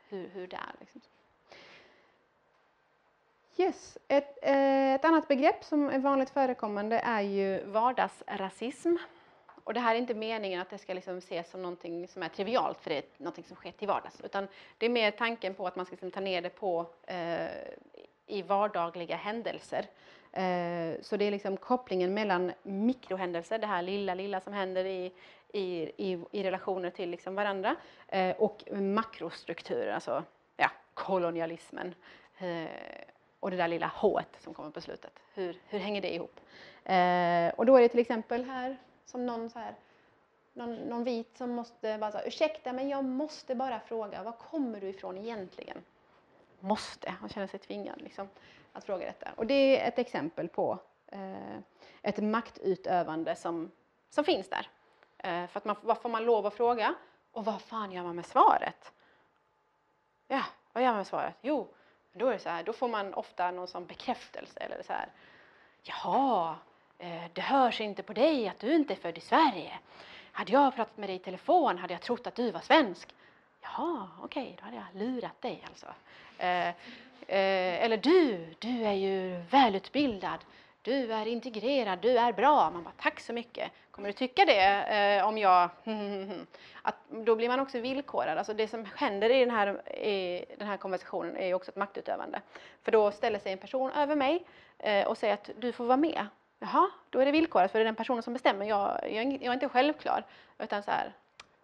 hur, 0.09 0.27
hur 0.27 0.47
det 0.47 0.55
är. 0.55 0.75
Liksom. 0.79 1.01
Yes. 3.57 3.97
Ett, 4.07 4.37
ett 4.41 5.05
annat 5.05 5.27
begrepp 5.27 5.63
som 5.63 5.89
är 5.89 5.99
vanligt 5.99 6.29
förekommande 6.29 6.99
är 6.99 7.21
ju 7.21 7.63
vardagsrasism. 7.65 8.95
Och 9.63 9.73
det 9.73 9.79
här 9.79 9.95
är 9.95 9.99
inte 9.99 10.13
meningen 10.13 10.61
att 10.61 10.69
det 10.69 10.77
ska 10.77 10.93
liksom 10.93 11.17
ses 11.17 11.49
som 11.49 11.61
någonting 11.61 12.07
som 12.07 12.23
är 12.23 12.29
trivialt 12.29 12.81
för 12.81 12.89
det 12.89 12.97
är 12.97 13.03
någonting 13.17 13.43
som 13.43 13.55
sker 13.55 13.71
till 13.71 13.87
vardags. 13.87 14.21
Utan 14.21 14.47
det 14.77 14.85
är 14.85 14.89
mer 14.89 15.11
tanken 15.11 15.53
på 15.53 15.67
att 15.67 15.75
man 15.75 15.85
ska 15.85 15.93
liksom 15.93 16.11
ta 16.11 16.19
ner 16.19 16.41
det 16.41 16.49
på 16.49 16.85
eh, 17.05 17.47
i 18.27 18.41
vardagliga 18.41 19.15
händelser. 19.15 19.85
Eh, 20.33 21.01
så 21.01 21.17
det 21.17 21.25
är 21.25 21.31
liksom 21.31 21.57
kopplingen 21.57 22.13
mellan 22.13 22.51
mikrohändelser, 22.63 23.59
det 23.59 23.67
här 23.67 23.81
lilla, 23.81 24.13
lilla 24.13 24.41
som 24.41 24.53
händer 24.53 24.85
i, 24.85 25.11
i, 25.51 25.91
i, 25.97 26.19
i 26.31 26.43
relationer 26.43 26.89
till 26.89 27.09
liksom 27.09 27.35
varandra, 27.35 27.75
eh, 28.07 28.35
och 28.35 28.63
makrostrukturer, 28.71 29.93
alltså 29.93 30.23
ja, 30.57 30.71
kolonialismen. 30.93 31.95
Eh, 32.37 32.69
och 33.39 33.51
det 33.51 33.57
där 33.57 33.67
lilla 33.67 33.87
h 33.87 34.21
som 34.39 34.53
kommer 34.53 34.69
på 34.69 34.81
slutet. 34.81 35.19
Hur, 35.33 35.57
hur 35.67 35.79
hänger 35.79 36.01
det 36.01 36.13
ihop? 36.13 36.39
Eh, 36.83 37.59
och 37.59 37.65
då 37.65 37.77
är 37.77 37.81
det 37.81 37.89
till 37.89 37.99
exempel 37.99 38.43
här 38.43 38.77
som 39.05 39.25
någon 39.25 39.49
så 39.49 39.59
här, 39.59 39.75
någon, 40.53 40.75
någon 40.75 41.03
vit 41.03 41.37
som 41.37 41.51
måste 41.51 41.97
bara 41.97 42.11
säga 42.11 42.27
ursäkta 42.27 42.73
men 42.73 42.89
jag 42.89 43.05
måste 43.05 43.55
bara 43.55 43.79
fråga, 43.79 44.23
var 44.23 44.31
kommer 44.31 44.81
du 44.81 44.87
ifrån 44.87 45.17
egentligen? 45.17 45.77
Måste, 46.59 47.09
han 47.09 47.29
känner 47.29 47.47
sig 47.47 47.59
tvingad 47.59 48.01
liksom, 48.01 48.29
att 48.73 48.85
fråga 48.85 49.05
detta. 49.05 49.31
Och 49.35 49.45
det 49.45 49.79
är 49.79 49.87
ett 49.87 49.99
exempel 49.99 50.47
på 50.47 50.79
eh, 51.07 51.57
ett 52.01 52.23
maktutövande 52.23 53.35
som, 53.35 53.71
som 54.09 54.23
finns 54.23 54.49
där. 54.49 54.69
Eh, 55.17 55.47
för 55.47 55.57
att 55.57 55.65
man, 55.65 55.75
vad 55.81 55.97
får 56.01 56.09
man 56.09 56.25
lov 56.25 56.45
att 56.45 56.53
fråga? 56.53 56.95
Och 57.31 57.45
vad 57.45 57.61
fan 57.61 57.91
gör 57.91 58.03
man 58.03 58.15
med 58.15 58.25
svaret? 58.25 58.91
Ja, 60.27 60.43
vad 60.73 60.83
gör 60.83 60.89
man 60.89 60.97
med 60.97 61.07
svaret? 61.07 61.35
Jo, 61.41 61.67
då 62.13 62.27
är 62.27 62.33
det 62.33 62.39
så 62.39 62.49
här, 62.49 62.63
då 62.63 62.73
får 62.73 62.87
man 62.87 63.13
ofta 63.13 63.51
någon 63.51 63.67
sån 63.67 63.85
bekräftelse 63.85 64.59
eller 64.59 64.83
så 64.83 64.93
här. 64.93 65.09
Jaha, 65.81 66.55
eh, 66.97 67.23
det 67.33 67.41
hörs 67.41 67.81
inte 67.81 68.03
på 68.03 68.13
dig 68.13 68.47
att 68.47 68.59
du 68.59 68.75
inte 68.75 68.93
är 68.93 68.97
född 68.97 69.17
i 69.17 69.21
Sverige. 69.21 69.79
Hade 70.31 70.51
jag 70.51 70.75
pratat 70.75 70.97
med 70.97 71.09
dig 71.09 71.15
i 71.15 71.19
telefon 71.19 71.77
hade 71.77 71.93
jag 71.93 72.01
trott 72.01 72.27
att 72.27 72.35
du 72.35 72.51
var 72.51 72.59
svensk. 72.59 73.15
Jaha, 73.61 74.09
okej, 74.21 74.43
okay, 74.43 74.55
då 74.57 74.63
hade 74.63 74.75
jag 74.75 75.01
lurat 75.01 75.41
dig 75.41 75.65
alltså. 75.67 75.87
Eh, 76.37 76.73
eh, 77.27 77.83
eller 77.83 77.97
du, 77.97 78.45
du 78.59 78.85
är 78.85 78.93
ju 78.93 79.41
välutbildad. 79.49 80.39
Du 80.81 81.13
är 81.13 81.25
integrerad, 81.25 81.99
du 81.99 82.17
är 82.17 82.33
bra. 82.33 82.69
Man 82.69 82.83
bara, 82.83 82.93
tack 82.97 83.19
så 83.19 83.33
mycket. 83.33 83.71
Kommer 83.91 84.09
du 84.09 84.13
tycka 84.13 84.45
det 84.45 84.63
eh, 84.63 85.27
om 85.27 85.37
jag... 85.37 85.69
att 86.81 86.95
då 87.09 87.35
blir 87.35 87.49
man 87.49 87.59
också 87.59 87.79
villkorad. 87.79 88.37
Alltså 88.37 88.53
det 88.53 88.67
som 88.67 88.85
händer 88.95 89.29
i 89.29 89.39
den, 89.39 89.51
här, 89.51 89.89
i 89.97 90.45
den 90.57 90.67
här 90.67 90.77
konversationen 90.77 91.37
är 91.37 91.47
ju 91.47 91.53
också 91.53 91.71
ett 91.71 91.77
maktutövande. 91.77 92.41
För 92.81 92.91
då 92.91 93.11
ställer 93.11 93.39
sig 93.39 93.51
en 93.51 93.57
person 93.57 93.91
över 93.91 94.15
mig 94.15 94.45
eh, 94.77 95.07
och 95.07 95.17
säger 95.17 95.33
att 95.33 95.49
du 95.57 95.71
får 95.71 95.85
vara 95.85 95.97
med. 95.97 96.27
Jaha, 96.59 96.89
då 97.09 97.19
är 97.19 97.25
det 97.25 97.31
villkorat 97.31 97.71
för 97.71 97.79
det 97.79 97.83
är 97.83 97.85
den 97.85 97.95
personen 97.95 98.23
som 98.23 98.33
bestämmer. 98.33 98.65
Jag, 98.65 99.11
jag, 99.11 99.33
jag 99.33 99.43
är 99.43 99.53
inte 99.53 99.69
självklar. 99.69 100.25
Utan 100.59 100.83
så 100.83 100.91
här, 100.91 101.13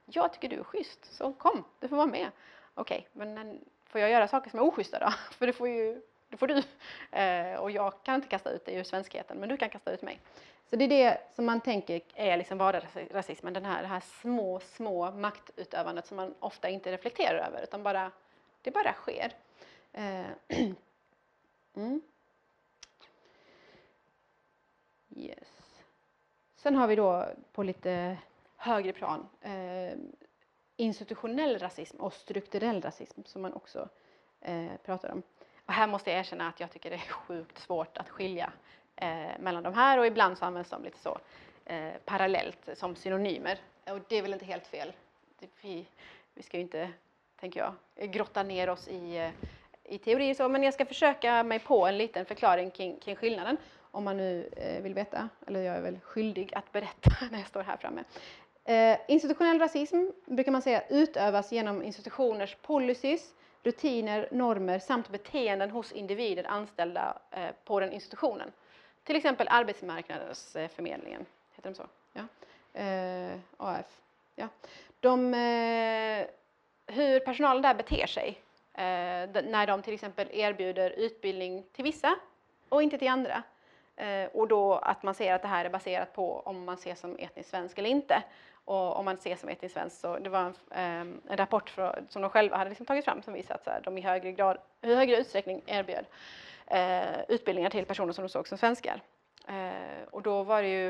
jag 0.06 0.34
tycker 0.34 0.50
du 0.50 0.60
är 0.60 0.63
schysst, 0.63 1.15
så 1.15 1.34
kom, 1.34 1.63
du 1.80 1.88
får 1.88 1.95
vara 1.95 2.08
med. 2.08 2.32
Okej, 2.74 3.08
okay, 3.13 3.26
men 3.26 3.60
får 3.89 4.02
jag 4.02 4.10
göra 4.10 4.28
saker 4.28 4.49
som 4.49 4.60
är 4.60 4.63
oschyssta 4.63 4.99
då? 4.99 5.10
För 5.32 5.47
det 5.47 5.54
får 5.54 5.67
ju 5.67 6.02
det 6.30 6.38
får 6.38 6.47
du. 6.47 6.63
Eh, 7.17 7.60
och 7.60 7.71
jag 7.71 7.93
kan 8.04 8.15
inte 8.15 8.28
kasta 8.28 8.52
ut 8.52 8.65
dig 8.65 8.75
ur 8.75 8.84
svenskheten, 8.84 9.38
men 9.38 9.49
du 9.49 9.58
kan 9.58 9.69
kasta 9.69 9.91
ut 9.91 10.02
mig. 10.02 10.19
Så 10.69 10.75
det 10.75 10.86
är 10.86 10.89
det 10.89 11.21
som 11.36 11.45
man 11.45 11.62
tänker 11.62 12.02
är 12.15 12.38
liksom 12.38 12.58
vardagsrasismen, 12.58 13.54
den 13.54 13.65
här, 13.65 13.82
det 13.82 13.88
här 13.88 14.04
små, 14.21 14.60
små 14.60 15.12
maktutövandet 15.12 16.08
som 16.08 16.17
man 16.17 16.34
ofta 16.39 16.69
inte 16.69 16.91
reflekterar 16.91 17.47
över, 17.47 17.63
utan 17.63 17.84
bara, 17.84 18.12
det 18.62 18.71
bara 18.71 18.93
sker. 18.93 19.34
Eh, 19.93 20.25
mm. 21.75 22.02
Yes. 25.15 25.82
Sen 26.56 26.75
har 26.75 26.88
vi 26.88 26.95
då 26.95 27.25
på 27.52 27.63
lite 27.63 28.17
högre 28.58 28.93
plan 28.93 29.28
eh, 29.41 29.97
institutionell 30.80 31.60
rasism 31.60 31.98
och 31.98 32.13
strukturell 32.13 32.82
rasism 32.82 33.22
som 33.26 33.42
man 33.42 33.54
också 33.54 33.89
eh, 34.42 34.72
pratar 34.86 35.12
om. 35.12 35.24
Och 35.65 35.74
här 35.74 35.88
måste 35.88 36.10
jag 36.10 36.20
erkänna 36.20 36.48
att 36.48 36.60
jag 36.60 36.72
tycker 36.72 36.89
det 36.89 36.96
är 36.96 37.00
sjukt 37.00 37.60
svårt 37.60 37.98
att 37.98 38.10
skilja 38.10 38.52
eh, 38.96 39.39
mellan 39.39 39.63
de 39.63 39.74
här 39.74 39.98
och 39.98 40.08
ibland 40.08 40.38
så 40.38 40.46
används 40.46 40.70
de 40.70 40.84
lite 40.84 40.98
så 41.00 41.18
eh, 41.65 41.94
parallellt 42.06 42.70
som 42.74 42.96
synonymer. 42.96 43.60
Och 43.86 44.00
det 44.08 44.15
är 44.15 44.22
väl 44.22 44.34
inte 44.34 44.46
helt 44.46 44.68
fel. 44.68 44.94
Vi, 45.62 45.86
vi 46.34 46.44
ska 46.44 46.58
ju 46.58 46.63
inte, 46.63 46.92
tänker 47.39 47.60
jag, 47.60 47.74
grotta 48.12 48.44
ner 48.44 48.70
oss 48.70 48.88
i, 48.88 49.18
eh, 49.18 49.32
i 49.84 49.98
teorier 49.98 50.34
så, 50.34 50.50
men 50.50 50.63
jag 50.63 50.74
ska 50.74 50.86
försöka 50.86 51.44
mig 51.44 51.60
på 51.60 51.88
en 51.88 51.98
liten 51.98 52.26
förklaring 52.26 52.72
kring, 52.72 53.00
kring 53.00 53.15
skillnaden 53.15 53.58
om 53.92 54.04
man 54.04 54.18
nu 54.18 54.50
eh, 54.58 54.84
vill 54.84 54.94
veta, 54.94 55.30
eller 55.48 55.62
jag 55.62 55.76
är 55.76 55.82
väl 55.82 56.00
skyldig 56.00 56.54
att 56.54 56.72
berätta 56.72 57.12
när 57.32 57.38
jag 57.39 57.48
står 57.48 57.63
här 57.63 57.78
framme. 57.78 58.04
Eh, 58.70 58.98
institutionell 59.08 59.60
rasism 59.60 60.08
brukar 60.26 60.52
man 60.52 60.62
säga 60.62 60.84
utövas 60.90 61.52
genom 61.52 61.84
institutioners 61.84 62.56
policies, 62.56 63.34
rutiner, 63.64 64.28
normer 64.32 64.80
samt 64.80 65.10
beteenden 65.10 65.70
hos 65.72 65.92
individer 65.92 66.44
anställda 66.44 67.18
eh, 67.32 67.50
på 67.66 67.80
den 67.80 67.92
institutionen. 67.92 68.52
Till 69.04 69.16
exempel 69.16 69.48
arbetsmarknadsförmedlingen, 69.50 71.26
heter 71.56 71.70
de 71.70 71.76
så? 71.76 71.84
Ja. 72.14 72.22
Eh, 72.82 73.40
AF. 73.58 74.02
Ja. 74.36 74.48
De, 75.00 75.34
eh, 75.34 76.28
hur 76.96 77.20
personalen 77.20 77.62
där 77.62 77.74
beter 77.74 78.08
sig 78.08 78.42
eh, 78.74 79.44
när 79.44 79.68
de 79.68 79.82
till 79.82 79.94
exempel 79.94 80.28
erbjuder 80.32 80.90
utbildning 80.90 81.64
till 81.72 81.84
vissa 81.84 82.16
och 82.70 82.84
inte 82.84 82.98
till 82.98 83.08
andra. 83.08 83.44
Eh, 84.00 84.30
och 84.34 84.48
då 84.48 84.76
att 84.76 85.04
man 85.04 85.14
ser 85.14 85.34
att 85.34 85.42
det 85.42 85.48
här 85.48 85.66
är 85.66 85.70
baserat 85.70 86.14
på 86.14 86.40
om 86.40 86.64
man 86.66 86.76
ses 86.76 87.00
som 87.00 87.16
etnisk 87.20 87.50
svensk 87.50 87.78
eller 87.78 87.90
inte. 87.90 88.24
Och 88.66 88.98
om 88.98 89.06
man 89.06 89.16
ses 89.16 89.40
som 89.40 89.50
etnisk 89.50 89.74
svensk 89.74 90.00
så 90.00 90.20
det 90.20 90.30
var 90.30 90.40
en, 90.40 90.56
ehm, 90.72 91.22
en 91.30 91.38
rapport 91.38 91.70
för, 91.70 92.04
som 92.10 92.22
de 92.22 92.32
själva 92.32 92.58
hade 92.58 92.70
liksom 92.70 92.86
tagit 92.86 93.06
fram 93.06 93.22
som 93.22 93.34
visade 93.34 93.56
att 93.56 93.64
så 93.64 93.70
här, 93.70 93.82
de 93.82 93.98
i 93.98 94.02
högre, 94.02 94.32
grad, 94.32 94.58
i 94.82 94.96
högre 94.96 95.18
utsträckning 95.18 95.62
erbjöd 95.66 96.06
eh, 96.68 97.22
utbildningar 97.28 97.70
till 97.70 97.86
personer 97.86 98.14
som 98.14 98.24
de 98.24 98.30
såg 98.30 98.48
som 98.48 98.58
svenskar. 98.58 99.02
Eh, 99.48 100.04
och 100.12 100.22
då 100.22 100.44
var 100.44 100.62
det 100.62 100.70
ju 100.70 100.88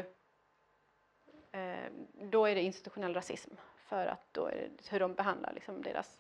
eh, 1.52 1.92
då 2.14 2.46
är 2.46 2.56
det 2.56 2.62
institutionell 2.62 3.14
rasism 3.14 3.52
för 3.76 4.08
att 4.08 4.24
då 4.32 4.46
är 4.46 4.56
det 4.56 4.90
hur 4.90 5.00
de 5.00 5.14
behandlar 5.14 5.54
liksom 5.54 5.82
deras, 5.82 6.20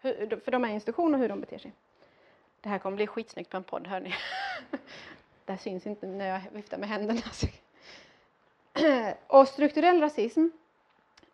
hur, 0.00 0.40
för 0.44 0.50
de 0.50 0.64
är 0.64 0.68
institutioner 0.68 1.14
och 1.14 1.22
hur 1.22 1.28
de 1.28 1.40
beter 1.40 1.58
sig. 1.58 1.72
Det 2.60 2.68
här 2.68 2.78
kommer 2.78 2.96
bli 2.96 3.06
skitsnyggt 3.06 3.50
på 3.50 3.56
en 3.56 3.64
podd, 3.64 3.86
hör 3.86 4.00
ni. 4.00 4.14
det 5.48 5.52
här 5.52 5.60
syns 5.60 5.86
inte 5.86 6.06
när 6.06 6.28
jag 6.28 6.40
viftar 6.52 6.78
med 6.78 6.88
händerna. 6.88 7.20
och 9.26 9.48
strukturell 9.48 10.00
rasism 10.00 10.48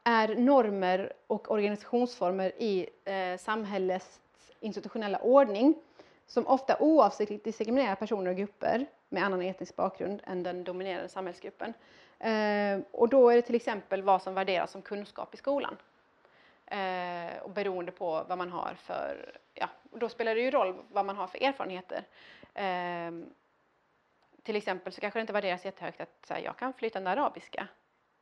är 0.05 0.35
normer 0.35 1.13
och 1.27 1.51
organisationsformer 1.51 2.53
i 2.59 2.89
eh, 3.05 3.39
samhällets 3.39 4.21
institutionella 4.61 5.19
ordning 5.19 5.75
som 6.27 6.47
ofta 6.47 6.77
oavsiktligt 6.81 7.45
diskriminerar 7.45 7.95
personer 7.95 8.31
och 8.31 8.37
grupper 8.37 8.87
med 9.09 9.25
annan 9.25 9.43
etnisk 9.43 9.77
bakgrund 9.77 10.23
än 10.25 10.43
den 10.43 10.65
dominerande 10.65 11.09
samhällsgruppen. 11.09 11.75
Eh, 12.19 12.81
och 12.91 13.09
då 13.09 13.31
är 13.31 13.37
det 13.37 13.43
till 13.43 13.55
exempel 13.55 14.03
vad 14.03 14.23
som 14.23 14.35
värderas 14.35 14.71
som 14.71 14.83
kunskap 14.83 15.35
i 15.35 15.37
skolan. 15.37 15.77
Eh, 16.67 17.43
och 17.43 17.51
beroende 17.51 17.93
på 17.93 18.25
vad 18.29 18.39
man 18.39 18.51
har 18.51 18.75
för, 18.79 19.39
ja, 19.55 19.69
då 19.91 20.09
spelar 20.09 20.35
det 20.35 20.41
ju 20.41 20.51
roll 20.51 20.75
vad 20.93 21.07
man 21.07 21.17
har 21.17 21.27
för 21.27 21.43
erfarenheter. 21.43 22.05
Eh, 22.55 23.11
till 24.45 24.57
exempel 24.57 24.93
så 24.93 25.01
kanske 25.01 25.19
det 25.19 25.21
inte 25.21 25.33
värderas 25.33 25.65
jättehögt 25.65 26.01
att 26.01 26.27
så 26.27 26.35
här, 26.35 26.41
jag 26.41 26.57
kan 26.57 26.73
flytande 26.73 27.11
arabiska. 27.11 27.69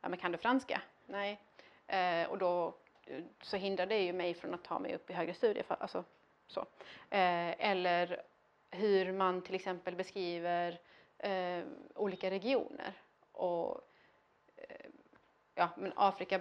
Ja, 0.01 0.09
men 0.09 0.19
kan 0.19 0.31
du 0.31 0.37
franska? 0.37 0.81
Nej, 1.05 1.39
Eh, 1.87 2.29
och 2.29 2.37
då 2.37 2.75
eh, 3.05 3.23
så 3.41 3.57
hindrar 3.57 3.85
det 3.85 3.99
ju 3.99 4.13
mig 4.13 4.33
från 4.33 4.53
att 4.53 4.63
ta 4.63 4.79
mig 4.79 4.95
upp 4.95 5.09
i 5.09 5.13
högre 5.13 5.33
studier. 5.33 5.63
För, 5.63 5.77
alltså, 5.79 6.03
så. 6.47 6.59
Eh, 7.09 7.69
eller 7.69 8.21
hur 8.71 9.11
man 9.11 9.41
till 9.41 9.55
exempel 9.55 9.95
beskriver 9.95 10.79
eh, 11.17 11.63
olika 11.95 12.31
regioner. 12.31 12.93
Och, 13.31 13.81
eh, 14.55 14.85
ja, 15.55 15.69
men 15.77 15.93
Afrika 15.95 16.39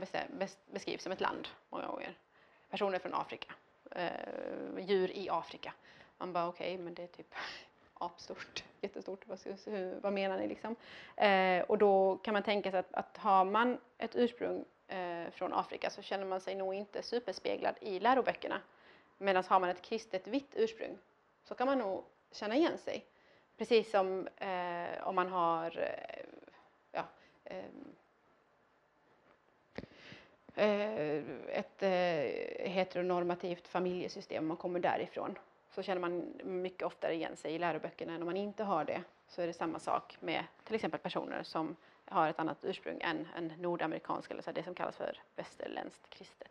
beskrivs 0.67 1.03
som 1.03 1.13
ett 1.13 1.21
land 1.21 1.49
många 1.71 1.87
gånger. 1.87 2.19
personer 2.71 2.99
från 2.99 3.15
Afrika, 3.15 3.53
eh, 3.91 4.79
djur 4.79 5.11
i 5.11 5.29
Afrika. 5.31 5.75
Man 6.19 6.33
bara 6.33 6.49
okej, 6.49 6.75
okay, 6.75 6.85
men 6.85 6.95
det 6.95 7.03
är 7.03 7.07
typ 7.07 7.35
apstort, 8.03 8.65
jättestort, 8.81 9.27
vad, 9.27 9.39
hur, 9.67 10.01
vad 10.01 10.13
menar 10.13 10.39
ni 10.39 10.49
liksom? 10.49 10.77
Eh, 11.17 11.63
och 11.63 11.79
då 11.79 12.17
kan 12.17 12.35
man 12.35 12.43
tänka 12.43 12.71
sig 12.71 12.81
att, 12.81 12.95
att 12.95 13.17
har 13.17 13.45
man 13.45 13.79
ett 13.99 14.17
ursprung 14.17 14.65
eh, 14.89 15.31
från 15.31 15.53
Afrika 15.53 15.91
så 15.91 16.03
känner 16.03 16.25
man 16.25 16.41
sig 16.41 16.55
nog 16.55 16.75
inte 16.75 17.03
superspeglad 17.03 17.75
i 17.81 18.01
läroböckerna. 18.01 18.61
Medan 19.19 19.45
har 19.47 19.61
man 19.61 19.71
ett 19.71 19.83
kristet 19.83 20.27
vitt 20.27 20.55
ursprung 20.57 20.99
så 21.45 21.55
kan 21.55 21.67
man 21.67 21.79
nog 21.79 22.05
känna 22.33 22.57
igen 22.57 22.79
sig. 22.79 23.07
Precis 23.57 23.91
som 23.91 24.29
eh, 24.37 25.09
om 25.09 25.15
man 25.15 25.29
har 25.29 25.79
eh, 25.79 26.25
ja, 26.93 27.05
eh, 27.45 27.65
eh 30.55 31.25
ett 31.49 31.83
eh, 31.83 32.71
heteronormativt 32.71 33.69
familjesystem, 33.69 34.47
man 34.47 34.57
kommer 34.57 34.81
därifrån, 34.81 35.39
så 35.75 35.83
känner 35.83 36.01
man 36.01 36.33
mycket 36.45 36.83
oftare 36.83 37.15
igen 37.15 37.37
sig 37.37 37.55
i 37.55 37.59
läroböckerna 37.59 38.13
än 38.13 38.23
om 38.23 38.27
man 38.27 38.37
inte 38.37 38.65
har 38.65 38.85
det. 38.85 39.03
Så 39.29 39.43
är 39.43 39.47
det 39.47 39.53
samma 39.53 39.79
sak 39.79 40.17
med 40.21 40.45
till 40.65 40.75
exempel 40.75 41.01
personer 41.01 41.43
som 41.43 41.77
har 42.05 42.29
ett 42.29 42.39
annat 42.39 42.59
ursprung 42.63 43.01
än 43.01 43.29
en 43.37 43.53
nordamerikansk, 43.59 44.31
eller 44.31 44.43
så 44.43 44.53
det 44.53 44.63
som 44.63 44.75
kallas 44.75 44.97
för 44.97 45.21
västerländskt 45.37 46.11
kristet. 46.11 46.49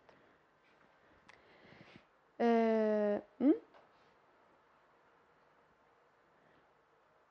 Uh, 2.40 3.20
mm. 3.38 3.54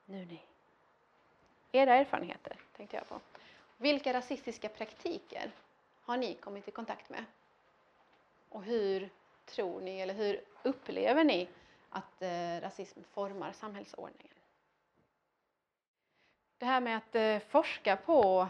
Nu 0.05 0.25
ni. 0.25 0.41
Era 1.71 1.95
erfarenheter 1.95 2.59
tänkte 2.77 2.97
jag 2.97 3.07
på. 3.07 3.19
Vilka 3.77 4.13
rasistiska 4.13 4.69
praktiker 4.69 5.51
har 6.01 6.17
ni 6.17 6.33
kommit 6.33 6.67
i 6.67 6.71
kontakt 6.71 7.09
med? 7.09 7.25
Och 8.49 8.63
hur 8.63 9.09
tror 9.45 9.81
ni, 9.81 9.99
eller 9.99 10.13
hur 10.13 10.41
upplever 10.63 11.23
ni 11.23 11.49
att 11.91 12.21
eh, 12.21 12.61
rasism 12.61 12.99
formar 13.13 13.51
samhällsordningen? 13.51 14.33
Det 16.57 16.65
här 16.65 16.81
med 16.81 16.97
att 16.97 17.15
eh, 17.15 17.39
forska 17.49 17.95
på, 17.95 18.47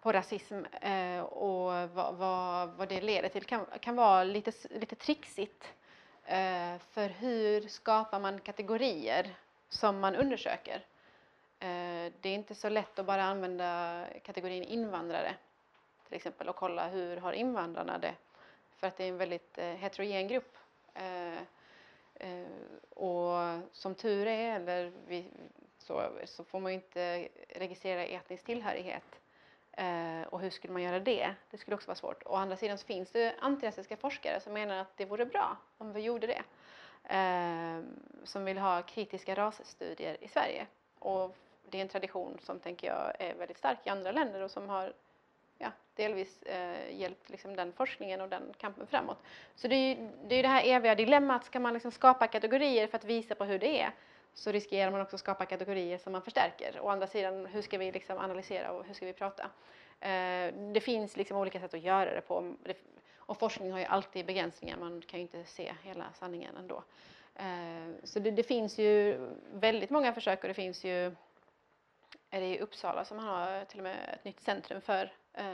på 0.00 0.12
rasism 0.12 0.64
eh, 0.64 1.20
och 1.20 1.90
vad, 1.90 2.14
vad, 2.14 2.68
vad, 2.68 2.88
det 2.88 3.00
leder 3.00 3.28
till 3.28 3.44
kan, 3.44 3.66
kan 3.80 3.96
vara 3.96 4.24
lite, 4.24 4.52
lite 4.70 4.96
trixigt. 4.96 5.74
Eh, 6.24 6.78
för 6.78 7.08
hur 7.08 7.68
skapar 7.68 8.20
man 8.20 8.40
kategorier 8.40 9.34
som 9.68 10.00
man 10.00 10.16
undersöker? 10.16 10.84
Eh, 11.58 12.12
det 12.20 12.28
är 12.28 12.34
inte 12.34 12.54
så 12.54 12.68
lätt 12.68 12.98
att 12.98 13.06
bara 13.06 13.24
använda 13.24 14.04
kategorin 14.22 14.62
invandrare 14.62 15.34
till 16.08 16.16
exempel 16.16 16.48
och 16.48 16.56
kolla 16.56 16.88
hur 16.88 17.16
har 17.16 17.32
invandrarna 17.32 17.98
det? 17.98 18.14
För 18.76 18.86
att 18.86 18.96
det 18.96 19.04
är 19.04 19.08
en 19.08 19.16
väldigt 19.16 19.58
eh, 19.58 19.64
heterogen 19.64 20.28
grupp. 20.28 20.56
Eh, 20.94 21.42
Eh, 22.14 22.44
och 22.90 23.60
som 23.72 23.94
tur 23.94 24.26
är, 24.26 24.56
eller 24.56 24.92
vi, 25.06 25.24
så, 25.78 26.10
så 26.24 26.44
får 26.44 26.60
man 26.60 26.72
ju 26.72 26.74
inte 26.74 27.28
registrera 27.48 28.04
etnisk 28.04 28.44
tillhörighet. 28.44 29.20
Eh, 29.72 30.22
och 30.30 30.40
hur 30.40 30.50
skulle 30.50 30.72
man 30.72 30.82
göra 30.82 31.00
det? 31.00 31.34
Det 31.50 31.58
skulle 31.58 31.74
också 31.74 31.86
vara 31.86 31.96
svårt. 31.96 32.22
Å 32.26 32.34
andra 32.34 32.56
sidan 32.56 32.78
så 32.78 32.86
finns 32.86 33.10
det 33.10 33.34
antirasistiska 33.40 33.96
forskare 33.96 34.40
som 34.40 34.52
menar 34.52 34.76
att 34.76 34.96
det 34.96 35.04
vore 35.04 35.26
bra 35.26 35.56
om 35.78 35.92
vi 35.92 36.00
gjorde 36.00 36.26
det. 36.26 36.42
Eh, 37.14 37.80
som 38.24 38.44
vill 38.44 38.58
ha 38.58 38.82
kritiska 38.82 39.34
rasstudier 39.34 40.16
i 40.20 40.28
Sverige. 40.28 40.66
Och 40.98 41.36
det 41.70 41.78
är 41.78 41.82
en 41.82 41.88
tradition 41.88 42.38
som 42.42 42.60
tänker 42.60 42.86
jag 42.86 43.12
är 43.18 43.34
väldigt 43.34 43.58
stark 43.58 43.78
i 43.84 43.88
andra 43.88 44.12
länder 44.12 44.40
och 44.40 44.50
som 44.50 44.68
har 44.68 44.92
ja, 45.64 45.72
delvis 45.94 46.42
eh, 46.42 47.00
hjälpt 47.00 47.30
liksom, 47.30 47.56
den 47.56 47.72
forskningen 47.72 48.20
och 48.20 48.28
den 48.28 48.54
kampen 48.58 48.86
framåt. 48.86 49.18
Så 49.54 49.68
det 49.68 49.74
är 49.74 49.88
ju 49.88 50.10
det, 50.28 50.34
är 50.34 50.42
det 50.42 50.48
här 50.48 50.62
eviga 50.66 50.94
dilemmat, 50.94 51.44
ska 51.44 51.60
man 51.60 51.74
liksom 51.74 51.90
skapa 51.90 52.26
kategorier 52.26 52.86
för 52.86 52.96
att 52.96 53.04
visa 53.04 53.34
på 53.34 53.44
hur 53.44 53.58
det 53.58 53.80
är 53.80 53.90
så 54.34 54.52
riskerar 54.52 54.90
man 54.90 55.00
också 55.00 55.16
att 55.16 55.20
skapa 55.20 55.46
kategorier 55.46 55.98
som 55.98 56.12
man 56.12 56.22
förstärker. 56.22 56.80
Å 56.80 56.88
andra 56.88 57.06
sidan, 57.06 57.46
hur 57.46 57.62
ska 57.62 57.78
vi 57.78 57.92
liksom 57.92 58.18
analysera 58.18 58.72
och 58.72 58.86
hur 58.86 58.94
ska 58.94 59.06
vi 59.06 59.12
prata? 59.12 59.42
Eh, 60.00 60.54
det 60.72 60.80
finns 60.82 61.16
liksom 61.16 61.36
olika 61.36 61.60
sätt 61.60 61.74
att 61.74 61.82
göra 61.82 62.14
det 62.14 62.20
på. 62.20 62.54
Och 63.16 63.38
forskning 63.38 63.72
har 63.72 63.78
ju 63.78 63.84
alltid 63.84 64.26
begränsningar, 64.26 64.76
man 64.76 65.02
kan 65.02 65.20
ju 65.20 65.22
inte 65.22 65.44
se 65.44 65.74
hela 65.82 66.04
sanningen 66.12 66.56
ändå. 66.56 66.84
Eh, 67.34 67.94
så 68.02 68.18
det, 68.18 68.30
det, 68.30 68.42
finns 68.42 68.78
ju 68.78 69.18
väldigt 69.52 69.90
många 69.90 70.12
försök 70.12 70.42
och 70.42 70.48
det 70.48 70.54
finns 70.54 70.84
ju 70.84 71.14
är 72.30 72.40
det 72.40 72.46
i 72.46 72.60
Uppsala 72.60 73.04
som 73.04 73.16
man 73.16 73.26
har 73.26 73.64
till 73.64 73.78
och 73.78 73.84
med 73.84 73.96
ett 74.14 74.24
nytt 74.24 74.40
centrum 74.40 74.80
för 74.80 75.12
eh, 75.34 75.44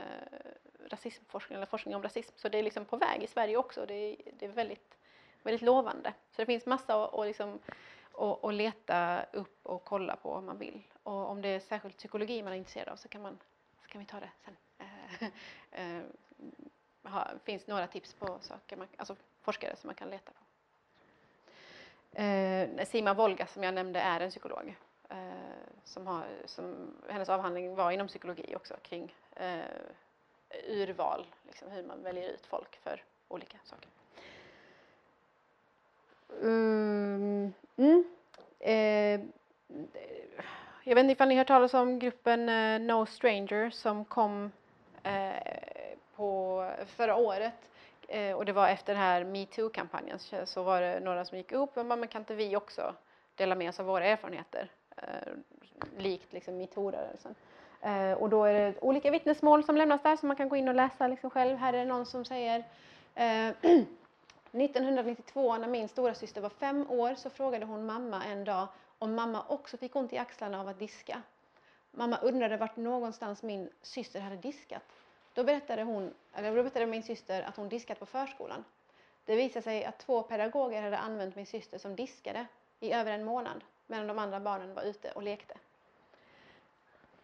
rasismforskning 0.89 1.55
eller 1.55 1.65
forskning 1.65 1.95
om 1.95 2.03
rasism. 2.03 2.33
Så 2.37 2.49
det 2.49 2.59
är 2.59 2.63
liksom 2.63 2.85
på 2.85 2.97
väg 2.97 3.23
i 3.23 3.27
Sverige 3.27 3.57
också. 3.57 3.85
Det 3.85 3.93
är, 3.93 4.15
det 4.39 4.45
är 4.45 4.49
väldigt, 4.49 4.97
väldigt 5.43 5.61
lovande. 5.61 6.13
Så 6.31 6.41
det 6.41 6.45
finns 6.45 6.65
massa 6.65 7.03
att, 7.03 7.13
och 7.13 7.25
liksom, 7.25 7.59
och, 8.11 8.43
och 8.43 8.53
leta 8.53 9.25
upp 9.33 9.65
och 9.65 9.83
kolla 9.83 10.15
på 10.15 10.31
om 10.31 10.45
man 10.45 10.57
vill. 10.57 10.81
Och 11.03 11.29
om 11.29 11.41
det 11.41 11.49
är 11.49 11.59
särskilt 11.59 11.97
psykologi 11.97 12.43
man 12.43 12.53
är 12.53 12.57
intresserad 12.57 12.89
av 12.89 12.95
så 12.95 13.07
kan, 13.07 13.21
man, 13.21 13.37
så 13.81 13.87
kan 13.87 13.99
vi 13.99 14.05
ta 14.05 14.19
det 14.19 14.31
sen. 14.45 14.55
Eh, 14.77 15.27
eh, 15.97 16.03
ha, 17.03 17.27
finns 17.43 17.67
några 17.67 17.87
tips 17.87 18.13
på 18.13 18.37
saker 18.41 18.77
man, 18.77 18.87
alltså 18.97 19.15
forskare 19.41 19.75
som 19.75 19.87
man 19.87 19.95
kan 19.95 20.09
leta 20.09 20.31
på. 20.31 20.41
Eh, 22.21 22.85
Sima 22.85 23.13
Volga 23.13 23.47
som 23.47 23.63
jag 23.63 23.73
nämnde 23.73 23.99
är 23.99 24.19
en 24.19 24.29
psykolog 24.29 24.75
eh, 25.09 25.17
som 25.83 26.07
har, 26.07 26.25
som, 26.45 26.95
hennes 27.09 27.29
avhandling 27.29 27.75
var 27.75 27.91
inom 27.91 28.07
psykologi 28.07 28.55
också 28.55 28.75
kring 28.81 29.15
Eh, 29.41 29.65
urval, 30.67 31.25
liksom 31.47 31.71
hur 31.71 31.83
man 31.83 32.03
väljer 32.03 32.29
ut 32.29 32.45
folk 32.45 32.75
för 32.75 33.03
olika 33.27 33.57
saker. 33.63 33.89
Mm, 36.41 37.53
mm. 37.77 38.03
Eh, 38.59 39.21
jag 40.83 40.95
vet 40.95 41.03
inte 41.03 41.11
ifall 41.11 41.27
ni 41.27 41.35
har 41.35 41.39
hört 41.39 41.47
talas 41.47 41.73
om 41.73 41.99
gruppen 41.99 42.49
eh, 42.49 42.79
No 42.79 43.05
Stranger 43.05 43.69
som 43.69 44.05
kom 44.05 44.51
eh, 45.03 45.95
på 46.15 46.65
förra 46.87 47.15
året 47.15 47.69
eh, 48.07 48.35
och 48.35 48.45
det 48.45 48.53
var 48.53 48.69
efter 48.69 48.93
den 48.93 49.03
här 49.03 49.23
metoo-kampanjen 49.23 50.19
så 50.45 50.63
var 50.63 50.81
det 50.81 50.99
några 50.99 51.25
som 51.25 51.37
gick 51.37 51.51
upp, 51.51 51.77
och 51.77 51.85
men 51.85 52.07
kan 52.07 52.21
inte 52.21 52.35
vi 52.35 52.55
också 52.55 52.95
dela 53.35 53.55
med 53.55 53.69
oss 53.69 53.79
av 53.79 53.85
våra 53.85 54.05
erfarenheter? 54.05 54.71
Eh, 54.97 55.33
likt 55.97 56.33
liksom 56.33 56.57
metoo-rörelsen. 56.57 57.31
Eh, 57.31 57.50
Eh, 57.81 58.11
och 58.11 58.29
då 58.29 58.43
är 58.43 58.53
det 58.53 58.73
olika 58.81 59.11
vittnesmål 59.11 59.63
som 59.63 59.77
lämnas 59.77 60.01
där 60.03 60.15
som 60.15 60.27
man 60.27 60.37
kan 60.37 60.49
gå 60.49 60.55
in 60.55 60.67
och 60.67 60.75
läsa 60.75 61.07
liksom 61.07 61.29
själv. 61.29 61.57
Här 61.57 61.73
är 61.73 61.77
det 61.77 61.85
någon 61.85 62.05
som 62.05 62.25
säger 62.25 62.63
eh, 63.15 63.49
1992 64.51 65.57
när 65.57 65.67
min 65.67 65.87
stora 65.87 66.13
syster 66.13 66.41
var 66.41 66.49
fem 66.49 66.89
år 66.89 67.15
så 67.15 67.29
frågade 67.29 67.65
hon 67.65 67.85
mamma 67.85 68.23
en 68.25 68.43
dag 68.43 68.67
om 68.99 69.15
mamma 69.15 69.45
också 69.47 69.77
fick 69.77 69.95
ont 69.95 70.13
i 70.13 70.17
axlarna 70.17 70.61
av 70.61 70.67
att 70.67 70.79
diska. 70.79 71.21
Mamma 71.91 72.17
undrade 72.17 72.57
vart 72.57 72.77
någonstans 72.77 73.43
min 73.43 73.69
syster 73.81 74.19
hade 74.19 74.35
diskat. 74.35 74.83
Då 75.33 75.43
berättade, 75.43 75.83
hon, 75.83 76.13
eller 76.33 76.55
då 76.55 76.63
berättade 76.63 76.85
min 76.85 77.03
syster 77.03 77.41
att 77.41 77.57
hon 77.57 77.69
diskat 77.69 77.99
på 77.99 78.05
förskolan. 78.05 78.63
Det 79.25 79.35
visade 79.35 79.63
sig 79.63 79.85
att 79.85 79.99
två 79.99 80.23
pedagoger 80.23 80.81
hade 80.81 80.97
använt 80.97 81.35
min 81.35 81.45
syster 81.45 81.77
som 81.77 81.95
diskare 81.95 82.45
i 82.79 82.91
över 82.91 83.11
en 83.11 83.23
månad 83.23 83.63
medan 83.87 84.07
de 84.07 84.19
andra 84.19 84.39
barnen 84.39 84.73
var 84.73 84.83
ute 84.83 85.11
och 85.11 85.23
lekte. 85.23 85.57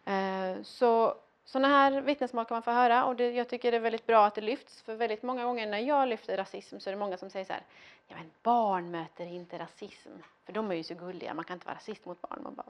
Eh, 0.08 0.62
så 0.62 1.14
sådana 1.44 1.68
här 1.68 2.00
vittnesmål 2.00 2.44
kan 2.44 2.54
man 2.54 2.62
få 2.62 2.70
höra 2.70 3.04
och 3.04 3.16
det, 3.16 3.30
jag 3.30 3.48
tycker 3.48 3.70
det 3.70 3.76
är 3.76 3.80
väldigt 3.80 4.06
bra 4.06 4.26
att 4.26 4.34
det 4.34 4.40
lyfts 4.40 4.82
för 4.82 4.94
väldigt 4.94 5.22
många 5.22 5.44
gånger 5.44 5.66
när 5.66 5.78
jag 5.78 6.08
lyfter 6.08 6.36
rasism 6.36 6.78
så 6.78 6.90
är 6.90 6.94
det 6.94 6.98
många 6.98 7.16
som 7.16 7.30
säger 7.30 7.44
så 7.44 7.52
här, 7.52 7.62
ja 8.06 8.16
men 8.16 8.30
barn 8.42 8.90
möter 8.90 9.26
inte 9.26 9.58
rasism 9.58 10.10
för 10.44 10.52
de 10.52 10.70
är 10.70 10.74
ju 10.74 10.82
så 10.82 10.94
gulliga, 10.94 11.34
man 11.34 11.44
kan 11.44 11.54
inte 11.54 11.66
vara 11.66 11.76
rasist 11.76 12.04
mot 12.04 12.20
barn. 12.20 12.40
Man 12.42 12.54
bara, 12.54 12.66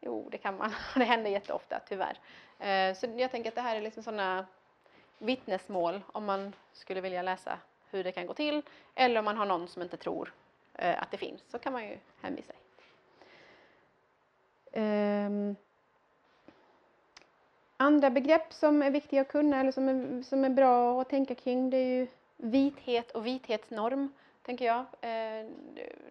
jo 0.00 0.28
det 0.30 0.38
kan 0.38 0.56
man, 0.56 0.74
det 0.94 1.04
händer 1.04 1.30
jätteofta 1.30 1.80
tyvärr. 1.88 2.18
Eh, 2.58 2.94
så 2.94 3.06
jag 3.16 3.30
tänker 3.30 3.50
att 3.50 3.54
det 3.54 3.60
här 3.60 3.76
är 3.76 3.80
liksom 3.80 4.02
sådana 4.02 4.46
vittnesmål 5.18 6.02
om 6.12 6.24
man 6.24 6.52
skulle 6.72 7.00
vilja 7.00 7.22
läsa 7.22 7.58
hur 7.90 8.04
det 8.04 8.12
kan 8.12 8.26
gå 8.26 8.34
till 8.34 8.62
eller 8.94 9.18
om 9.18 9.24
man 9.24 9.36
har 9.36 9.46
någon 9.46 9.68
som 9.68 9.82
inte 9.82 9.96
tror 9.96 10.32
eh, 10.74 11.02
att 11.02 11.10
det 11.10 11.16
finns 11.16 11.42
så 11.48 11.58
kan 11.58 11.72
man 11.72 11.84
ju 11.84 11.98
hänvisa 12.20 12.52
Um, 14.76 15.56
andra 17.76 18.10
begrepp 18.10 18.52
som 18.52 18.82
är 18.82 18.90
viktiga 18.90 19.20
att 19.20 19.28
kunna 19.28 19.60
eller 19.60 19.72
som 19.72 19.88
är, 19.88 20.22
som 20.22 20.44
är 20.44 20.50
bra 20.50 21.00
att 21.00 21.08
tänka 21.08 21.34
kring 21.34 21.70
det 21.70 21.76
är 21.76 21.86
ju 21.86 22.06
vithet 22.36 23.10
och 23.10 23.26
vithetsnorm, 23.26 24.12
tänker 24.42 24.64
jag. 24.64 24.80
Eh, 24.80 25.50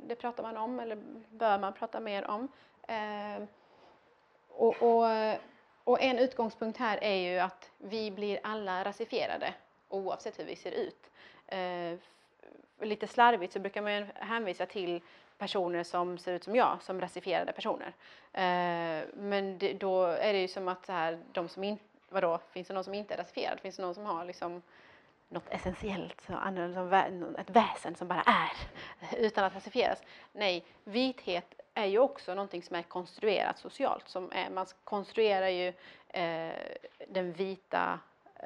det 0.08 0.16
pratar 0.16 0.44
man 0.44 0.58
om, 0.58 0.80
eller 0.80 0.98
bör 1.30 1.60
man 1.60 1.74
prata 1.74 2.00
mer 2.00 2.28
om. 2.28 2.48
Eh, 2.88 3.44
och, 4.50 4.76
och, 4.82 5.06
och, 5.84 6.02
en 6.02 6.20
utgångspunkt 6.20 6.78
här 6.80 7.04
är 7.04 7.32
ju 7.32 7.40
att 7.40 7.72
vi 7.78 8.12
blir 8.12 8.40
alla 8.44 8.86
rasifierade 8.86 9.54
oavsett 9.90 10.40
hur 10.40 10.46
vi 10.46 10.56
ser 10.56 10.72
ut. 10.72 11.10
Eh, 11.48 12.00
lite 12.86 13.08
slarvigt 13.08 13.54
så 13.54 13.60
brukar 13.60 13.82
man 13.82 14.08
hänvisa 14.16 14.66
till 14.66 15.02
personer 15.44 15.84
som 15.84 16.18
ser 16.18 16.34
ut 16.34 16.44
som 16.44 16.56
jag, 16.56 16.78
som 16.82 17.02
rasifierade 17.02 17.52
personer. 17.52 17.94
Eh, 18.34 19.04
men 19.14 19.58
det, 19.58 19.74
då 19.74 20.04
är 20.06 20.34
det 20.34 20.42
ju 20.42 20.48
som 20.48 20.68
att 20.68 20.86
så 20.86 20.92
här, 20.92 21.20
de 21.32 21.50
som 21.50 21.64
inte, 21.64 21.84
vadå, 22.10 22.40
finns 22.52 22.68
det 22.68 22.74
någon 22.74 22.84
som 22.84 22.94
inte 22.94 23.14
är 23.14 23.18
rasifierad? 23.18 23.60
Finns 23.60 23.76
det 23.76 23.82
någon 23.82 23.96
som 23.96 24.06
har 24.06 24.26
liksom 24.26 24.62
något 25.30 25.50
essentiellt, 25.50 26.22
så 26.22 26.34
ett 27.38 27.50
väsen 27.50 27.96
som 27.96 28.08
bara 28.08 28.22
är 28.22 28.52
utan 29.18 29.44
att 29.44 29.56
rasifieras. 29.56 30.02
Nej, 30.32 30.66
vithet 30.84 31.62
är 31.74 31.86
ju 31.86 32.00
också 32.00 32.36
någonting 32.36 32.64
som 32.64 32.76
är 32.76 32.84
konstruerat 32.84 33.58
socialt. 33.58 34.10
Som 34.10 34.32
är, 34.32 34.50
man 34.50 34.66
konstruerar 34.84 35.50
ju 35.50 35.68
eh, 36.08 36.56
den 37.08 37.34
vita 37.34 38.00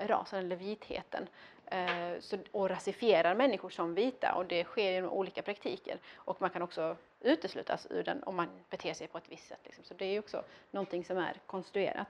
rasen 0.07 0.39
eller 0.39 0.55
vitheten 0.55 1.27
Eh, 1.71 2.39
och 2.51 2.69
rasifierar 2.69 3.35
människor 3.35 3.69
som 3.69 3.95
vita 3.95 4.33
och 4.33 4.45
det 4.45 4.63
sker 4.63 4.91
genom 4.91 5.11
olika 5.11 5.41
praktiker. 5.41 5.99
Och 6.15 6.41
man 6.41 6.49
kan 6.49 6.61
också 6.61 6.97
uteslutas 7.21 7.87
ur 7.89 8.03
den 8.03 8.23
om 8.23 8.35
man 8.35 8.47
beter 8.69 8.93
sig 8.93 9.07
på 9.07 9.17
ett 9.17 9.29
visst 9.31 9.47
sätt. 9.47 9.59
Liksom. 9.63 9.83
Så 9.83 9.93
det 9.93 10.05
är 10.05 10.19
också 10.19 10.43
någonting 10.71 11.05
som 11.05 11.17
är 11.17 11.33
konstruerat. 11.45 12.07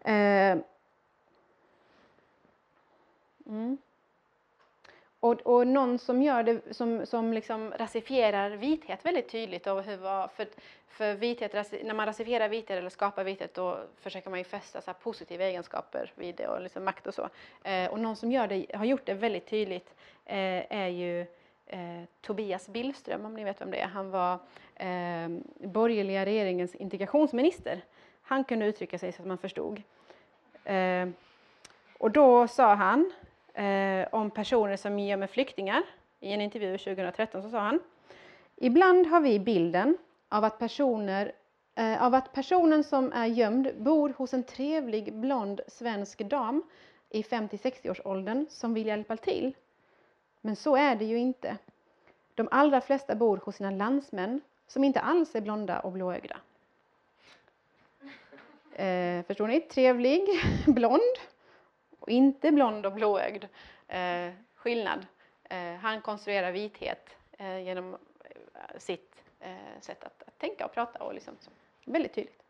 Eh, 0.00 0.58
mm. 3.46 3.78
Och, 5.24 5.40
och 5.40 5.66
någon 5.66 5.98
som 5.98 6.22
gör 6.22 6.42
det, 6.42 6.74
som, 6.74 7.06
som 7.06 7.32
liksom 7.32 7.72
rasifierar 7.76 8.50
vithet 8.50 9.06
väldigt 9.06 9.28
tydligt. 9.28 9.66
Och 9.66 9.82
hur, 9.82 10.28
för, 10.28 10.46
för 10.88 11.14
vithet, 11.14 11.52
när 11.84 11.94
man 11.94 12.06
rasifierar 12.06 12.48
vithet 12.48 12.78
eller 12.78 12.90
skapar 12.90 13.24
vithet 13.24 13.54
då 13.54 13.78
försöker 14.00 14.30
man 14.30 14.38
ju 14.38 14.44
fästa 14.44 14.80
så 14.80 14.92
positiva 14.94 15.44
egenskaper 15.44 16.12
vid 16.14 16.34
det 16.34 16.48
och 16.48 16.62
liksom 16.62 16.84
makt 16.84 17.06
och 17.06 17.14
så. 17.14 17.28
Eh, 17.62 17.90
och 17.90 18.00
någon 18.00 18.16
som 18.16 18.32
gör 18.32 18.48
det, 18.48 18.66
har 18.74 18.84
gjort 18.84 19.06
det 19.06 19.14
väldigt 19.14 19.46
tydligt 19.46 19.94
eh, 20.24 20.72
är 20.72 20.88
ju 20.88 21.20
eh, 21.66 22.02
Tobias 22.20 22.68
Billström, 22.68 23.24
om 23.24 23.34
ni 23.34 23.44
vet 23.44 23.60
vem 23.60 23.70
det 23.70 23.80
är. 23.80 23.86
Han 23.86 24.10
var 24.10 24.32
eh, 24.74 25.28
borgerliga 25.68 26.26
regeringens 26.26 26.74
integrationsminister. 26.74 27.80
Han 28.22 28.44
kunde 28.44 28.66
uttrycka 28.66 28.98
sig 28.98 29.12
så 29.12 29.22
att 29.22 29.28
man 29.28 29.38
förstod. 29.38 29.82
Eh, 30.64 31.08
och 31.98 32.10
då 32.10 32.48
sa 32.48 32.74
han 32.74 33.12
eh, 33.54 34.08
om 34.12 34.30
personer 34.30 34.76
som 34.76 34.98
gömmer 34.98 35.26
flyktingar. 35.26 35.82
I 36.20 36.32
en 36.32 36.40
intervju 36.40 36.78
2013 36.78 37.42
så 37.42 37.50
sa 37.50 37.58
han 37.58 37.80
Ibland 38.56 39.06
har 39.06 39.20
vi 39.20 39.38
bilden 39.38 39.96
av 40.28 40.44
att, 40.44 40.58
personer, 40.58 41.32
eh, 41.74 42.02
av 42.02 42.14
att 42.14 42.32
personen 42.32 42.84
som 42.84 43.12
är 43.12 43.26
gömd 43.26 43.72
bor 43.76 44.14
hos 44.16 44.34
en 44.34 44.42
trevlig 44.42 45.14
blond 45.14 45.60
svensk 45.68 46.18
dam 46.18 46.62
i 47.10 47.22
50-60-årsåldern 47.22 48.46
som 48.50 48.74
vill 48.74 48.86
hjälpa 48.86 49.16
till. 49.16 49.56
Men 50.40 50.56
så 50.56 50.76
är 50.76 50.96
det 50.96 51.04
ju 51.04 51.18
inte. 51.18 51.56
De 52.34 52.48
allra 52.50 52.80
flesta 52.80 53.14
bor 53.14 53.36
hos 53.36 53.56
sina 53.56 53.70
landsmän 53.70 54.40
som 54.66 54.84
inte 54.84 55.00
alls 55.00 55.34
är 55.34 55.40
blonda 55.40 55.80
och 55.80 55.92
blåögda. 55.92 56.36
Eh, 58.72 59.24
förstår 59.26 59.48
ni? 59.48 59.60
Trevlig, 59.60 60.22
blond 60.66 61.00
och 62.04 62.10
inte 62.10 62.52
blond 62.52 62.86
och 62.86 62.92
blåögd. 62.92 63.44
Eh, 63.88 64.30
skillnad. 64.54 65.06
Eh, 65.44 65.74
han 65.74 66.00
konstruerar 66.00 66.52
vithet 66.52 67.16
eh, 67.38 67.58
genom 67.58 67.94
eh, 67.94 68.78
sitt 68.78 69.14
eh, 69.40 69.80
sätt 69.80 70.04
att, 70.04 70.22
att, 70.22 70.38
tänka 70.38 70.64
och 70.64 70.72
prata 70.72 71.04
och 71.04 71.14
liksom 71.14 71.34
så. 71.40 71.50
väldigt 71.84 72.14
tydligt. 72.14 72.42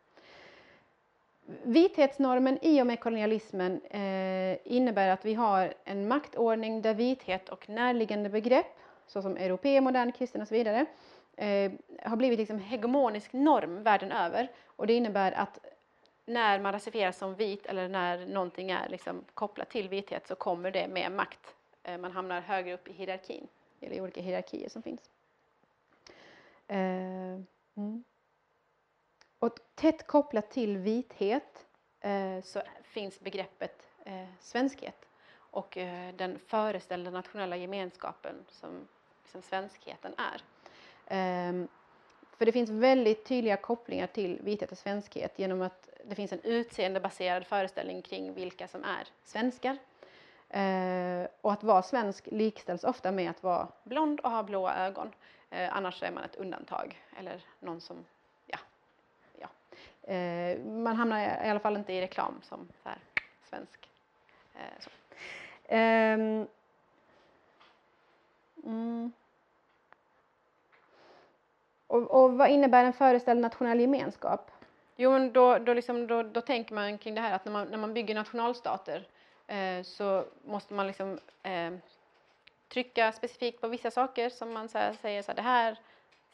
Vithetsnormen 1.62 2.58
i 2.62 2.82
och 2.82 2.86
med 2.86 3.00
kolonialismen 3.00 3.80
eh, 3.82 4.58
innebär 4.64 5.08
att 5.08 5.24
vi 5.24 5.34
har 5.34 5.74
en 5.84 6.08
maktordning 6.08 6.82
där 6.82 6.94
vithet 6.94 7.48
och 7.48 7.68
närliggande 7.68 8.28
begrepp 8.28 8.78
såsom 9.06 9.36
europé, 9.36 9.80
modern, 9.80 10.12
kristen 10.12 10.42
och 10.42 10.48
så 10.48 10.54
vidare 10.54 10.86
eh, 11.36 11.72
har 12.02 12.16
blivit 12.16 12.38
liksom 12.38 12.58
hegemonisk 12.58 13.32
norm 13.32 13.82
världen 13.82 14.12
över 14.12 14.50
och 14.66 14.86
det 14.86 14.92
innebär 14.92 15.32
att 15.32 15.58
när 16.24 16.60
man 16.60 16.72
rasifieras 16.72 17.18
som 17.18 17.34
vit 17.34 17.66
eller 17.66 17.88
när 17.88 18.26
någonting 18.26 18.70
är 18.70 18.88
liksom 18.88 19.24
kopplat 19.34 19.70
till 19.70 19.88
vithet 19.88 20.26
så 20.26 20.34
kommer 20.34 20.70
det 20.70 20.88
med 20.88 21.12
makt. 21.12 21.54
Eh, 21.82 21.98
man 21.98 22.12
hamnar 22.12 22.40
högre 22.40 22.74
upp 22.74 22.88
i 22.88 22.92
hierarkin, 22.92 23.48
eller 23.80 23.96
i 23.96 24.00
olika 24.00 24.20
hierarkier 24.20 24.68
som 24.68 24.82
finns. 24.82 25.10
Eh, 26.66 26.76
mm. 27.76 28.04
Och 29.38 29.58
tätt 29.74 30.06
kopplat 30.06 30.50
till 30.50 30.76
vithet 30.76 31.66
eh, 32.00 32.42
så 32.42 32.62
finns 32.82 33.20
begreppet 33.20 33.88
svenskhet 34.40 35.08
och 35.36 35.78
den 36.14 36.38
föreställda 36.38 37.10
nationella 37.10 37.56
gemenskapen 37.56 38.34
som 38.48 38.88
liksom 39.22 39.42
svenskheten 39.42 40.14
är. 40.16 40.42
Ehm, 41.06 41.68
för 42.36 42.46
det 42.46 42.52
finns 42.52 42.70
väldigt 42.70 43.24
tydliga 43.24 43.56
kopplingar 43.56 44.06
till 44.06 44.40
vithet 44.42 44.72
och 44.72 44.78
svenskhet 44.78 45.38
genom 45.38 45.62
att 45.62 45.88
det 46.08 46.14
finns 46.14 46.32
en 46.32 46.40
utseendebaserad 46.40 47.46
föreställning 47.46 48.02
kring 48.02 48.34
vilka 48.34 48.68
som 48.68 48.84
är 48.84 49.08
svenskar. 49.24 49.78
Eh, 50.48 51.26
och 51.40 51.52
att 51.52 51.62
vara 51.62 51.82
svensk 51.82 52.26
likställs 52.26 52.84
ofta 52.84 53.12
med 53.12 53.30
att 53.30 53.42
vara 53.42 53.68
blond 53.82 54.20
och 54.20 54.30
ha 54.30 54.42
blåa 54.42 54.74
ögon. 54.74 55.12
Eh, 55.50 55.76
annars 55.76 56.02
är 56.02 56.10
man 56.10 56.24
ett 56.24 56.36
undantag 56.36 57.02
eller 57.18 57.44
någon 57.60 57.80
som, 57.80 58.04
ja, 58.46 58.58
ja. 59.38 59.48
Eh, 60.12 60.60
man 60.60 60.96
hamnar 60.96 61.46
i 61.46 61.50
alla 61.50 61.60
fall 61.60 61.76
inte 61.76 61.92
i 61.92 62.00
reklam 62.00 62.40
som 62.42 62.68
så 62.82 62.88
här, 62.88 62.98
svensk. 63.50 63.88
Eh, 64.54 64.80
så. 64.80 64.90
Ehm, 65.68 66.46
mm. 68.64 69.12
Och, 71.86 72.10
och, 72.10 72.32
vad 72.32 72.50
innebär 72.50 72.84
en 72.84 72.92
föreställd 72.92 73.40
nationell 73.40 73.80
gemenskap? 73.80 74.50
Jo, 74.96 75.10
men 75.10 75.32
då, 75.32 75.58
då, 75.58 75.74
liksom, 75.74 76.06
då, 76.06 76.22
då 76.22 76.40
tänker 76.40 76.74
man 76.74 76.98
kring 76.98 77.14
det 77.14 77.20
här 77.20 77.32
att 77.32 77.44
när 77.44 77.52
man, 77.52 77.68
när 77.68 77.78
man 77.78 77.94
bygger 77.94 78.14
nationalstater 78.14 79.06
eh, 79.46 79.82
så 79.82 80.24
måste 80.44 80.74
man 80.74 80.86
liksom 80.86 81.18
eh, 81.42 81.72
trycka 82.68 83.12
specifikt 83.12 83.60
på 83.60 83.68
vissa 83.68 83.90
saker 83.90 84.28
som 84.28 84.52
man 84.52 84.68
så 84.68 84.78
här, 84.78 84.92
säger 84.92 85.22
så 85.22 85.30
här, 85.30 85.36
det 85.36 85.42
här, 85.42 85.78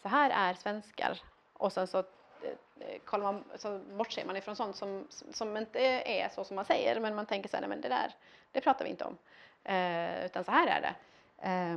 så 0.03 0.09
här 0.09 0.31
är 0.31 0.55
svenskar 0.55 1.21
och 1.53 1.73
sen 1.73 1.87
så 1.87 1.99
eh, 1.99 2.99
kollar 3.05 3.25
man, 3.25 3.45
så 3.57 3.79
bortser 3.79 4.25
man 4.25 4.37
ifrån 4.37 4.57
sånt 4.57 4.77
som, 4.77 5.07
som 5.11 5.57
inte 5.57 5.81
är 6.05 6.29
så 6.29 6.45
som 6.45 6.57
man 6.57 6.65
säger 6.65 7.01
men 7.01 7.15
man 7.15 7.27
tänker 7.27 7.49
så 7.49 7.57
här, 7.57 7.61
nej 7.61 7.69
men 7.69 7.81
det 7.81 7.89
där, 7.89 8.15
det 8.53 8.61
pratar 8.61 8.85
vi 8.85 8.91
inte 8.91 9.05
om. 9.05 9.17
Eh, 9.65 10.25
utan 10.25 10.45
så 10.45 10.51
här 10.51 10.67
är 10.67 10.81
det. 10.81 10.95
Eh, 11.49 11.77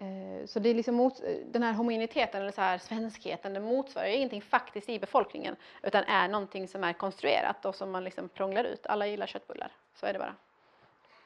Eh, 0.00 0.46
så 0.46 0.58
det 0.58 0.68
är 0.68 0.74
liksom 0.74 0.94
mot, 0.94 1.20
eh, 1.20 1.36
den 1.46 1.62
här 1.62 1.72
homogeniteten 1.72 2.42
eller 2.42 2.52
så 2.52 2.60
här 2.60 2.78
svenskheten, 2.78 3.54
den 3.54 3.62
motsvarar 3.62 4.06
ingenting 4.06 4.42
faktiskt 4.42 4.88
i 4.88 4.98
befolkningen 4.98 5.56
utan 5.82 6.04
är 6.04 6.28
någonting 6.28 6.68
som 6.68 6.84
är 6.84 6.92
konstruerat 6.92 7.64
och 7.64 7.74
som 7.74 7.90
man 7.90 8.04
liksom 8.04 8.28
prånglar 8.28 8.64
ut. 8.64 8.86
Alla 8.86 9.06
gillar 9.06 9.26
köttbullar, 9.26 9.72
så 9.94 10.06
är 10.06 10.12
det 10.12 10.18
bara. 10.18 10.34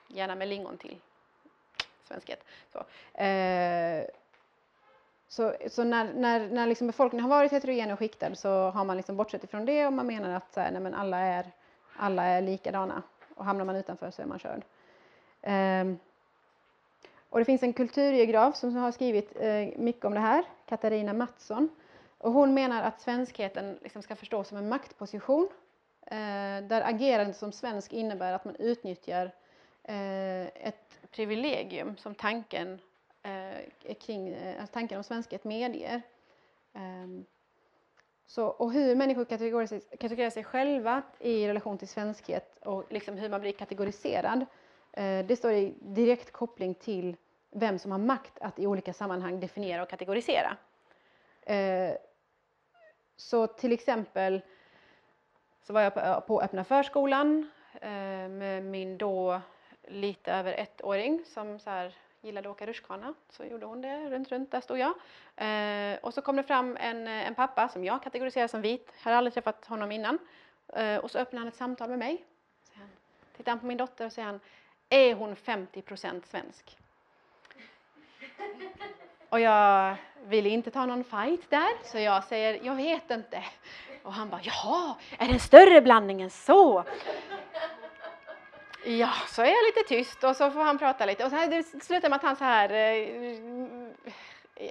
Gärna 0.08 0.34
med 0.34 0.48
lingon 0.48 0.78
till 0.78 0.96
svenskhet. 2.04 2.44
Så, 2.72 2.78
eh, 3.22 4.04
så, 5.28 5.54
så, 5.70 5.84
när, 5.84 6.14
när, 6.14 6.48
när 6.48 6.66
liksom 6.66 6.86
befolkningen 6.86 7.30
har 7.30 7.38
varit 7.38 7.52
heterogen 7.52 7.90
och 7.90 7.98
skiktad 7.98 8.34
så 8.34 8.70
har 8.70 8.84
man 8.84 8.96
liksom 8.96 9.16
bortsett 9.16 9.44
ifrån 9.44 9.64
det 9.64 9.86
och 9.86 9.92
man 9.92 10.06
menar 10.06 10.30
att 10.30 10.52
så 10.52 10.60
här, 10.60 10.70
nej, 10.70 10.80
men 10.80 10.94
alla, 10.94 11.18
är, 11.18 11.46
alla 11.96 12.24
är 12.24 12.42
likadana 12.42 13.02
och 13.34 13.44
hamnar 13.44 13.64
man 13.64 13.76
utanför 13.76 14.10
så 14.10 14.22
är 14.22 14.26
man 14.26 14.38
körd. 14.38 14.64
Eh, 15.42 15.96
och 17.34 17.40
det 17.40 17.44
finns 17.44 17.62
en 17.62 17.72
kulturgeograf 17.72 18.56
som 18.56 18.76
har 18.76 18.92
skrivit 18.92 19.32
eh, 19.36 19.68
mycket 19.76 20.04
om 20.04 20.14
det 20.14 20.20
här, 20.20 20.44
Katarina 20.66 21.12
Mattsson. 21.12 21.68
Och 22.18 22.32
hon 22.32 22.54
menar 22.54 22.82
att 22.82 23.00
svenskheten 23.00 23.78
liksom 23.82 24.02
ska 24.02 24.16
förstås 24.16 24.48
som 24.48 24.58
en 24.58 24.68
maktposition 24.68 25.48
eh, 26.06 26.66
där 26.68 26.82
agerandet 26.84 27.36
som 27.36 27.52
svensk 27.52 27.92
innebär 27.92 28.32
att 28.32 28.44
man 28.44 28.56
utnyttjar 28.56 29.32
eh, 29.82 30.42
ett 30.42 31.00
privilegium 31.10 31.96
som 31.96 32.14
tanken, 32.14 32.78
kring, 34.00 34.36
alltså 34.60 34.72
tanken 34.72 34.98
om 34.98 35.04
svenskhet 35.04 35.44
medger. 35.44 36.02
Ehm, 36.74 37.24
så, 38.26 38.46
och 38.46 38.72
hur 38.72 38.96
människor 38.96 39.24
kategoriserar, 39.24 40.30
sig 40.30 40.44
själva 40.44 41.02
i 41.18 41.48
relation 41.48 41.78
till 41.78 41.88
svenskhet 41.88 42.58
och 42.64 42.84
liksom 42.90 43.16
hur 43.16 43.28
man 43.28 43.40
blir 43.40 43.52
kategoriserad 43.52 44.46
det 45.26 45.38
står 45.38 45.52
i 45.52 45.74
direkt 45.80 46.32
koppling 46.32 46.74
till 46.74 47.16
vem 47.54 47.78
som 47.78 47.90
har 47.90 47.98
makt 47.98 48.38
att 48.40 48.58
i 48.58 48.66
olika 48.66 48.92
sammanhang 48.92 49.40
definiera 49.40 49.82
och 49.82 49.88
kategorisera. 49.88 50.56
Eh, 51.42 51.94
så 53.16 53.46
till 53.46 53.72
exempel 53.72 54.40
så 55.62 55.72
var 55.72 55.80
jag 55.80 55.96
eh, 55.96 56.20
på, 56.20 56.40
öppna 56.40 56.64
förskolan 56.64 57.50
eh, 57.80 58.28
med 58.28 58.64
min 58.64 58.98
då 58.98 59.40
lite 59.82 60.32
över 60.32 60.52
ettåring 60.52 61.24
som 61.26 61.58
så 61.58 61.70
här 61.70 61.94
gillade 62.20 62.48
att 62.48 62.56
åka 62.56 62.66
rutschkana. 62.66 63.14
Så 63.30 63.44
gjorde 63.44 63.66
hon 63.66 63.80
det, 63.80 64.10
runt, 64.10 64.32
runt, 64.32 64.50
där 64.50 64.60
stod 64.60 64.78
jag. 64.78 64.94
Eh, 65.36 65.98
och 66.02 66.14
så 66.14 66.22
kom 66.22 66.36
det 66.36 66.42
fram 66.42 66.76
en, 66.80 67.06
eh, 67.06 67.26
en 67.26 67.34
pappa 67.34 67.68
som 67.68 67.84
jag 67.84 68.02
kategoriserar 68.02 68.48
som 68.48 68.60
vit, 68.60 68.92
jag 68.96 69.04
hade 69.04 69.16
aldrig 69.16 69.34
träffat 69.34 69.66
honom 69.66 69.92
innan. 69.92 70.18
Eh, 70.72 70.96
och 70.96 71.10
så 71.10 71.18
öppnade 71.18 71.40
han 71.40 71.48
ett 71.48 71.56
samtal 71.56 71.88
med 71.88 71.98
mig. 71.98 72.24
Så 73.32 73.36
tittar 73.36 73.52
han 73.52 73.60
på 73.60 73.66
min 73.66 73.76
dotter 73.76 74.06
och 74.06 74.12
säger 74.12 74.26
han, 74.26 74.40
är 74.88 75.14
hon 75.14 75.36
50% 75.36 76.22
svensk? 76.26 76.78
Och 79.28 79.40
jag 79.40 79.96
ville 80.26 80.48
inte 80.48 80.70
ta 80.70 80.86
någon 80.86 81.04
fight 81.04 81.50
där, 81.50 81.70
så 81.84 81.98
jag 81.98 82.24
säger 82.24 82.60
jag 82.62 82.74
vet 82.74 83.10
inte. 83.10 83.44
Och 84.02 84.12
han 84.12 84.30
bara 84.30 84.40
jaha, 84.42 84.94
är 85.18 85.26
det 85.26 85.32
en 85.32 85.40
större 85.40 85.80
blandning 85.80 86.22
än 86.22 86.30
så? 86.30 86.84
Ja, 88.86 89.12
så 89.28 89.42
är 89.42 89.46
jag 89.46 89.64
lite 89.64 89.88
tyst 89.88 90.24
och 90.24 90.36
så 90.36 90.50
får 90.50 90.60
han 90.60 90.78
prata 90.78 91.06
lite 91.06 91.24
och 91.24 91.30
så 91.30 91.36
här, 91.36 91.48
det 91.48 91.84
slutar 91.84 92.08
med 92.08 92.16
att 92.16 92.22
han 92.22 92.36
så 92.36 92.44
här 92.44 92.70
eh, 92.72 94.12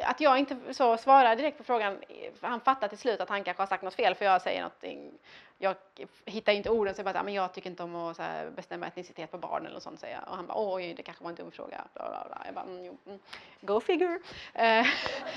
att 0.03 0.21
jag 0.21 0.39
inte 0.39 0.73
så 0.73 0.97
svarar 0.97 1.35
direkt 1.35 1.57
på 1.57 1.63
frågan. 1.63 1.97
Han 2.41 2.61
fattar 2.61 2.87
till 2.87 2.97
slut 2.97 3.21
att 3.21 3.29
han 3.29 3.43
kanske 3.43 3.61
har 3.61 3.67
sagt 3.67 3.83
något 3.83 3.93
fel 3.93 4.15
för 4.15 4.25
jag 4.25 4.41
säger 4.41 4.61
någonting. 4.61 5.11
Jag 5.57 5.75
hittar 6.25 6.53
inte 6.53 6.69
orden 6.69 6.95
så 6.95 6.99
jag 6.99 7.05
bara, 7.05 7.23
men 7.23 7.33
jag 7.33 7.53
tycker 7.53 7.69
inte 7.69 7.83
om 7.83 7.95
att 7.95 8.15
så 8.15 8.23
här, 8.23 8.49
bestämma 8.49 8.87
etnicitet 8.87 9.31
på 9.31 9.37
barn 9.37 9.61
eller 9.61 9.73
något 9.73 9.83
sånt 9.83 9.99
säger 9.99 10.15
jag. 10.15 10.29
Och 10.29 10.35
han 10.35 10.47
bara, 10.47 10.73
oj, 10.73 10.93
det 10.93 11.03
kanske 11.03 11.23
var 11.23 11.29
en 11.29 11.35
dum 11.35 11.51
fråga. 11.51 11.85
Bla, 11.93 12.09
bla, 12.09 12.25
bla. 12.27 12.41
Jag 12.45 12.55
bara, 12.55 12.65
mm, 12.65 12.85
jo, 12.85 12.97
mm. 13.05 13.19
go 13.61 13.79
figure. 13.79 14.19
Eh, 14.53 14.85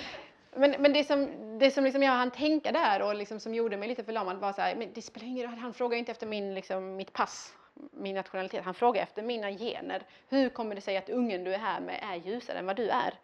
men, 0.55 0.71
men 0.79 0.93
det 0.93 1.05
som, 1.05 1.29
det 1.59 1.71
som 1.71 1.85
liksom 1.85 2.03
jag 2.03 2.13
hann 2.13 2.31
tänka 2.31 2.73
där 2.73 3.03
och 3.03 3.15
liksom 3.15 3.41
som 3.41 3.55
gjorde 3.55 3.77
mig 3.77 3.89
lite 3.89 4.05
förlamad 4.05 4.37
var 4.37 4.53
så 4.53 4.61
här, 4.61 4.77
men 4.77 4.93
det 4.93 5.03
spelar 5.03 5.27
ingen 5.27 5.51
roll, 5.51 5.59
han 5.59 5.75
frågar 5.75 5.99
inte 5.99 6.13
efter 6.13 6.27
min, 6.27 6.55
liksom, 6.55 6.97
mitt 6.97 7.13
pass, 7.13 7.55
min 7.91 8.15
nationalitet, 8.15 8.65
han 8.65 8.75
frågar 8.75 9.03
efter 9.03 9.23
mina 9.23 9.51
gener. 9.51 10.03
Hur 10.29 10.49
kommer 10.49 10.75
det 10.75 10.81
sig 10.81 10.97
att 10.97 11.09
ungen 11.09 11.45
du 11.45 11.55
är 11.55 11.59
här 11.59 11.81
med 11.81 12.01
är 12.03 12.17
ljusare 12.17 12.59
än 12.59 12.67
vad 12.67 12.77
du 12.77 12.89
är? 12.89 13.15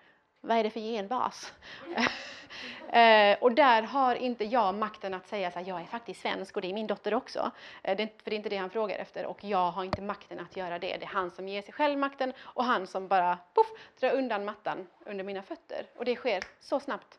Vad 0.45 0.57
är 0.57 0.65
det 0.65 0.71
för 0.71 0.81
genbas? 0.81 1.53
eh, 2.93 3.39
och 3.41 3.53
där 3.53 3.83
har 3.83 4.15
inte 4.15 4.45
jag 4.45 4.75
makten 4.75 5.15
att 5.15 5.29
säga 5.29 5.51
så 5.51 5.59
här, 5.59 5.67
jag 5.67 5.81
är 5.81 5.85
faktiskt 5.85 6.21
svensk 6.21 6.57
och 6.57 6.63
det 6.63 6.71
är 6.71 6.75
min 6.75 6.87
dotter 6.87 7.15
också. 7.15 7.51
Eh, 7.83 7.97
det, 7.97 8.23
för 8.23 8.31
det 8.31 8.35
är 8.35 8.37
inte 8.37 8.49
det 8.49 8.57
han 8.57 8.71
frågar 8.71 8.99
efter 8.99 9.27
och 9.27 9.45
jag 9.45 9.71
har 9.71 9.85
inte 9.85 10.03
makten 10.03 10.41
att 10.41 10.57
göra 10.57 10.79
det. 10.79 10.97
Det 10.97 11.05
är 11.05 11.09
han 11.09 11.31
som 11.31 11.49
ger 11.49 11.63
sig 11.63 11.73
själv 11.73 11.99
makten 11.99 12.33
och 12.39 12.65
han 12.65 12.87
som 12.87 13.09
bara 13.09 13.39
puff, 13.55 13.67
drar 14.01 14.11
undan 14.11 14.45
mattan 14.45 14.87
under 15.07 15.25
mina 15.25 15.43
fötter. 15.43 15.87
Och 15.97 16.05
det 16.05 16.17
sker 16.17 16.45
så 16.61 16.81
snabbt. 16.81 17.19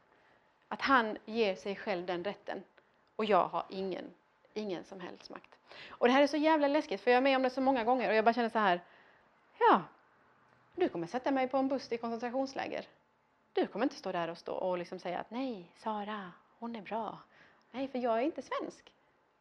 Att 0.68 0.82
han 0.82 1.18
ger 1.26 1.56
sig 1.56 1.76
själv 1.76 2.06
den 2.06 2.24
rätten 2.24 2.64
och 3.16 3.26
jag 3.26 3.48
har 3.48 3.66
ingen, 3.70 4.06
ingen 4.54 4.84
som 4.84 5.00
helst 5.00 5.30
makt. 5.30 5.58
Och 5.90 6.08
det 6.08 6.14
här 6.14 6.24
är 6.24 6.28
så 6.28 6.38
jävla 6.38 6.68
läskigt 6.68 7.02
för 7.02 7.12
jag 7.12 7.18
är 7.18 7.22
med 7.22 7.36
om 7.36 7.44
det 7.44 7.50
så 7.50 7.62
många 7.62 7.84
gånger 7.84 8.10
och 8.10 8.16
jag 8.16 8.26
bara 8.26 8.34
känner 8.34 8.50
så 8.50 8.60
här, 8.60 8.82
ja, 9.60 9.82
du 10.76 10.90
kommer 10.90 11.08
sätta 11.08 11.32
mig 11.32 11.48
på 11.48 11.58
en 11.58 11.68
buss 11.68 11.88
till 11.88 12.00
koncentrationsläger. 12.00 12.86
Du 13.54 13.68
kommer 13.68 13.86
inte 13.86 13.96
stå 13.96 14.12
där 14.12 14.30
och, 14.30 14.38
stå 14.38 14.54
och 14.54 14.78
liksom 14.78 15.00
säga 15.00 15.20
att 15.20 15.32
nej, 15.32 15.72
Sara, 15.76 16.32
hon 16.60 16.76
är 16.76 16.82
bra. 16.82 17.20
Nej, 17.72 17.88
för 17.88 18.00
jag 18.00 18.18
är 18.18 18.22
inte 18.22 18.42
svensk. 18.42 18.92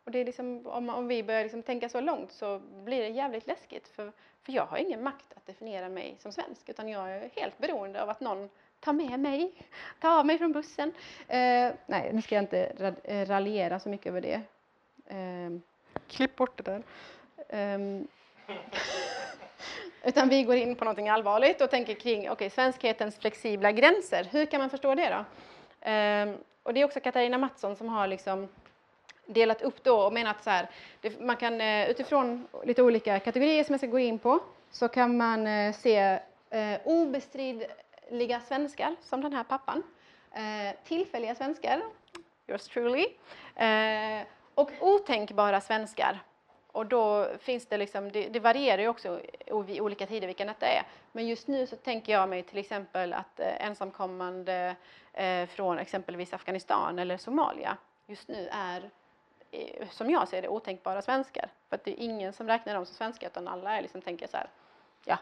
Och 0.04 0.10
det 0.10 0.18
är 0.18 0.24
liksom, 0.24 0.66
om, 0.66 0.88
om 0.88 1.08
vi 1.08 1.22
börjar 1.22 1.42
liksom 1.42 1.62
tänka 1.62 1.88
så 1.88 2.00
långt 2.00 2.32
så 2.32 2.58
blir 2.58 3.02
det 3.02 3.08
jävligt 3.08 3.46
läskigt. 3.46 3.88
För, 3.88 4.12
för 4.42 4.52
jag 4.52 4.66
har 4.66 4.78
ingen 4.78 5.02
makt 5.02 5.32
att 5.36 5.46
definiera 5.46 5.88
mig 5.88 6.16
som 6.18 6.32
svensk 6.32 6.68
utan 6.68 6.88
jag 6.88 7.12
är 7.12 7.30
helt 7.36 7.58
beroende 7.58 8.02
av 8.02 8.10
att 8.10 8.20
någon 8.20 8.50
tar 8.80 8.92
med 8.92 9.20
mig, 9.20 9.52
tar 10.00 10.18
av 10.18 10.26
mig 10.26 10.38
från 10.38 10.52
bussen. 10.52 10.92
Eh, 11.28 11.72
nej, 11.86 12.10
nu 12.12 12.22
ska 12.22 12.34
jag 12.34 12.42
inte 12.42 12.72
ra 12.78 12.94
eh, 13.04 13.26
raljera 13.26 13.80
så 13.80 13.88
mycket 13.88 14.06
över 14.06 14.20
det. 14.20 14.40
Eh, 15.06 15.50
klipp 16.08 16.36
bort 16.36 16.62
det 16.64 16.82
där. 17.50 17.74
Um, 17.74 18.08
utan 20.04 20.28
vi 20.28 20.42
går 20.42 20.56
in 20.56 20.74
på 20.74 20.84
någonting 20.84 21.08
allvarligt 21.08 21.60
och 21.60 21.70
tänker 21.70 21.94
kring 21.94 22.30
okay, 22.30 22.50
svenskhetens 22.50 23.16
flexibla 23.16 23.72
gränser. 23.72 24.28
Hur 24.30 24.46
kan 24.46 24.60
man 24.60 24.70
förstå 24.70 24.94
det 24.94 25.10
då? 25.10 25.24
Ehm, 25.80 26.36
och 26.62 26.74
det 26.74 26.80
är 26.80 26.84
också 26.84 27.00
Katarina 27.00 27.38
Mattsson 27.38 27.76
som 27.76 27.88
har 27.88 28.06
liksom 28.06 28.48
delat 29.26 29.62
upp 29.62 29.84
då 29.84 30.00
och 30.00 30.12
menat 30.12 30.44
så 30.44 30.50
här, 30.50 30.70
det, 31.00 31.20
man 31.20 31.36
kan 31.36 31.60
eh, 31.60 31.90
utifrån 31.90 32.46
lite 32.64 32.82
olika 32.82 33.18
kategorier 33.18 33.64
som 33.64 33.72
jag 33.72 33.80
ska 33.80 33.86
gå 33.86 33.98
in 33.98 34.18
på 34.18 34.40
så 34.70 34.88
kan 34.88 35.16
man 35.16 35.46
eh, 35.46 35.74
se 35.74 36.18
eh, 36.50 36.80
obestridliga 36.84 38.40
svenskar 38.48 38.96
som 39.02 39.20
den 39.20 39.32
här 39.32 39.44
pappan, 39.44 39.82
eh, 40.32 40.76
tillfälliga 40.84 41.34
svenskar, 41.34 41.82
yours 42.46 42.68
truly, 42.68 43.06
eh, 43.56 44.26
och 44.54 44.70
otänkbara 44.80 45.60
svenskar 45.60 46.20
och 46.72 46.86
då 46.86 47.28
finns 47.38 47.66
det 47.66 47.76
liksom, 47.76 48.12
det, 48.12 48.28
det 48.28 48.40
varierar 48.40 48.82
ju 48.82 48.88
också 48.88 49.20
vid 49.66 49.80
olika 49.80 50.06
tider 50.06 50.26
vilka 50.26 50.44
detta 50.44 50.66
är. 50.66 50.82
Men 51.12 51.26
just 51.26 51.48
nu 51.48 51.66
så 51.66 51.76
tänker 51.76 52.12
jag 52.12 52.28
mig 52.28 52.42
till 52.42 52.58
exempel 52.58 53.12
att 53.12 53.40
eh, 53.40 53.66
ensamkommande 53.66 54.76
eh, 55.12 55.46
från 55.46 55.78
exempelvis 55.78 56.32
Afghanistan 56.32 56.98
eller 56.98 57.16
Somalia 57.16 57.76
just 58.06 58.28
nu 58.28 58.48
är, 58.52 58.90
eh, 59.50 59.88
som 59.88 60.10
jag 60.10 60.28
ser 60.28 60.42
det, 60.42 60.48
otänkbara 60.48 61.02
svenskar. 61.02 61.48
För 61.68 61.76
att 61.76 61.84
det 61.84 61.90
är 61.90 62.04
ingen 62.04 62.32
som 62.32 62.46
räknar 62.46 62.74
dem 62.74 62.86
som 62.86 62.94
svenskar 62.94 63.26
utan 63.26 63.48
alla 63.48 63.76
är 63.76 63.82
liksom, 63.82 64.02
tänker 64.02 64.26
så 64.26 64.36
här, 64.36 64.48
ja, 65.04 65.18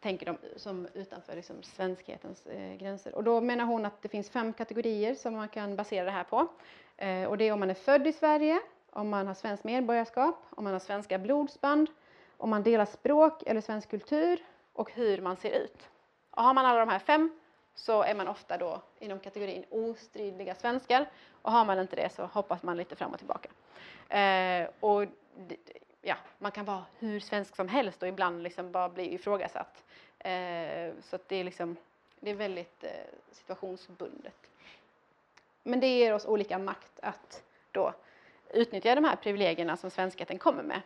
tänker 0.00 0.26
de 0.26 0.38
som 0.56 0.88
utanför 0.94 1.36
liksom 1.36 1.62
svenskhetens 1.62 2.46
eh, 2.46 2.74
gränser. 2.74 3.14
Och 3.14 3.24
då 3.24 3.40
menar 3.40 3.64
hon 3.64 3.86
att 3.86 4.02
det 4.02 4.08
finns 4.08 4.30
fem 4.30 4.52
kategorier 4.52 5.14
som 5.14 5.34
man 5.34 5.48
kan 5.48 5.76
basera 5.76 6.04
det 6.04 6.10
här 6.10 6.24
på. 6.24 6.48
Eh, 6.96 7.24
och 7.24 7.38
det 7.38 7.48
är 7.48 7.52
om 7.52 7.60
man 7.60 7.70
är 7.70 7.74
född 7.74 8.06
i 8.06 8.12
Sverige, 8.12 8.60
om 8.92 9.08
man 9.08 9.26
har 9.26 9.34
svenskt 9.34 9.64
medborgarskap, 9.64 10.36
om 10.50 10.64
man 10.64 10.72
har 10.72 10.80
svenska 10.80 11.18
blodsband, 11.18 11.90
om 12.36 12.50
man 12.50 12.62
delar 12.62 12.84
språk 12.84 13.42
eller 13.46 13.60
svensk 13.60 13.90
kultur 13.90 14.44
och 14.72 14.92
hur 14.92 15.20
man 15.20 15.36
ser 15.36 15.50
ut. 15.50 15.88
Och 16.30 16.42
har 16.42 16.54
man 16.54 16.66
alla 16.66 16.80
de 16.80 16.88
här 16.88 16.98
fem 16.98 17.30
så 17.74 18.02
är 18.02 18.14
man 18.14 18.28
ofta 18.28 18.58
då 18.58 18.82
inom 18.98 19.20
kategorin 19.20 19.64
ostridliga 19.70 20.54
svenskar 20.54 21.10
och 21.42 21.52
har 21.52 21.64
man 21.64 21.78
inte 21.78 21.96
det 21.96 22.12
så 22.12 22.24
hoppas 22.24 22.62
man 22.62 22.76
lite 22.76 22.96
fram 22.96 23.12
och 23.12 23.18
tillbaka. 23.18 23.48
Eh, 24.16 24.68
och 24.80 25.04
ja, 26.02 26.16
man 26.38 26.52
kan 26.52 26.64
vara 26.64 26.84
hur 26.98 27.20
svensk 27.20 27.56
som 27.56 27.68
helst 27.68 28.02
och 28.02 28.08
ibland 28.08 28.42
liksom 28.42 28.72
bara 28.72 28.88
bli 28.88 29.14
ifrågasatt. 29.14 29.84
Eh, 30.18 30.92
så 31.02 31.16
att 31.16 31.28
det 31.28 31.36
är 31.36 31.44
liksom, 31.44 31.76
det 32.20 32.30
är 32.30 32.34
väldigt 32.34 32.84
eh, 32.84 32.90
situationsbundet. 33.32 34.50
Men 35.62 35.80
det 35.80 35.86
ger 35.86 36.14
oss 36.14 36.26
olika 36.26 36.58
makt 36.58 37.00
att 37.02 37.42
då 37.72 37.94
utnyttja 38.52 38.94
de 38.94 39.04
här 39.04 39.16
privilegierna 39.16 39.76
som 39.76 39.90
svenskheten 39.90 40.38
kommer 40.38 40.62
med. 40.62 40.80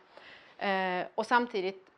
Eh, 0.58 1.06
och 1.14 1.26
samtidigt 1.26 1.90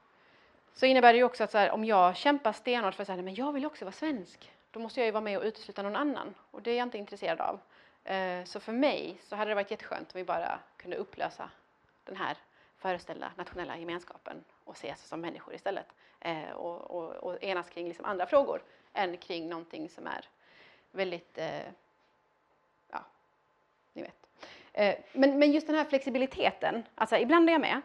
så 0.74 0.86
innebär 0.86 1.12
det 1.12 1.16
ju 1.16 1.24
också 1.24 1.44
att 1.44 1.50
så 1.50 1.58
här, 1.58 1.70
om 1.70 1.84
jag 1.84 2.16
kämpar 2.16 2.52
stenhårt 2.52 2.94
för 2.94 3.02
att 3.02 3.06
säga 3.06 3.22
men 3.22 3.34
jag 3.34 3.52
vill 3.52 3.66
också 3.66 3.84
vara 3.84 3.92
svensk, 3.92 4.52
då 4.70 4.80
måste 4.80 5.00
jag 5.00 5.06
ju 5.06 5.10
vara 5.10 5.24
med 5.24 5.38
och 5.38 5.44
utesluta 5.44 5.82
någon 5.82 5.96
annan 5.96 6.34
och 6.50 6.62
det 6.62 6.70
är 6.70 6.76
jag 6.76 6.86
inte 6.86 6.98
intresserad 6.98 7.40
av. 7.40 7.60
Eh, 8.04 8.44
så 8.44 8.60
för 8.60 8.72
mig 8.72 9.18
så 9.22 9.36
hade 9.36 9.50
det 9.50 9.54
varit 9.54 9.70
jätteskönt 9.70 10.14
om 10.14 10.18
vi 10.18 10.24
bara 10.24 10.58
kunde 10.76 10.96
upplösa 10.96 11.50
den 12.04 12.16
här 12.16 12.36
föreställda 12.78 13.32
nationella 13.36 13.76
gemenskapen 13.76 14.44
och 14.64 14.74
ses 14.74 15.08
som 15.08 15.20
människor 15.20 15.54
istället 15.54 15.86
eh, 16.20 16.50
och, 16.50 16.90
och, 16.90 17.14
och, 17.14 17.42
enas 17.42 17.70
kring 17.70 17.88
liksom 17.88 18.04
andra 18.04 18.26
frågor 18.26 18.62
än 18.92 19.16
kring 19.16 19.48
någonting 19.48 19.88
som 19.88 20.06
är 20.06 20.24
väldigt, 20.90 21.38
eh, 21.38 21.66
ja, 22.88 23.04
ni 23.92 24.02
vet, 24.02 24.25
Eh, 24.76 24.94
men, 25.12 25.38
men 25.38 25.52
just 25.52 25.66
den 25.66 25.76
här 25.76 25.84
flexibiliteten, 25.84 26.84
alltså 26.94 27.16
ibland 27.16 27.48
är 27.48 27.52
jag 27.52 27.60
med 27.60 27.80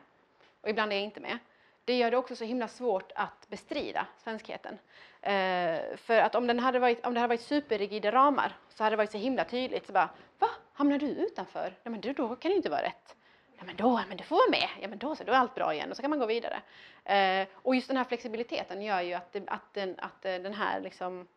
och 0.61 0.69
ibland 0.69 0.91
är 0.91 0.95
jag 0.95 1.03
inte 1.03 1.19
med. 1.19 1.37
Det 1.85 1.97
gör 1.97 2.11
det 2.11 2.17
också 2.17 2.35
så 2.35 2.43
himla 2.43 2.67
svårt 2.67 3.11
att 3.15 3.49
bestrida 3.49 4.07
svenskheten. 4.23 4.77
Eh, 5.21 5.79
för 5.95 6.17
att 6.17 6.35
om, 6.35 6.47
den 6.47 6.59
hade 6.59 6.79
varit, 6.79 7.05
om 7.05 7.13
det 7.13 7.19
hade 7.19 7.35
varit 7.35 7.41
superrigida 7.41 8.11
ramar 8.11 8.55
så 8.69 8.83
hade 8.83 8.93
det 8.93 8.97
varit 8.97 9.11
så 9.11 9.17
himla 9.17 9.43
tydligt. 9.43 9.85
Så 9.85 9.93
bara, 9.93 10.09
va? 10.39 10.47
Hamnar 10.73 10.97
du 10.97 11.05
utanför? 11.05 11.73
Ja, 11.83 11.91
men 11.91 12.01
då 12.01 12.35
kan 12.35 12.51
det 12.51 12.55
inte 12.55 12.69
vara 12.69 12.83
rätt. 12.83 13.15
Ja, 13.57 13.63
men 13.65 13.75
då, 13.75 14.01
men 14.07 14.17
du 14.17 14.23
får 14.23 14.35
vara 14.35 14.49
med. 14.51 14.69
Ja, 14.81 14.87
men 14.87 14.97
då 14.97 15.15
så, 15.15 15.23
då 15.23 15.31
är 15.31 15.37
allt 15.37 15.55
bra 15.55 15.73
igen 15.73 15.89
och 15.89 15.95
så 15.95 16.01
kan 16.01 16.09
man 16.09 16.19
gå 16.19 16.25
vidare. 16.25 16.61
Eh, 17.03 17.47
och 17.53 17.75
just 17.75 17.87
den 17.87 17.97
här 17.97 18.03
flexibiliteten 18.03 18.81
gör 18.81 19.01
ju 19.01 19.13
att, 19.13 19.33
det, 19.33 19.43
att, 19.47 19.73
den, 19.73 19.95
att 19.97 20.25
eh, 20.25 20.35
den 20.35 20.53
här, 20.53 20.81
liksom, 20.81 21.27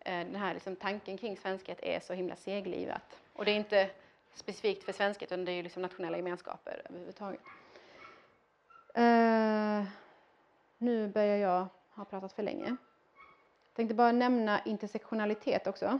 eh, 0.00 0.18
den 0.18 0.36
här 0.36 0.54
liksom 0.54 0.76
tanken 0.76 1.18
kring 1.18 1.36
svenskhet 1.36 1.78
är 1.82 2.00
så 2.00 2.12
himla 2.12 2.36
seglivat. 2.36 3.20
Och 3.32 3.44
det 3.44 3.50
är 3.50 3.56
inte 3.56 3.90
specifikt 4.34 4.84
för 4.84 4.92
svenskhet 4.92 5.32
utan 5.32 5.44
det 5.44 5.52
är 5.52 5.56
ju 5.56 5.62
liksom 5.62 5.82
nationella 5.82 6.16
gemenskaper 6.16 6.82
överhuvudtaget. 6.88 7.40
Uh, 8.98 9.88
nu 10.78 11.08
börjar 11.08 11.36
jag 11.36 11.66
ha 11.90 12.04
pratat 12.04 12.32
för 12.32 12.42
länge. 12.42 12.66
Jag 12.66 13.74
tänkte 13.76 13.94
bara 13.94 14.12
nämna 14.12 14.60
intersektionalitet 14.64 15.66
också. 15.66 15.98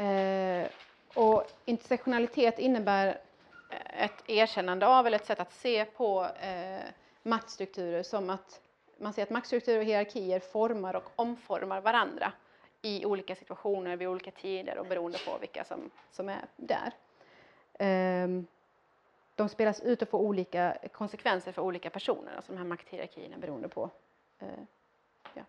Uh, 0.00 0.66
och 1.14 1.44
intersektionalitet 1.64 2.58
innebär 2.58 3.20
ett 3.98 4.22
erkännande 4.30 4.86
av 4.86 5.06
eller 5.06 5.18
ett 5.18 5.26
sätt 5.26 5.40
att 5.40 5.52
se 5.52 5.84
på 5.84 6.22
uh, 6.22 6.90
maktstrukturer 7.22 8.02
som 8.02 8.30
att 8.30 8.60
man 8.98 9.12
ser 9.12 9.22
att 9.22 9.30
maktstrukturer 9.30 9.78
och 9.78 9.84
hierarkier 9.84 10.40
formar 10.40 10.96
och 10.96 11.12
omformar 11.16 11.80
varandra 11.80 12.32
i 12.82 13.04
olika 13.04 13.34
situationer 13.34 13.96
vid 13.96 14.08
olika 14.08 14.30
tider 14.30 14.78
och 14.78 14.86
beroende 14.86 15.18
på 15.26 15.38
vilka 15.38 15.64
som, 15.64 15.90
som 16.10 16.28
är 16.28 16.44
där. 16.56 16.92
Um, 18.24 18.46
de 19.34 19.48
spelas 19.48 19.80
ut 19.80 20.02
och 20.02 20.08
får 20.08 20.18
olika 20.18 20.78
konsekvenser 20.92 21.52
för 21.52 21.62
olika 21.62 21.90
personer, 21.90 22.36
alltså 22.36 22.52
de 22.52 22.58
här 22.58 22.64
makthierarkierna 22.64 23.38
beroende 23.38 23.68
på. 23.68 23.90
Uh, 24.42 24.48
ja. 25.34 25.42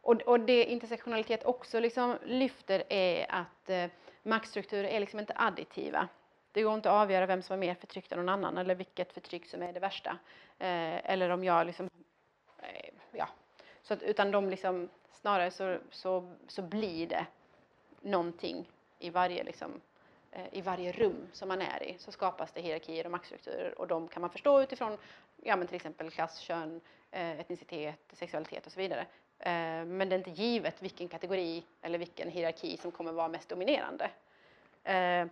och, 0.00 0.22
och 0.22 0.40
det 0.40 0.64
intersektionalitet 0.64 1.44
också 1.44 1.80
liksom 1.80 2.18
lyfter 2.24 2.84
är 2.88 3.26
att 3.28 3.70
uh, 3.70 3.86
maktstrukturer 4.22 4.84
är 4.84 5.00
liksom 5.00 5.20
inte 5.20 5.32
additiva. 5.36 6.08
Det 6.52 6.62
går 6.62 6.74
inte 6.74 6.90
att 6.90 7.02
avgöra 7.02 7.26
vem 7.26 7.42
som 7.42 7.54
är 7.54 7.58
mer 7.58 7.74
förtryckt 7.74 8.12
än 8.12 8.18
någon 8.18 8.28
annan 8.28 8.58
eller 8.58 8.74
vilket 8.74 9.12
förtryck 9.12 9.46
som 9.46 9.62
är 9.62 9.72
det 9.72 9.80
värsta. 9.80 10.10
Uh, 10.10 11.10
eller 11.10 11.30
om 11.30 11.44
jag 11.44 11.66
liksom, 11.66 11.90
ja, 13.12 13.28
så 13.84 13.94
att, 13.94 14.02
utan 14.02 14.30
de 14.30 14.50
liksom 14.50 14.88
snarare 15.12 15.50
så, 15.50 15.78
så, 15.90 16.32
så 16.48 16.62
blir 16.62 17.06
det 17.06 17.26
någonting 18.00 18.70
i 18.98 19.10
varje 19.10 19.44
liksom, 19.44 19.80
eh, 20.30 20.46
i 20.52 20.60
varje 20.60 20.92
rum 20.92 21.28
som 21.32 21.48
man 21.48 21.62
är 21.62 21.82
i 21.82 21.96
så 21.98 22.12
skapas 22.12 22.52
det 22.52 22.60
hierarkier 22.60 23.04
och 23.04 23.10
maktstrukturer 23.10 23.78
och 23.78 23.86
de 23.86 24.08
kan 24.08 24.20
man 24.20 24.30
förstå 24.30 24.62
utifrån 24.62 24.98
ja, 25.42 25.56
men 25.56 25.66
till 25.66 25.76
exempel 25.76 26.10
klass, 26.10 26.38
kön, 26.38 26.80
eh, 27.10 27.40
etnicitet, 27.40 28.00
sexualitet 28.12 28.66
och 28.66 28.72
så 28.72 28.80
vidare. 28.80 29.06
Eh, 29.38 29.84
men 29.84 30.08
det 30.08 30.14
är 30.14 30.18
inte 30.18 30.42
givet 30.42 30.82
vilken 30.82 31.08
kategori 31.08 31.64
eller 31.82 31.98
vilken 31.98 32.30
hierarki 32.30 32.76
som 32.76 32.92
kommer 32.92 33.12
vara 33.12 33.28
mest 33.28 33.48
dominerande. 33.48 34.10
Eh, 34.84 35.26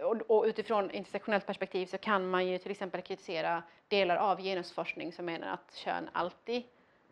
och, 0.00 0.16
och 0.30 0.44
utifrån 0.44 0.90
intersektionellt 0.90 1.46
perspektiv 1.46 1.86
så 1.86 1.98
kan 1.98 2.28
man 2.30 2.46
ju 2.46 2.58
till 2.58 2.70
exempel 2.70 3.02
kritisera 3.02 3.62
delar 3.88 4.16
av 4.16 4.40
genusforskning 4.40 5.12
som 5.12 5.24
menar 5.24 5.48
att 5.48 5.74
kön 5.74 6.10
alltid, 6.12 6.62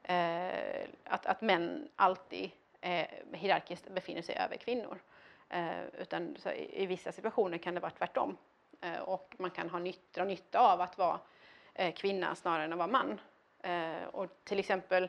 eh, 0.04 0.88
att, 1.04 1.26
att 1.26 1.40
män 1.40 1.88
alltid 1.96 2.50
eh, 2.80 3.06
hierarkiskt 3.32 3.88
befinner 3.88 4.22
sig 4.22 4.36
över 4.36 4.56
kvinnor. 4.56 4.98
Eh, 5.48 5.84
utan 5.98 6.36
så 6.38 6.50
i, 6.50 6.82
i, 6.82 6.86
vissa 6.86 7.12
situationer 7.12 7.58
kan 7.58 7.74
det 7.74 7.80
vara 7.80 7.90
tvärtom. 7.90 8.36
Eh, 8.80 8.98
och 8.98 9.34
man 9.38 9.50
kan 9.50 9.70
ha 9.70 9.78
nytt, 9.78 10.12
dra 10.12 10.24
nytta 10.24 10.60
av 10.60 10.80
att 10.80 10.98
vara 10.98 11.18
eh, 11.74 11.94
kvinna 11.94 12.34
snarare 12.34 12.64
än 12.64 12.72
att 12.72 12.78
vara 12.78 12.88
man. 12.88 13.20
Eh, 13.62 14.04
och 14.12 14.30
till 14.44 14.58
exempel 14.58 15.08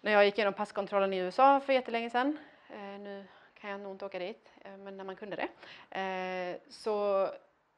när 0.00 0.12
jag 0.12 0.24
gick 0.24 0.38
igenom 0.38 0.54
passkontrollen 0.54 1.12
i 1.12 1.18
USA 1.18 1.60
för 1.60 1.72
jättelänge 1.72 2.10
sedan, 2.10 2.38
eh, 2.70 3.00
nu 3.00 3.24
kan 3.54 3.70
jag 3.70 3.80
nog 3.80 3.92
inte 3.92 4.04
åka 4.04 4.18
dit, 4.18 4.52
eh, 4.64 4.76
men 4.76 4.96
när 4.96 5.04
man 5.04 5.16
kunde 5.16 5.36
det, 5.36 5.48
eh, 6.00 6.60
så 6.68 7.28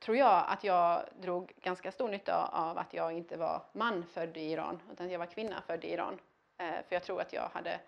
tror 0.00 0.16
jag 0.16 0.44
att 0.48 0.64
jag 0.64 1.04
drog 1.20 1.52
ganska 1.62 1.92
stor 1.92 2.08
nytta 2.08 2.46
av 2.46 2.78
att 2.78 2.94
jag 2.94 3.12
inte 3.12 3.36
var 3.36 3.62
man 3.72 4.06
född 4.06 4.36
i 4.36 4.40
Iran, 4.40 4.80
utan 4.92 5.10
jag 5.10 5.18
var 5.18 5.26
kvinna 5.26 5.62
född 5.66 5.84
i 5.84 5.92
Iran. 5.92 6.18
Eh, 6.58 6.82
för 6.88 6.94
jag 6.96 7.02
tror 7.02 7.20
att 7.20 7.32
jag 7.32 7.48
hade 7.48 7.80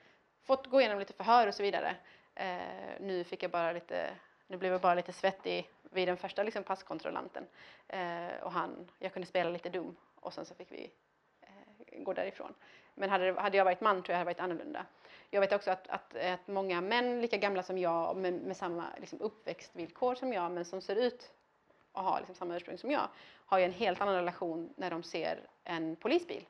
fått 0.43 0.67
gå 0.67 0.81
igenom 0.81 0.99
lite 0.99 1.13
förhör 1.13 1.47
och 1.47 1.55
så 1.55 1.63
vidare. 1.63 1.97
Eh, 2.35 3.01
nu 3.01 3.25
fick 3.25 3.43
jag 3.43 3.51
bara 3.51 3.73
lite, 3.73 4.11
nu 4.47 4.57
blev 4.57 4.73
jag 4.73 4.81
bara 4.81 4.95
lite 4.95 5.13
svettig 5.13 5.71
vid 5.83 6.09
den 6.09 6.17
första 6.17 6.43
liksom, 6.43 6.65
passkontrollanten. 6.65 7.47
Eh, 7.89 8.43
och 8.43 8.53
han, 8.53 8.91
jag 8.99 9.13
kunde 9.13 9.27
spela 9.27 9.51
lite 9.51 9.69
dum 9.69 9.97
och 10.15 10.33
sen 10.33 10.47
så 10.47 10.55
fick 10.55 10.73
vi 10.73 10.91
eh, 11.41 12.03
gå 12.03 12.13
därifrån. 12.13 12.55
Men 12.95 13.11
hade, 13.11 13.41
hade 13.41 13.57
jag 13.57 13.65
varit 13.65 13.81
man 13.81 14.03
tror 14.03 14.13
jag 14.13 14.15
det 14.15 14.19
hade 14.19 14.25
varit 14.25 14.41
annorlunda. 14.41 14.87
Jag 15.31 15.41
vet 15.41 15.53
också 15.53 15.71
att, 15.71 15.89
att, 15.89 16.17
att 16.17 16.47
många 16.47 16.81
män 16.81 17.21
lika 17.21 17.37
gamla 17.37 17.63
som 17.63 17.79
jag 17.79 18.17
med, 18.17 18.35
med 18.35 18.57
samma 18.57 18.85
liksom, 18.99 19.21
uppväxtvillkor 19.21 20.15
som 20.15 20.33
jag 20.33 20.53
men 20.53 20.65
som 20.65 20.81
ser 20.81 20.97
ut 20.97 21.33
och 21.93 22.03
har 22.03 22.19
liksom, 22.19 22.35
samma 22.35 22.57
ursprung 22.57 22.79
som 22.79 22.91
jag 22.91 23.09
har 23.47 23.59
ju 23.59 23.65
en 23.65 23.73
helt 23.73 24.01
annan 24.01 24.15
relation 24.15 24.75
när 24.77 24.91
de 24.91 25.03
ser 25.03 25.41
en 25.65 25.97
polisbil. 25.97 26.49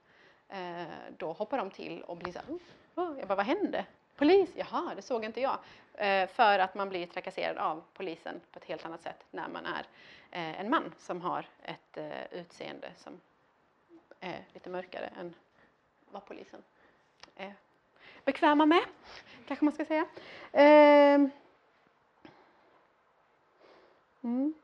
Eh, 0.48 0.84
då 1.18 1.32
hoppar 1.32 1.58
de 1.58 1.70
till 1.70 2.02
och 2.02 2.16
blir 2.16 2.32
så 2.32 2.38
här, 2.38 2.48
oh, 2.48 2.58
oh, 2.94 3.18
jag 3.18 3.28
bara 3.28 3.34
vad 3.36 3.46
hände? 3.46 3.86
Polis? 4.16 4.50
Jaha, 4.54 4.92
det 4.96 5.02
såg 5.02 5.24
inte 5.24 5.40
jag. 5.40 5.58
Eh, 5.94 6.28
för 6.28 6.58
att 6.58 6.74
man 6.74 6.88
blir 6.88 7.06
trakasserad 7.06 7.56
av 7.58 7.82
polisen 7.94 8.40
på 8.52 8.58
ett 8.58 8.64
helt 8.64 8.86
annat 8.86 9.02
sätt 9.02 9.24
när 9.30 9.48
man 9.48 9.66
är 9.66 9.86
eh, 10.30 10.60
en 10.60 10.70
man 10.70 10.94
som 10.98 11.20
har 11.20 11.46
ett 11.62 11.96
eh, 11.96 12.40
utseende 12.40 12.90
som 12.96 13.20
är 14.20 14.44
lite 14.52 14.70
mörkare 14.70 15.12
än 15.20 15.34
vad 16.10 16.24
polisen 16.24 16.62
är 17.36 17.54
bekväma 18.24 18.66
med, 18.66 18.82
kanske 19.46 19.64
man 19.64 19.74
ska 19.74 19.84
säga. 19.84 20.06
Ehm. 20.52 21.30
Mm. 24.22 24.54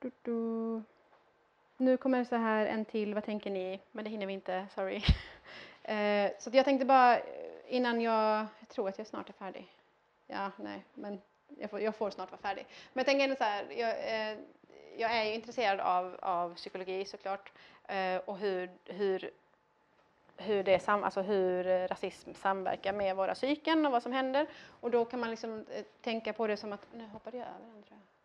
Du, 0.00 0.10
du. 0.22 0.82
Nu 1.76 1.96
kommer 1.96 2.24
så 2.24 2.36
här 2.36 2.66
en 2.66 2.84
till, 2.84 3.14
vad 3.14 3.24
tänker 3.24 3.50
ni? 3.50 3.80
Men 3.92 4.04
det 4.04 4.10
hinner 4.10 4.26
vi 4.26 4.32
inte, 4.32 4.66
sorry. 4.74 5.02
Eh, 5.82 6.30
så 6.38 6.50
jag 6.52 6.64
tänkte 6.64 6.86
bara 6.86 7.18
eh, 7.18 7.24
innan 7.68 8.00
jag, 8.00 8.46
jag 8.60 8.68
tror 8.68 8.88
att 8.88 8.98
jag 8.98 9.06
snart 9.06 9.28
är 9.28 9.32
färdig. 9.32 9.74
Ja, 10.26 10.50
nej, 10.56 10.84
men 10.94 11.20
jag 11.58 11.70
får, 11.70 11.80
jag 11.80 11.94
får 11.94 12.10
snart 12.10 12.30
vara 12.30 12.40
färdig. 12.40 12.66
Men 12.92 13.00
jag 13.00 13.06
tänker 13.06 13.24
ändå 13.24 13.36
så 13.36 13.44
här, 13.44 13.66
jag, 13.70 13.90
eh, 13.90 14.38
jag 14.96 15.16
är 15.16 15.24
ju 15.24 15.34
intresserad 15.34 15.80
av, 15.80 16.16
av 16.22 16.54
psykologi 16.54 17.04
såklart 17.04 17.52
eh, 17.88 18.16
och 18.16 18.38
hur, 18.38 18.70
hur, 18.84 19.30
hur, 20.36 20.62
det 20.62 20.78
sam, 20.78 21.04
alltså 21.04 21.22
hur 21.22 21.88
rasism 21.88 22.34
samverkar 22.34 22.92
med 22.92 23.16
våra 23.16 23.34
psyken 23.34 23.86
och 23.86 23.92
vad 23.92 24.02
som 24.02 24.12
händer. 24.12 24.46
Och 24.80 24.90
då 24.90 25.04
kan 25.04 25.20
man 25.20 25.30
liksom 25.30 25.64
eh, 25.70 25.84
tänka 26.00 26.32
på 26.32 26.46
det 26.46 26.56
som 26.56 26.72
att, 26.72 26.86
nu 26.92 27.06
hoppade 27.06 27.36
jag 27.36 27.46
över 27.46 27.66
den 27.74 27.82
tror 27.82 27.98
jag. 27.98 28.19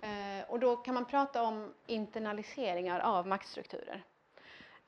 Eh, 0.00 0.50
och 0.50 0.58
då 0.58 0.76
kan 0.76 0.94
man 0.94 1.04
prata 1.04 1.42
om 1.42 1.74
internaliseringar 1.86 3.00
av 3.00 3.26
maktstrukturer. 3.26 4.04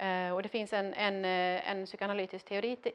Eh, 0.00 0.34
och 0.34 0.42
det 0.42 0.48
finns 0.48 0.72
en, 0.72 0.94
en, 0.94 1.24
eh, 1.24 1.70
en 1.70 1.86
psykoanalytisk 1.86 2.44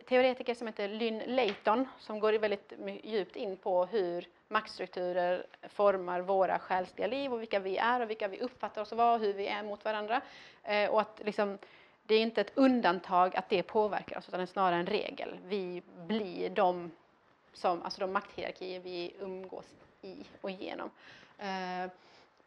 teoretiker 0.05 0.53
som 0.55 0.68
heter 0.68 0.88
Lynn 0.89 1.24
Layton 1.28 1.88
som 1.99 2.20
går 2.20 2.34
väldigt 2.34 2.74
djupt 3.03 3.36
in 3.36 3.57
på 3.57 3.86
hur 3.86 4.28
maktstrukturer 4.47 5.45
formar 5.70 6.22
våra 6.22 6.59
själsliga 6.59 7.07
liv 7.07 7.34
och 7.34 7.41
vilka 7.41 7.59
vi 7.59 7.78
är 7.78 8.01
och 8.01 8.09
vilka 8.09 8.28
vi 8.28 8.39
uppfattar 8.39 8.82
oss 8.82 8.91
vara 8.91 9.13
och 9.13 9.20
hur 9.20 9.34
vi 9.34 9.47
är 9.47 9.63
mot 9.63 9.86
varandra. 9.86 10.22
Eh, 10.63 10.89
och 10.89 11.01
att 11.01 11.22
liksom, 11.26 11.57
det 12.03 12.16
är 12.16 12.22
inte 12.22 12.41
ett 12.41 12.51
undantag 12.55 13.36
att 13.36 13.49
det 13.49 13.63
påverkar 13.63 14.18
oss 14.18 14.28
utan 14.28 14.39
det 14.39 14.43
är 14.43 14.45
snarare 14.45 14.80
en 14.80 14.86
regel. 14.86 15.39
Vi 15.45 15.82
blir 16.07 16.49
de, 16.49 16.91
som, 17.53 17.82
alltså 17.82 18.01
de 18.01 18.11
makthierarkier 18.11 18.80
vi 18.80 19.13
umgås 19.20 19.66
i 20.01 20.16
och 20.41 20.51
igenom. 20.51 20.89
Eh, 21.38 21.92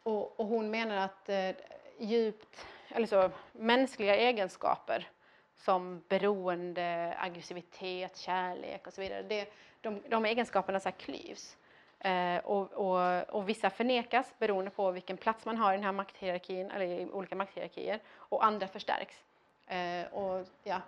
och, 0.03 0.41
och 0.41 0.47
hon 0.47 0.71
menar 0.71 0.97
att 0.97 1.29
eh, 1.29 1.51
djupt 1.99 2.67
eller 2.89 3.07
så, 3.07 3.31
mänskliga 3.53 4.17
egenskaper 4.17 5.09
som 5.57 6.03
beroende, 6.09 7.15
aggressivitet, 7.19 8.17
kärlek 8.17 8.87
och 8.87 8.93
så 8.93 9.01
vidare. 9.01 9.23
Det, 9.23 9.53
de, 9.81 10.03
de 10.09 10.25
egenskaperna 10.25 10.81
så 10.81 10.93
klyvs. 10.93 11.57
Eh, 12.01 12.39
och, 12.39 12.73
och, 12.73 13.29
och, 13.29 13.49
vissa 13.49 13.71
förnekas 13.71 14.35
beroende 14.39 14.71
på 14.71 14.91
vilken 14.91 15.17
plats 15.17 15.45
man 15.45 15.57
har 15.57 15.73
i 15.73 15.77
den 15.77 15.85
här 15.85 15.93
makthierarkin, 15.93 16.71
eller 16.71 16.85
i 16.85 17.07
olika 17.13 17.35
makthierarkier, 17.35 18.01
och 18.09 18.45
andra 18.45 18.69
förstärks. 18.69 19.17
Eh, 19.67 20.13
och, 20.13 20.47
ja, 20.63 20.81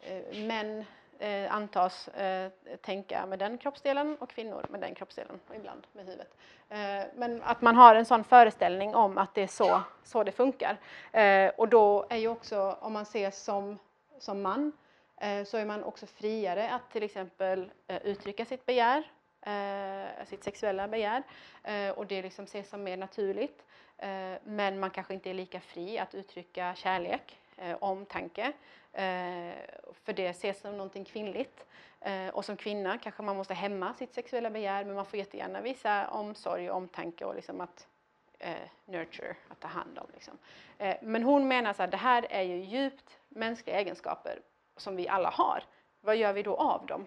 eh, 0.00 0.38
män 0.46 0.84
eh, 1.18 1.54
antas 1.54 2.08
eh, 2.08 2.50
tänka 2.80 3.26
med 3.26 3.38
den 3.38 3.58
kroppsdelen 3.58 4.16
och 4.20 4.30
kvinnor 4.30 4.66
med 4.68 4.80
den 4.80 4.94
kroppsdelen 4.94 5.40
och 5.48 5.54
ibland 5.56 5.86
med 5.92 6.04
huvudet. 6.04 6.34
Eh, 6.68 7.02
men 7.14 7.42
att 7.42 7.60
man 7.60 7.76
har 7.76 7.94
en 7.94 8.04
sån 8.04 8.24
föreställning 8.24 8.94
om 8.94 9.18
att 9.18 9.34
det 9.34 9.42
är 9.42 9.46
så, 9.46 9.80
så 10.02 10.24
det 10.24 10.32
funkar. 10.32 10.76
Eh, 11.12 11.50
och 11.56 11.68
då 11.68 12.06
är 12.08 12.16
ju 12.16 12.28
också, 12.28 12.76
om 12.80 12.92
man 12.92 13.02
ses 13.02 13.42
som, 13.44 13.78
som 14.18 14.42
man, 14.42 14.72
eh, 15.16 15.44
så 15.44 15.56
är 15.56 15.64
man 15.64 15.84
också 15.84 16.06
friare 16.06 16.70
att 16.70 16.90
till 16.90 17.02
exempel 17.02 17.70
eh, 17.86 18.02
uttrycka 18.04 18.44
sitt 18.44 18.66
begär, 18.66 19.02
eh, 19.42 20.26
sitt 20.26 20.44
sexuella 20.44 20.88
begär 20.88 21.22
eh, 21.64 21.90
och 21.90 22.06
det 22.06 22.22
liksom 22.22 22.44
ses 22.44 22.68
som 22.68 22.82
mer 22.82 22.96
naturligt. 22.96 23.64
Eh, 23.98 24.34
men 24.44 24.80
man 24.80 24.90
kanske 24.90 25.14
inte 25.14 25.30
är 25.30 25.34
lika 25.34 25.60
fri 25.60 25.98
att 25.98 26.14
uttrycka 26.14 26.74
kärlek, 26.74 27.38
omtanke 27.80 28.52
Eh, 28.98 29.54
för 30.04 30.12
det 30.12 30.28
ses 30.28 30.60
som 30.60 30.72
någonting 30.72 31.04
kvinnligt. 31.04 31.66
Eh, 32.00 32.28
och 32.28 32.44
som 32.44 32.56
kvinna 32.56 32.98
kanske 32.98 33.22
man 33.22 33.36
måste 33.36 33.54
hämma 33.54 33.94
sitt 33.94 34.14
sexuella 34.14 34.50
begär 34.50 34.84
men 34.84 34.94
man 34.94 35.06
får 35.06 35.18
jättegärna 35.18 35.60
visa 35.60 36.08
omsorg 36.08 36.70
och 36.70 36.76
omtanke 36.76 37.24
och 37.24 37.34
liksom 37.34 37.60
att 37.60 37.86
eh, 38.38 38.68
nurture, 38.84 39.36
att 39.48 39.60
ta 39.60 39.68
hand 39.68 39.98
om. 39.98 40.06
Liksom. 40.14 40.38
Eh, 40.78 40.96
men 41.02 41.22
hon 41.22 41.48
menar 41.48 41.74
att 41.78 41.90
det 41.90 41.96
här 41.96 42.26
är 42.30 42.42
ju 42.42 42.56
djupt 42.56 43.18
mänskliga 43.28 43.80
egenskaper 43.80 44.40
som 44.76 44.96
vi 44.96 45.08
alla 45.08 45.30
har. 45.30 45.62
Vad 46.00 46.16
gör 46.16 46.32
vi 46.32 46.42
då 46.42 46.56
av 46.56 46.86
dem? 46.86 47.06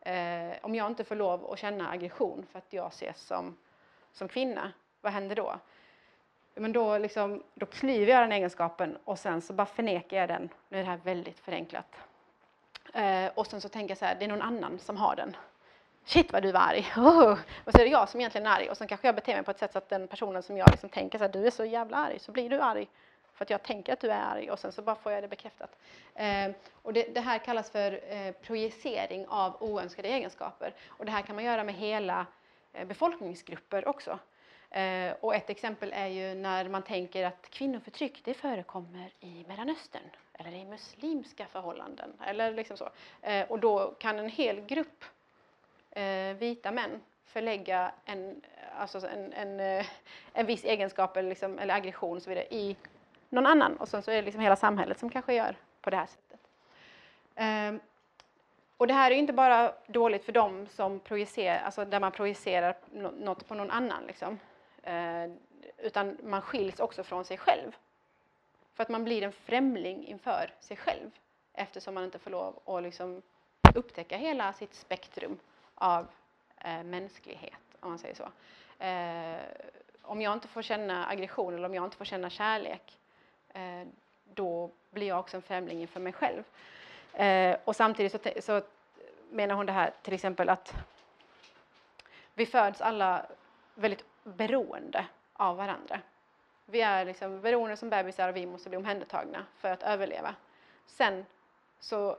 Eh, 0.00 0.56
om 0.62 0.74
jag 0.74 0.86
inte 0.86 1.04
får 1.04 1.14
lov 1.14 1.50
att 1.50 1.58
känna 1.58 1.90
aggression 1.90 2.46
för 2.52 2.58
att 2.58 2.72
jag 2.72 2.88
ses 2.88 3.20
som, 3.20 3.56
som 4.12 4.28
kvinna, 4.28 4.72
vad 5.00 5.12
händer 5.12 5.36
då? 5.36 5.54
Men 6.54 6.72
då, 6.72 6.98
liksom, 6.98 7.42
då 7.54 7.66
klyver 7.66 8.12
jag 8.12 8.22
den 8.22 8.32
egenskapen 8.32 8.98
och 9.04 9.18
sen 9.18 9.42
så 9.42 9.52
bara 9.52 9.66
förnekar 9.66 10.16
jag 10.16 10.28
den. 10.28 10.48
Nu 10.68 10.78
är 10.78 10.82
det 10.82 10.88
här 10.88 11.00
väldigt 11.04 11.38
förenklat. 11.38 11.96
Eh, 12.94 13.30
och 13.34 13.46
sen 13.46 13.60
så 13.60 13.68
tänker 13.68 13.90
jag 13.90 13.98
så 13.98 14.04
här, 14.04 14.16
det 14.18 14.24
är 14.24 14.28
någon 14.28 14.42
annan 14.42 14.78
som 14.78 14.96
har 14.96 15.16
den. 15.16 15.36
Shit 16.04 16.32
vad 16.32 16.42
du 16.42 16.52
var 16.52 16.60
arg! 16.60 16.86
Oh. 16.96 17.38
Och 17.64 17.72
så 17.72 17.78
är 17.78 17.84
det 17.84 17.90
jag 17.90 18.08
som 18.08 18.20
egentligen 18.20 18.46
är 18.46 18.50
arg 18.50 18.70
och 18.70 18.76
sen 18.76 18.88
kanske 18.88 19.08
jag 19.08 19.14
beter 19.14 19.34
mig 19.34 19.42
på 19.42 19.50
ett 19.50 19.58
sätt 19.58 19.72
så 19.72 19.78
att 19.78 19.88
den 19.88 20.08
personen 20.08 20.42
som 20.42 20.56
jag 20.56 20.70
liksom 20.70 20.88
tänker 20.88 21.18
så 21.18 21.24
här, 21.24 21.32
du 21.32 21.46
är 21.46 21.50
så 21.50 21.64
jävla 21.64 21.96
arg, 21.96 22.18
så 22.18 22.32
blir 22.32 22.50
du 22.50 22.60
arg. 22.60 22.88
För 23.34 23.44
att 23.44 23.50
jag 23.50 23.62
tänker 23.62 23.92
att 23.92 24.00
du 24.00 24.10
är 24.10 24.20
arg 24.20 24.50
och 24.50 24.58
sen 24.58 24.72
så 24.72 24.82
bara 24.82 24.96
får 24.96 25.12
jag 25.12 25.22
det 25.22 25.28
bekräftat. 25.28 25.78
Eh, 26.14 26.50
och 26.82 26.92
det, 26.92 27.14
det, 27.14 27.20
här 27.20 27.38
kallas 27.38 27.70
för 27.70 28.00
eh, 28.12 28.32
projicering 28.32 29.26
av 29.28 29.56
oönskade 29.62 30.08
egenskaper. 30.08 30.74
Och 30.88 31.04
det 31.04 31.12
här 31.12 31.22
kan 31.22 31.36
man 31.36 31.44
göra 31.44 31.64
med 31.64 31.74
hela 31.74 32.26
eh, 32.72 32.86
befolkningsgrupper 32.86 33.88
också. 33.88 34.18
Eh, 34.74 35.14
och 35.20 35.34
ett 35.34 35.50
exempel 35.50 35.92
är 35.94 36.06
ju 36.06 36.34
när 36.34 36.68
man 36.68 36.82
tänker 36.82 37.26
att 37.26 37.50
kvinnoförtryck 37.50 38.20
det 38.24 38.34
förekommer 38.34 39.10
i 39.20 39.44
Mellanöstern 39.48 40.02
eller 40.32 40.52
i 40.52 40.64
muslimska 40.64 41.46
förhållanden. 41.46 42.12
Eller 42.26 42.54
liksom 42.54 42.76
så. 42.76 42.90
Eh, 43.22 43.50
och 43.50 43.58
då 43.58 43.94
kan 43.98 44.18
en 44.18 44.28
hel 44.28 44.60
grupp 44.60 45.04
eh, 45.90 46.36
vita 46.38 46.72
män 46.72 47.00
förlägga 47.24 47.92
en, 48.04 48.42
alltså 48.78 49.08
en, 49.08 49.32
en, 49.32 49.84
en 50.32 50.46
viss 50.46 50.64
egenskap 50.64 51.16
eller, 51.16 51.28
liksom, 51.28 51.58
eller 51.58 51.74
aggression 51.74 52.16
och 52.16 52.22
så 52.22 52.30
vidare 52.30 52.46
i 52.50 52.76
någon 53.28 53.46
annan 53.46 53.76
och 53.76 53.88
sen 53.88 54.02
så 54.02 54.10
är 54.10 54.16
det 54.16 54.22
liksom 54.22 54.42
hela 54.42 54.56
samhället 54.56 54.98
som 54.98 55.10
kanske 55.10 55.34
gör 55.34 55.56
på 55.80 55.90
det 55.90 55.96
här 55.96 56.06
sättet. 56.06 56.40
Ehm, 57.34 57.80
och 58.76 58.86
det 58.86 58.94
här 58.94 59.10
är 59.10 59.14
inte 59.14 59.32
bara 59.32 59.72
dåligt 59.86 60.24
för 60.24 60.32
dem 60.32 60.66
som 60.66 61.00
projicerar, 61.00 61.58
alltså 61.58 61.84
där 61.84 62.00
man 62.00 62.12
projicerar 62.12 62.76
något 62.92 63.48
på 63.48 63.54
någon 63.54 63.70
annan 63.70 64.06
liksom. 64.06 64.38
Eh, 64.84 65.30
utan 65.78 66.18
man 66.22 66.42
skiljs 66.42 66.80
också 66.80 67.04
från 67.04 67.24
sig 67.24 67.38
själv. 67.38 67.76
För 68.74 68.82
att 68.82 68.88
man 68.88 69.04
blir 69.04 69.22
en 69.22 69.32
främling 69.32 70.06
inför 70.06 70.52
sig 70.60 70.76
själv 70.76 71.10
eftersom 71.52 71.94
man 71.94 72.04
inte 72.04 72.18
får 72.18 72.30
lov 72.30 72.58
att 72.64 72.82
liksom 72.82 73.22
upptäcka 73.74 74.16
hela 74.16 74.52
sitt 74.52 74.74
spektrum 74.74 75.38
av 75.74 76.06
eh, 76.58 76.82
mänsklighet, 76.82 77.60
om 77.80 77.90
man 77.90 77.98
säger 77.98 78.14
så. 78.14 78.28
Eh, 78.84 79.40
om 80.02 80.22
jag 80.22 80.32
inte 80.32 80.48
får 80.48 80.62
känna 80.62 81.06
aggression 81.06 81.54
eller 81.54 81.68
om 81.68 81.74
jag 81.74 81.84
inte 81.84 81.96
får 81.96 82.04
känna 82.04 82.30
kärlek, 82.30 82.98
eh, 83.48 83.82
då 84.34 84.70
blir 84.90 85.06
jag 85.06 85.18
också 85.18 85.36
en 85.36 85.42
främling 85.42 85.80
inför 85.80 86.00
mig 86.00 86.12
själv. 86.12 86.44
Eh, 87.12 87.56
och 87.64 87.76
samtidigt 87.76 88.12
så, 88.12 88.42
så, 88.42 88.62
menar 89.30 89.54
hon 89.54 89.66
det 89.66 89.72
här 89.72 89.92
till 90.02 90.14
exempel 90.14 90.48
att 90.48 90.74
vi 92.34 92.46
föds 92.46 92.80
alla 92.80 93.26
väldigt 93.74 94.04
beroende 94.24 95.06
av 95.32 95.56
varandra. 95.56 96.00
Vi 96.66 96.80
är 96.80 97.04
liksom 97.04 97.40
beroende 97.40 97.76
som 97.76 97.90
bebisar 97.90 98.28
och 98.28 98.36
vi 98.36 98.46
måste 98.46 98.68
bli 98.68 98.78
omhändertagna 98.78 99.46
för 99.58 99.70
att 99.70 99.82
överleva. 99.82 100.34
Sen 100.86 101.24
så 101.80 102.16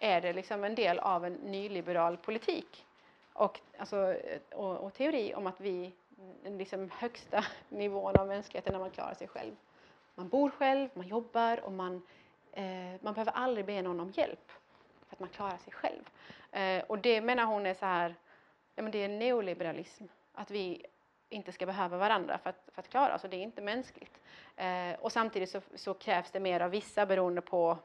är 0.00 0.20
det 0.20 0.32
liksom 0.32 0.64
en 0.64 0.74
del 0.74 0.98
av 0.98 1.24
en 1.24 1.32
nyliberal 1.32 2.16
politik 2.16 2.86
och, 3.32 3.60
alltså, 3.78 4.16
och, 4.52 4.76
och 4.76 4.94
teori 4.94 5.34
om 5.34 5.46
att 5.46 5.60
vi, 5.60 5.92
den 6.42 6.58
liksom 6.58 6.90
högsta 6.90 7.44
nivån 7.68 8.16
av 8.16 8.28
mänskligheten 8.28 8.72
när 8.72 8.80
man 8.80 8.90
klarar 8.90 9.14
sig 9.14 9.28
själv. 9.28 9.56
Man 10.14 10.28
bor 10.28 10.50
själv, 10.50 10.88
man 10.94 11.08
jobbar 11.08 11.60
och 11.64 11.72
man, 11.72 12.02
eh, 12.52 13.00
man 13.00 13.14
behöver 13.14 13.32
aldrig 13.32 13.66
be 13.66 13.82
någon 13.82 14.00
om 14.00 14.10
hjälp 14.10 14.52
för 15.06 15.16
att 15.16 15.20
man 15.20 15.28
klarar 15.28 15.56
sig 15.56 15.72
själv. 15.72 16.10
Eh, 16.52 16.84
och 16.84 16.98
det 16.98 17.20
menar 17.20 17.44
hon 17.44 17.66
är 17.66 17.74
så 17.74 17.86
här, 17.86 18.14
ja, 18.74 18.82
men 18.82 18.92
det 18.92 18.98
är 18.98 19.08
neoliberalism, 19.08 20.04
att 20.32 20.50
vi 20.50 20.86
inte 21.28 21.52
ska 21.52 21.66
behöva 21.66 21.96
varandra 21.96 22.38
för 22.38 22.50
att, 22.50 22.68
för 22.72 22.82
att 22.82 22.88
klara 22.88 23.14
oss 23.14 23.24
och 23.24 23.30
det 23.30 23.36
är 23.36 23.42
inte 23.42 23.62
mänskligt. 23.62 24.20
Eh, 24.56 24.92
och 25.00 25.12
samtidigt 25.12 25.50
så, 25.50 25.60
så, 25.74 25.94
krävs 25.94 26.30
det 26.30 26.40
mer 26.40 26.60
av 26.60 26.70
vissa 26.70 27.06
beroende 27.06 27.40
på 27.40 27.78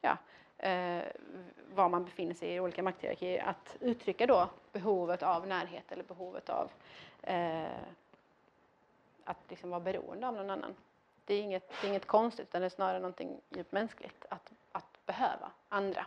ja, 0.00 0.16
eh, 0.58 1.02
var 1.74 1.88
man 1.88 2.04
befinner 2.04 2.34
sig 2.34 2.54
i 2.54 2.60
olika 2.60 2.82
makthierarkier, 2.82 3.44
att 3.44 3.76
uttrycka 3.80 4.26
då 4.26 4.48
behovet 4.72 5.22
av 5.22 5.46
närhet 5.46 5.92
eller 5.92 6.04
behovet 6.04 6.48
av 6.48 6.70
eh, 7.22 7.66
att 9.24 9.38
liksom 9.48 9.70
vara 9.70 9.80
beroende 9.80 10.28
av 10.28 10.34
någon 10.34 10.50
annan. 10.50 10.74
Det 11.24 11.34
är, 11.34 11.42
inget, 11.42 11.68
det 11.80 11.86
är 11.86 11.88
inget 11.88 12.06
konstigt 12.06 12.48
utan 12.48 12.60
det 12.60 12.66
är 12.66 12.70
snarare 12.70 13.00
någonting 13.00 13.40
djupt 13.50 13.72
mänskligt 13.72 14.24
att, 14.28 14.52
att 14.72 15.06
behöva 15.06 15.50
andra. 15.68 16.06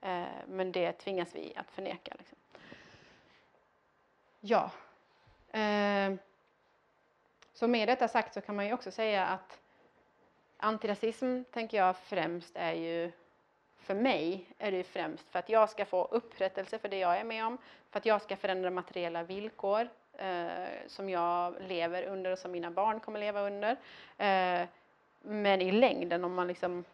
Eh, 0.00 0.24
men 0.46 0.72
det 0.72 0.92
tvingas 0.92 1.34
vi 1.34 1.52
att 1.56 1.70
förneka. 1.70 2.14
Liksom. 2.18 2.38
Ja. 4.40 4.70
Ehm, 5.52 6.18
så 7.52 7.68
med 7.68 7.88
detta 7.88 8.08
sagt 8.08 8.34
så 8.34 8.40
kan 8.40 8.56
man 8.56 8.66
ju 8.66 8.72
också 8.72 8.90
säga 8.90 9.26
att 9.26 9.60
antirasism, 10.56 11.42
tänker 11.50 11.76
jag, 11.78 11.96
främst 11.96 12.56
är 12.56 12.72
ju 12.72 13.12
för 13.76 13.94
mig 13.94 14.46
är 14.58 14.72
det 14.72 14.84
främst 14.84 15.30
för 15.30 15.38
att 15.38 15.48
jag 15.48 15.70
ska 15.70 15.84
få 15.84 16.04
upprättelse 16.04 16.78
för 16.78 16.88
det 16.88 16.98
jag 16.98 17.18
är 17.20 17.24
med 17.24 17.46
om, 17.46 17.58
för 17.90 17.98
att 17.98 18.06
jag 18.06 18.22
ska 18.22 18.36
förändra 18.36 18.70
materiella 18.70 19.22
villkor 19.22 19.88
eh, 20.18 20.68
som 20.86 21.08
jag 21.08 21.54
lever 21.60 22.02
under 22.02 22.30
och 22.30 22.38
som 22.38 22.52
mina 22.52 22.70
barn 22.70 23.00
kommer 23.00 23.20
leva 23.20 23.40
under. 23.40 23.70
Eh, 24.18 24.68
men 25.22 25.60
i 25.60 25.72
längden, 25.72 26.24
om 26.24 26.34
man 26.34 26.46
liksom 26.46 26.84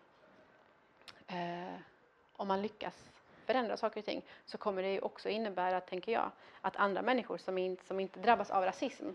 eh, 1.26 1.74
om 2.36 2.48
man 2.48 2.62
lyckas 2.62 2.94
förändra 3.46 3.76
saker 3.76 4.00
och 4.00 4.04
ting 4.04 4.22
så 4.44 4.58
kommer 4.58 4.82
det 4.82 4.92
ju 4.92 5.00
också 5.00 5.28
innebära, 5.28 5.80
tänker 5.80 6.12
jag, 6.12 6.30
att 6.60 6.76
andra 6.76 7.02
människor 7.02 7.38
som 7.38 7.58
inte, 7.58 7.86
som 7.86 8.00
inte 8.00 8.20
drabbas 8.20 8.50
av 8.50 8.64
rasism 8.64 9.06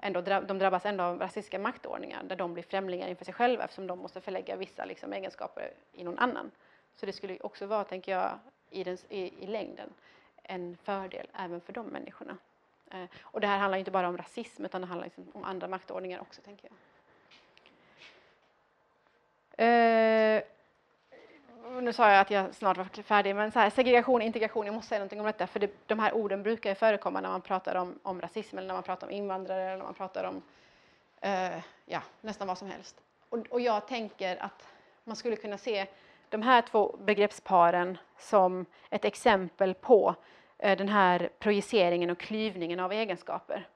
ändå, 0.00 0.20
de 0.20 0.58
drabbas 0.58 0.86
ändå 0.86 1.04
av 1.04 1.18
rasistiska 1.18 1.58
maktordningar 1.58 2.22
där 2.22 2.36
de 2.36 2.54
blir 2.54 2.62
främlingar 2.62 3.08
inför 3.08 3.24
sig 3.24 3.34
själva 3.34 3.64
eftersom 3.64 3.86
de 3.86 3.98
måste 3.98 4.20
förlägga 4.20 4.56
vissa 4.56 4.84
liksom, 4.84 5.12
egenskaper 5.12 5.72
i 5.92 6.04
någon 6.04 6.18
annan. 6.18 6.50
Så 6.94 7.06
det 7.06 7.12
skulle 7.12 7.38
också 7.40 7.66
vara, 7.66 7.84
tänker 7.84 8.12
jag, 8.12 8.38
i, 8.70 8.84
den, 8.84 8.98
i, 9.08 9.44
i 9.44 9.46
längden 9.46 9.90
en 10.42 10.76
fördel 10.76 11.26
även 11.34 11.60
för 11.60 11.72
de 11.72 11.86
människorna. 11.86 12.36
Eh, 12.90 13.04
och 13.20 13.40
det 13.40 13.46
här 13.46 13.58
handlar 13.58 13.78
inte 13.78 13.90
bara 13.90 14.08
om 14.08 14.16
rasism 14.16 14.64
utan 14.64 14.80
det 14.80 14.86
handlar 14.86 15.06
liksom 15.06 15.26
om 15.32 15.44
andra 15.44 15.68
maktordningar 15.68 16.20
också, 16.20 16.42
tänker 16.42 16.68
jag. 16.68 16.76
Eh, 19.56 20.42
nu 21.80 21.92
sa 21.92 22.10
jag 22.10 22.20
att 22.20 22.30
jag 22.30 22.54
snart 22.54 22.76
var 22.76 23.02
färdig, 23.02 23.36
men 23.36 23.52
så 23.52 23.58
här, 23.58 23.70
segregation, 23.70 24.22
integration, 24.22 24.66
jag 24.66 24.74
måste 24.74 24.88
säga 24.88 24.98
någonting 24.98 25.20
om 25.20 25.26
detta, 25.26 25.46
för 25.46 25.60
det, 25.60 25.70
de 25.86 25.98
här 25.98 26.14
orden 26.14 26.42
brukar 26.42 26.70
ju 26.70 26.74
förekomma 26.74 27.20
när 27.20 27.28
man 27.28 27.40
pratar 27.40 27.74
om, 27.74 27.98
om 28.02 28.20
rasism, 28.20 28.58
eller 28.58 28.68
när 28.68 28.74
man 28.74 28.82
pratar 28.82 29.06
om 29.06 29.12
invandrare, 29.12 29.62
eller 29.62 29.76
när 29.76 29.84
man 29.84 29.94
pratar 29.94 30.24
om 30.24 30.42
eh, 31.20 31.58
ja, 31.86 32.02
nästan 32.20 32.48
vad 32.48 32.58
som 32.58 32.70
helst. 32.70 33.00
Och, 33.28 33.38
och 33.50 33.60
jag 33.60 33.88
tänker 33.88 34.42
att 34.42 34.66
man 35.04 35.16
skulle 35.16 35.36
kunna 35.36 35.58
se 35.58 35.86
de 36.28 36.42
här 36.42 36.62
två 36.62 36.96
begreppsparen 37.04 37.98
som 38.18 38.66
ett 38.90 39.04
exempel 39.04 39.74
på 39.74 40.14
eh, 40.58 40.78
den 40.78 40.88
här 40.88 41.30
projiceringen 41.38 42.10
och 42.10 42.18
klyvningen 42.18 42.80
av 42.80 42.92
egenskaper. 42.92 43.68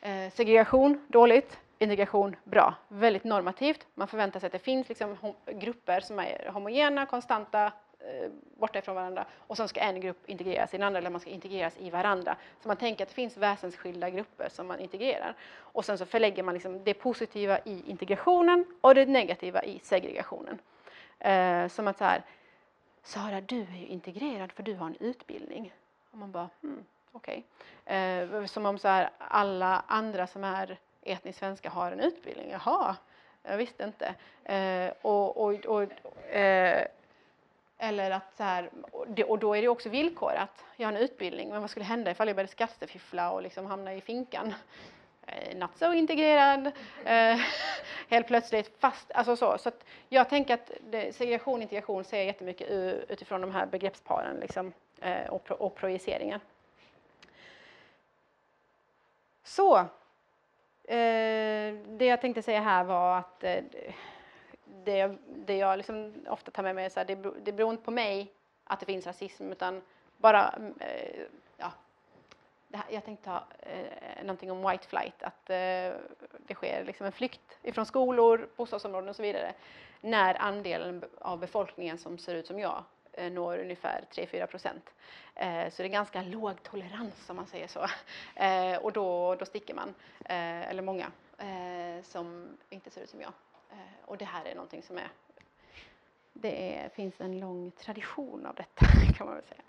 Eh, 0.00 0.32
segregation, 0.32 1.06
dåligt. 1.08 1.58
Integration, 1.82 2.36
bra. 2.44 2.74
Väldigt 2.88 3.24
normativt. 3.24 3.86
Man 3.94 4.08
förväntar 4.08 4.40
sig 4.40 4.46
att 4.46 4.52
det 4.52 4.58
finns 4.58 4.88
liksom 4.88 5.16
grupper 5.46 6.00
som 6.00 6.18
är 6.18 6.50
homogena, 6.52 7.06
konstanta, 7.06 7.66
eh, 7.98 8.30
borta 8.58 8.78
ifrån 8.78 8.94
varandra 8.94 9.24
och 9.38 9.56
sen 9.56 9.68
ska 9.68 9.80
en 9.80 10.00
grupp 10.00 10.28
integreras 10.28 10.74
i 10.74 10.76
den 10.76 10.86
andra 10.86 10.98
eller 10.98 11.10
man 11.10 11.20
ska 11.20 11.30
integreras 11.30 11.76
i 11.78 11.90
varandra. 11.90 12.36
Så 12.60 12.68
man 12.68 12.76
tänker 12.76 13.04
att 13.04 13.08
det 13.08 13.14
finns 13.14 13.36
väsensskilda 13.36 14.10
grupper 14.10 14.48
som 14.48 14.66
man 14.66 14.80
integrerar 14.80 15.34
och 15.54 15.84
sen 15.84 15.98
så 15.98 16.06
förlägger 16.06 16.42
man 16.42 16.54
liksom 16.54 16.84
det 16.84 16.94
positiva 16.94 17.58
i 17.58 17.82
integrationen 17.86 18.64
och 18.80 18.94
det 18.94 19.06
negativa 19.06 19.64
i 19.64 19.80
segregationen. 19.82 20.58
Eh, 21.18 21.68
som 21.68 21.88
att 21.88 21.98
så 21.98 22.04
här, 22.04 22.22
Sara 23.02 23.40
du 23.40 23.60
är 23.60 23.76
ju 23.76 23.86
integrerad 23.86 24.52
för 24.52 24.62
du 24.62 24.74
har 24.74 24.86
en 24.86 24.96
utbildning. 25.00 25.72
Och 26.10 26.18
man 26.18 26.32
bara, 26.32 26.48
hmm, 26.60 26.84
okej. 27.12 27.44
Okay. 27.84 27.96
Eh, 27.96 28.44
som 28.44 28.66
om 28.66 28.78
så 28.78 28.88
här, 28.88 29.10
alla 29.18 29.84
andra 29.86 30.26
som 30.26 30.44
är 30.44 30.78
etnisk 31.02 31.38
svenska 31.38 31.70
har 31.70 31.92
en 31.92 32.00
utbildning. 32.00 32.50
Jaha, 32.50 32.96
jag 33.42 33.56
visste 33.56 33.84
inte. 33.84 34.14
Eh, 34.44 34.92
och, 35.02 35.36
och, 35.36 35.66
och 35.66 35.82
eh, 36.34 36.86
eller 37.78 38.10
att 38.10 38.36
så 38.36 38.42
här, 38.42 38.70
och 39.26 39.38
då 39.38 39.56
är 39.56 39.62
det 39.62 39.68
också 39.68 39.88
villkorat. 39.88 40.64
Jag 40.76 40.88
har 40.88 40.92
en 40.92 41.02
utbildning, 41.02 41.48
men 41.48 41.60
vad 41.60 41.70
skulle 41.70 41.84
hända 41.84 42.10
ifall 42.10 42.26
jag 42.26 42.36
började 42.36 42.52
skattefiffla 42.52 43.30
och 43.30 43.42
liksom 43.42 43.66
hamna 43.66 43.94
i 43.94 44.00
finkan? 44.00 44.54
Eh, 45.26 45.56
not 45.56 45.70
so 45.76 45.92
integrerad, 45.92 46.66
eh, 47.04 47.38
helt 48.08 48.26
plötsligt 48.26 48.80
fast, 48.80 49.12
alltså 49.12 49.36
så. 49.36 49.58
Så 49.58 49.68
att 49.68 49.84
jag 50.08 50.28
tänker 50.28 50.54
att 50.54 50.70
det, 50.80 51.16
segregation 51.16 51.54
och 51.54 51.62
integration 51.62 52.04
ser 52.04 52.22
jättemycket 52.22 52.70
utifrån 53.08 53.40
de 53.40 53.50
här 53.50 53.66
begreppsparen 53.66 54.36
liksom, 54.36 54.72
eh, 55.00 55.26
och, 55.26 55.44
pro, 55.44 55.54
och 55.56 55.74
projiceringen. 55.74 56.40
Så, 59.44 59.86
Eh, 60.92 61.74
det 61.86 62.06
jag 62.06 62.20
tänkte 62.20 62.42
säga 62.42 62.60
här 62.60 62.84
var 62.84 63.18
att 63.18 63.44
eh, 63.44 63.64
det, 64.84 65.16
det 65.46 65.56
jag 65.56 65.76
liksom 65.76 66.12
ofta 66.28 66.50
tar 66.50 66.62
med 66.62 66.74
mig 66.74 66.84
är 66.84 66.88
så 66.88 67.00
här, 67.00 67.04
det, 67.04 67.14
det 67.44 67.52
beror 67.52 67.70
inte 67.70 67.84
på 67.84 67.90
mig 67.90 68.32
att 68.64 68.80
det 68.80 68.86
finns 68.86 69.06
rasism 69.06 69.52
utan 69.52 69.82
bara 70.16 70.48
mm, 70.48 70.74
eh, 70.80 71.20
ja, 71.56 71.72
här, 72.72 72.84
jag 72.90 73.04
tänkte 73.04 73.24
ta 73.24 73.44
eh, 73.60 74.22
någonting 74.22 74.50
om 74.50 74.70
white 74.70 74.88
flight, 74.88 75.22
att 75.22 75.50
eh, 75.50 75.92
det 76.46 76.54
sker 76.54 76.84
liksom 76.84 77.06
en 77.06 77.12
flykt 77.12 77.58
ifrån 77.62 77.86
skolor, 77.86 78.48
bostadsområden 78.56 79.08
och 79.08 79.16
så 79.16 79.22
vidare 79.22 79.52
när 80.00 80.42
andelen 80.42 81.04
av 81.18 81.38
befolkningen 81.38 81.98
som 81.98 82.18
ser 82.18 82.34
ut 82.34 82.46
som 82.46 82.58
jag 82.58 82.84
Eh, 83.12 83.32
når 83.32 83.58
ungefär 83.58 84.04
3-4 84.10 84.46
procent. 84.46 84.94
Eh, 85.34 85.70
så 85.70 85.82
det 85.82 85.88
är 85.88 85.92
ganska 85.92 86.22
låg 86.22 86.62
tolerans 86.62 87.30
om 87.30 87.36
man 87.36 87.46
säger 87.46 87.66
så. 87.66 87.86
Eh, 88.36 88.76
och 88.76 88.92
då, 88.92 89.34
då 89.34 89.44
sticker 89.44 89.74
man, 89.74 89.94
eller 90.24 90.82
många, 90.82 91.12
som 92.02 92.58
inte 92.70 92.90
ser 92.90 93.00
ut 93.02 93.10
som 93.10 93.20
jag. 93.20 93.32
och 94.04 94.18
det 94.18 94.24
här 94.24 94.44
är 94.44 94.54
någonting 94.54 94.82
som 94.82 94.98
är 94.98 95.08
det 96.32 96.76
är, 96.76 96.88
finns 96.88 97.20
en 97.20 97.40
lång 97.40 97.70
tradition 97.70 98.46
av 98.46 98.54
detta 98.54 98.86
kan 99.16 99.26
man 99.26 99.36
väl 99.36 99.44
säga. 99.44 99.62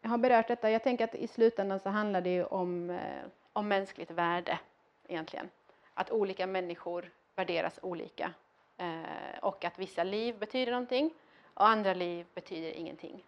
Jag 0.00 0.10
har 0.10 0.18
berört 0.18 0.48
detta. 0.48 0.70
Jag 0.70 0.82
tänker 0.82 1.04
att 1.04 1.14
i 1.14 1.26
slutändan 1.26 1.80
så 1.80 1.88
handlar 1.88 2.20
det 2.20 2.30
ju 2.30 2.44
om, 2.44 3.00
om 3.52 3.68
mänskligt 3.68 4.10
värde 4.10 4.58
egentligen. 5.08 5.50
Att 5.94 6.10
olika 6.10 6.46
människor 6.46 7.10
värderas 7.34 7.78
olika 7.82 8.34
eh, 8.80 9.38
och 9.42 9.64
att 9.64 9.78
vissa 9.78 10.04
liv 10.04 10.38
betyder 10.38 10.72
någonting 10.72 11.10
och 11.54 11.68
andra 11.68 11.94
liv 11.94 12.26
betyder 12.34 12.70
ingenting. 12.70 13.24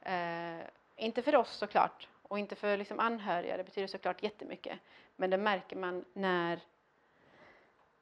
Eh, 0.00 0.60
inte 0.96 1.22
för 1.22 1.36
oss 1.36 1.50
såklart 1.50 2.08
och 2.22 2.38
inte 2.38 2.54
för 2.54 2.76
liksom 2.76 3.00
anhöriga, 3.00 3.56
det 3.56 3.64
betyder 3.64 3.88
såklart 3.88 4.22
jättemycket. 4.22 4.78
Men 5.16 5.30
det 5.30 5.38
märker 5.38 5.76
man 5.76 6.04
när 6.12 6.60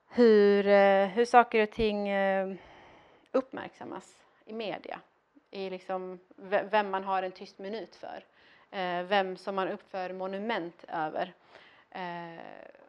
hur, 0.08 0.66
eh, 0.66 1.06
hur 1.06 1.24
saker 1.24 1.62
och 1.62 1.70
ting 1.70 2.08
eh, 2.08 2.54
uppmärksammas 3.32 4.22
i 4.44 4.52
media. 4.52 5.00
I 5.50 5.70
liksom 5.70 6.18
vem 6.70 6.90
man 6.90 7.04
har 7.04 7.22
en 7.22 7.32
tyst 7.32 7.58
minut 7.58 7.96
för. 7.96 8.24
Eh, 8.70 9.02
vem 9.02 9.36
som 9.36 9.54
man 9.54 9.68
uppför 9.68 10.12
monument 10.12 10.84
över. 10.88 11.32
Eh, 11.90 12.81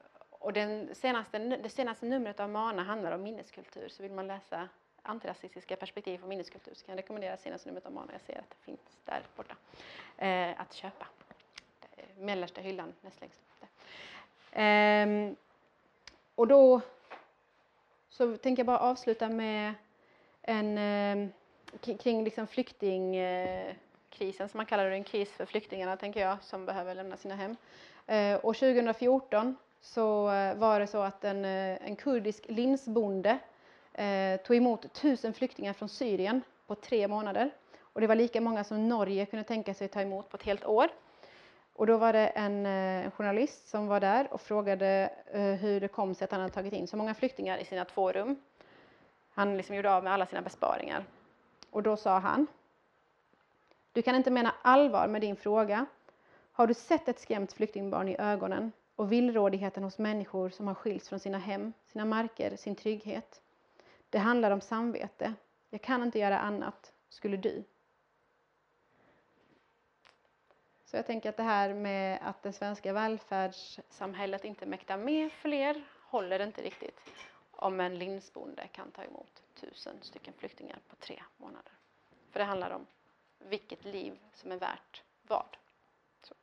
och 0.43 0.53
den 0.53 0.95
senaste, 0.95 1.39
det 1.39 1.69
senaste 1.69 2.05
numret 2.05 2.39
av 2.39 2.49
Mana 2.49 2.83
handlar 2.83 3.11
om 3.11 3.23
minneskultur. 3.23 3.89
Så 3.89 4.03
vill 4.03 4.11
man 4.11 4.27
läsa 4.27 4.69
antirasistiska 5.01 5.75
perspektiv 5.75 6.17
på 6.17 6.27
minneskultur 6.27 6.73
så 6.73 6.85
kan 6.85 6.95
jag 6.95 7.03
rekommendera 7.03 7.37
senaste 7.37 7.69
numret 7.69 7.85
av 7.85 7.91
Mana. 7.91 8.11
Jag 8.11 8.21
ser 8.21 8.39
att 8.39 8.49
det 8.49 8.65
finns 8.65 8.79
där 9.05 9.21
borta. 9.35 9.55
Eh, 10.17 10.61
att 10.61 10.73
köpa. 10.73 11.07
Eh, 11.95 12.03
mellersta 12.17 12.61
hyllan 12.61 12.93
näst 13.01 13.21
längst 13.21 13.41
upp. 13.41 13.59
där. 13.59 13.69
Ehm, 14.61 15.35
och 16.35 16.47
då 16.47 16.81
så 18.09 18.37
tänker 18.37 18.59
jag 18.59 18.67
bara 18.67 18.79
avsluta 18.79 19.29
med 19.29 19.73
en 20.41 20.77
eh, 20.77 21.27
kring 21.99 22.23
liksom 22.23 22.47
flyktingkrisen, 22.47 24.45
eh, 24.45 24.47
som 24.49 24.57
man 24.57 24.65
kallar 24.65 24.89
det, 24.89 24.95
en 24.95 25.03
kris 25.03 25.31
för 25.31 25.45
flyktingarna 25.45 25.97
tänker 25.97 26.19
jag, 26.19 26.43
som 26.43 26.65
behöver 26.65 26.95
lämna 26.95 27.17
sina 27.17 27.35
hem. 27.35 27.55
Eh, 28.07 28.45
år 28.45 28.53
2014 28.53 29.57
så 29.83 30.31
eh, 30.31 30.55
var 30.55 30.79
det 30.79 30.87
så 30.87 31.01
att 31.01 31.23
en, 31.23 31.45
eh, 31.45 31.87
en 31.87 31.95
kurdisk 31.95 32.45
linsbonde 32.49 33.37
eh, 33.93 34.41
tog 34.41 34.55
emot 34.55 34.93
tusen 34.93 35.33
flyktingar 35.33 35.73
från 35.73 35.89
Syrien 35.89 36.41
på 36.67 36.75
tre 36.75 37.07
månader. 37.07 37.51
Och 37.81 38.01
det 38.01 38.07
var 38.07 38.15
lika 38.15 38.41
många 38.41 38.63
som 38.63 38.89
Norge 38.89 39.25
kunde 39.25 39.43
tänka 39.43 39.73
sig 39.73 39.87
ta 39.87 40.01
emot 40.01 40.29
på 40.29 40.37
ett 40.37 40.43
helt 40.43 40.65
år. 40.65 40.89
Och 41.73 41.87
då 41.87 41.97
var 41.97 42.13
det 42.13 42.27
en, 42.27 42.65
eh, 42.65 43.05
en 43.05 43.11
journalist 43.11 43.67
som 43.67 43.87
var 43.87 43.99
där 43.99 44.33
och 44.33 44.41
frågade 44.41 45.09
eh, 45.31 45.41
hur 45.41 45.81
det 45.81 45.87
kom 45.87 46.15
sig 46.15 46.25
att 46.25 46.31
han 46.31 46.41
hade 46.41 46.53
tagit 46.53 46.73
in 46.73 46.87
så 46.87 46.97
många 46.97 47.13
flyktingar 47.13 47.57
i 47.57 47.65
sina 47.65 47.85
två 47.85 48.11
rum. 48.11 48.35
Han 49.33 49.57
liksom 49.57 49.75
gjorde 49.75 49.93
av 49.93 50.03
med 50.03 50.13
alla 50.13 50.25
sina 50.25 50.41
besparingar. 50.41 51.05
Och 51.69 51.83
då 51.83 51.97
sa 51.97 52.19
han. 52.19 52.47
Du 53.91 54.01
kan 54.01 54.15
inte 54.15 54.31
mena 54.31 54.55
allvar 54.61 55.07
med 55.07 55.21
din 55.21 55.35
fråga. 55.35 55.85
Har 56.51 56.67
du 56.67 56.73
sett 56.73 57.07
ett 57.07 57.19
skrämt 57.19 57.53
flyktingbarn 57.53 58.09
i 58.09 58.15
ögonen 58.19 58.71
och 58.95 59.11
villrådigheten 59.11 59.83
hos 59.83 59.97
människor 59.97 60.49
som 60.49 60.67
har 60.67 60.75
skilts 60.75 61.09
från 61.09 61.19
sina 61.19 61.37
hem, 61.37 61.73
sina 61.85 62.05
marker, 62.05 62.55
sin 62.55 62.75
trygghet? 62.75 63.41
Det 64.09 64.17
handlar 64.17 64.51
om 64.51 64.61
samvete. 64.61 65.33
Jag 65.69 65.81
kan 65.81 66.03
inte 66.03 66.19
göra 66.19 66.39
annat. 66.39 66.93
Skulle 67.09 67.37
du? 67.37 67.63
Så 70.85 70.97
jag 70.97 71.05
tänker 71.05 71.29
att 71.29 71.37
det 71.37 71.43
här 71.43 71.73
med 71.73 72.19
att 72.21 72.43
det 72.43 72.53
svenska 72.53 72.93
välfärdssamhället 72.93 74.45
inte 74.45 74.65
mäktar 74.65 74.97
med 74.97 75.31
fler 75.31 75.83
håller 76.01 76.39
inte 76.39 76.61
riktigt 76.61 76.99
om 77.51 77.79
en 77.79 77.99
linsbonde 77.99 78.67
kan 78.67 78.91
ta 78.91 79.03
emot 79.03 79.43
tusen 79.55 79.95
stycken 80.01 80.33
flyktingar 80.33 80.79
på 80.89 80.95
tre 80.95 81.23
månader. 81.37 81.71
För 82.31 82.39
det 82.39 82.45
handlar 82.45 82.69
om 82.69 82.85
vilket 83.39 83.85
liv 83.85 84.19
som 84.33 84.51
är 84.51 84.57
värt 84.57 85.03
vad. 85.21 85.57
Så. 86.21 86.35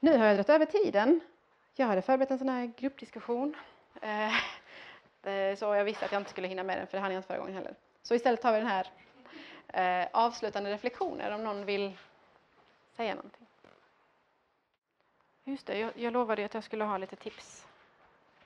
Nu 0.00 0.18
har 0.18 0.26
jag 0.26 0.36
dragit 0.36 0.48
över 0.50 0.66
tiden. 0.66 1.20
Jag 1.74 1.86
hade 1.86 2.02
förberett 2.02 2.30
en 2.30 2.38
sån 2.38 2.48
här 2.48 2.72
gruppdiskussion. 2.76 3.56
Eh, 4.02 4.32
det- 5.20 5.58
så 5.58 5.74
jag 5.74 5.84
visste 5.84 6.04
att 6.04 6.12
jag 6.12 6.20
inte 6.20 6.30
skulle 6.30 6.48
hinna 6.48 6.62
med 6.62 6.78
den 6.78 6.86
för 6.86 6.96
det 6.96 7.02
hann 7.02 7.12
jag 7.12 7.18
inte 7.18 7.26
förra 7.26 7.38
gången 7.38 7.54
heller. 7.54 7.74
Så 8.02 8.14
istället 8.14 8.42
tar 8.42 8.52
vi 8.52 8.58
den 8.58 8.66
här 8.68 8.86
eh, 9.68 10.08
avslutande 10.12 10.70
reflektioner 10.72 11.30
om 11.34 11.44
någon 11.44 11.64
vill 11.64 11.98
säga 12.96 13.14
någonting. 13.14 13.46
Just 15.44 15.66
det, 15.66 15.78
jag, 15.78 15.92
jag 15.96 16.12
lovade 16.12 16.44
att 16.44 16.54
jag 16.54 16.64
skulle 16.64 16.84
ha 16.84 16.98
lite 16.98 17.16
tips. 17.16 17.66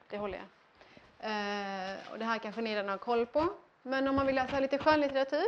Det 0.08 0.18
håller 0.18 0.38
jag. 0.38 0.46
Eh, 1.30 1.96
och 2.12 2.18
det 2.18 2.24
här 2.24 2.38
kanske 2.38 2.60
ni 2.60 2.70
redan 2.74 2.88
har 2.88 2.98
koll 2.98 3.26
på. 3.26 3.48
Men 3.82 4.08
om 4.08 4.16
man 4.16 4.26
vill 4.26 4.34
läsa 4.34 4.60
lite 4.60 4.78
skönlitteratur 4.78 5.46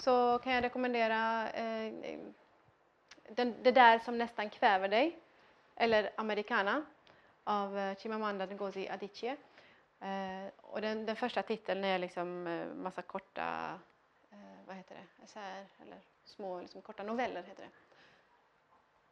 så 0.00 0.38
kan 0.38 0.52
jag 0.52 0.64
rekommendera 0.64 1.50
eh, 1.50 1.92
den, 3.28 3.54
Det 3.62 3.72
där 3.72 3.98
som 3.98 4.18
nästan 4.18 4.50
kväver 4.50 4.88
dig 4.88 5.18
eller 5.76 6.10
Americana 6.16 6.86
av 7.44 7.78
eh, 7.78 7.96
Chimamanda 7.96 8.46
Ngozi 8.46 8.88
Adichie. 8.88 9.36
Eh, 10.00 10.52
och 10.56 10.80
den, 10.80 11.06
den 11.06 11.16
första 11.16 11.42
titeln 11.42 11.84
är 11.84 11.98
liksom 11.98 12.46
eh, 12.46 12.66
massa 12.66 13.02
korta, 13.02 13.78
eh, 14.30 14.66
vad 14.66 14.76
heter 14.76 14.94
det, 14.94 15.24
essäer 15.24 15.66
eller 15.82 15.98
små 16.24 16.60
liksom, 16.60 16.82
korta 16.82 17.02
noveller 17.02 17.42
heter 17.42 17.62
det. 17.62 17.70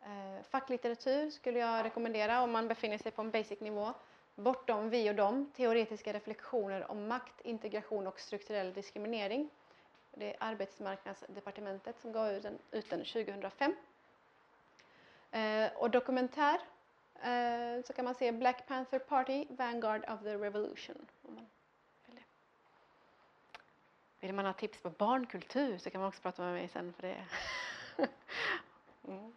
Eh, 0.06 0.42
facklitteratur 0.42 1.30
skulle 1.30 1.58
jag 1.58 1.84
rekommendera 1.84 2.42
om 2.42 2.52
man 2.52 2.68
befinner 2.68 2.98
sig 2.98 3.12
på 3.12 3.22
en 3.22 3.30
basic 3.30 3.60
nivå. 3.60 3.92
Bortom 4.34 4.90
vi 4.90 5.10
och 5.10 5.14
dem, 5.14 5.52
teoretiska 5.56 6.12
reflektioner 6.12 6.90
om 6.90 7.08
makt, 7.08 7.40
integration 7.40 8.06
och 8.06 8.20
strukturell 8.20 8.72
diskriminering. 8.72 9.50
Det 10.14 10.30
är 10.30 10.36
Arbetsmarknadsdepartementet 10.40 12.00
som 12.00 12.12
gav 12.12 12.30
ut 12.30 12.42
den, 12.42 12.58
ut 12.70 12.90
den 12.90 13.04
2005. 13.04 13.76
Eh, 15.34 15.70
och 15.74 15.90
dokumentär 15.90 16.58
eh, 17.22 17.84
så 17.84 17.92
kan 17.92 18.04
man 18.04 18.14
se 18.14 18.32
Black 18.32 18.66
Panther 18.66 18.98
Party, 18.98 19.46
Vanguard 19.50 20.10
of 20.10 20.22
the 20.22 20.34
Revolution. 20.34 21.06
Om 21.22 21.34
man 21.34 21.46
vill, 22.06 22.20
vill 24.20 24.34
man 24.34 24.46
ha 24.46 24.52
tips 24.52 24.82
på 24.82 24.90
barnkultur 24.90 25.78
så 25.78 25.90
kan 25.90 26.00
man 26.00 26.08
också 26.08 26.22
prata 26.22 26.42
med 26.42 26.52
mig 26.52 26.68
sen 26.68 26.92
för 26.92 27.02
det. 27.02 27.24
mm. 29.08 29.32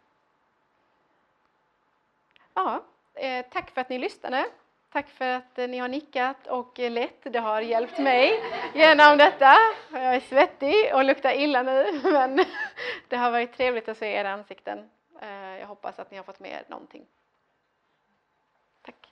Ja, 2.54 2.84
eh, 3.14 3.46
tack 3.52 3.72
för 3.72 3.82
att 3.82 3.90
ni 3.90 4.00
lyssnade. 4.00 4.46
Tack 4.92 5.10
för 5.10 5.28
att 5.28 5.58
ni 5.58 5.78
har 5.78 5.88
nickat 5.88 6.48
och 6.48 6.80
lett. 6.80 7.34
Det 7.34 7.40
har 7.40 7.62
hjälpt 7.62 8.00
mig 8.00 8.42
genom 8.74 9.18
detta. 9.18 9.56
Jag 9.92 10.16
är 10.16 10.20
svettig 10.20 10.92
och 10.94 11.04
luktar 11.04 11.34
illa 11.34 11.64
nu, 11.64 12.02
men 12.04 12.46
det 13.08 13.18
har 13.18 13.32
varit 13.32 13.54
trevligt 13.54 13.90
att 13.90 13.98
se 13.98 14.08
era 14.08 14.32
ansikten. 14.32 14.90
Eh, 15.22 15.60
jag 15.60 15.68
hoppas 15.68 16.00
att 16.00 16.12
ni 16.12 16.18
har 16.18 16.24
fått 16.24 16.40
med 16.40 16.52
er 16.52 16.66
någonting. 16.68 17.06
Tack. 18.82 19.08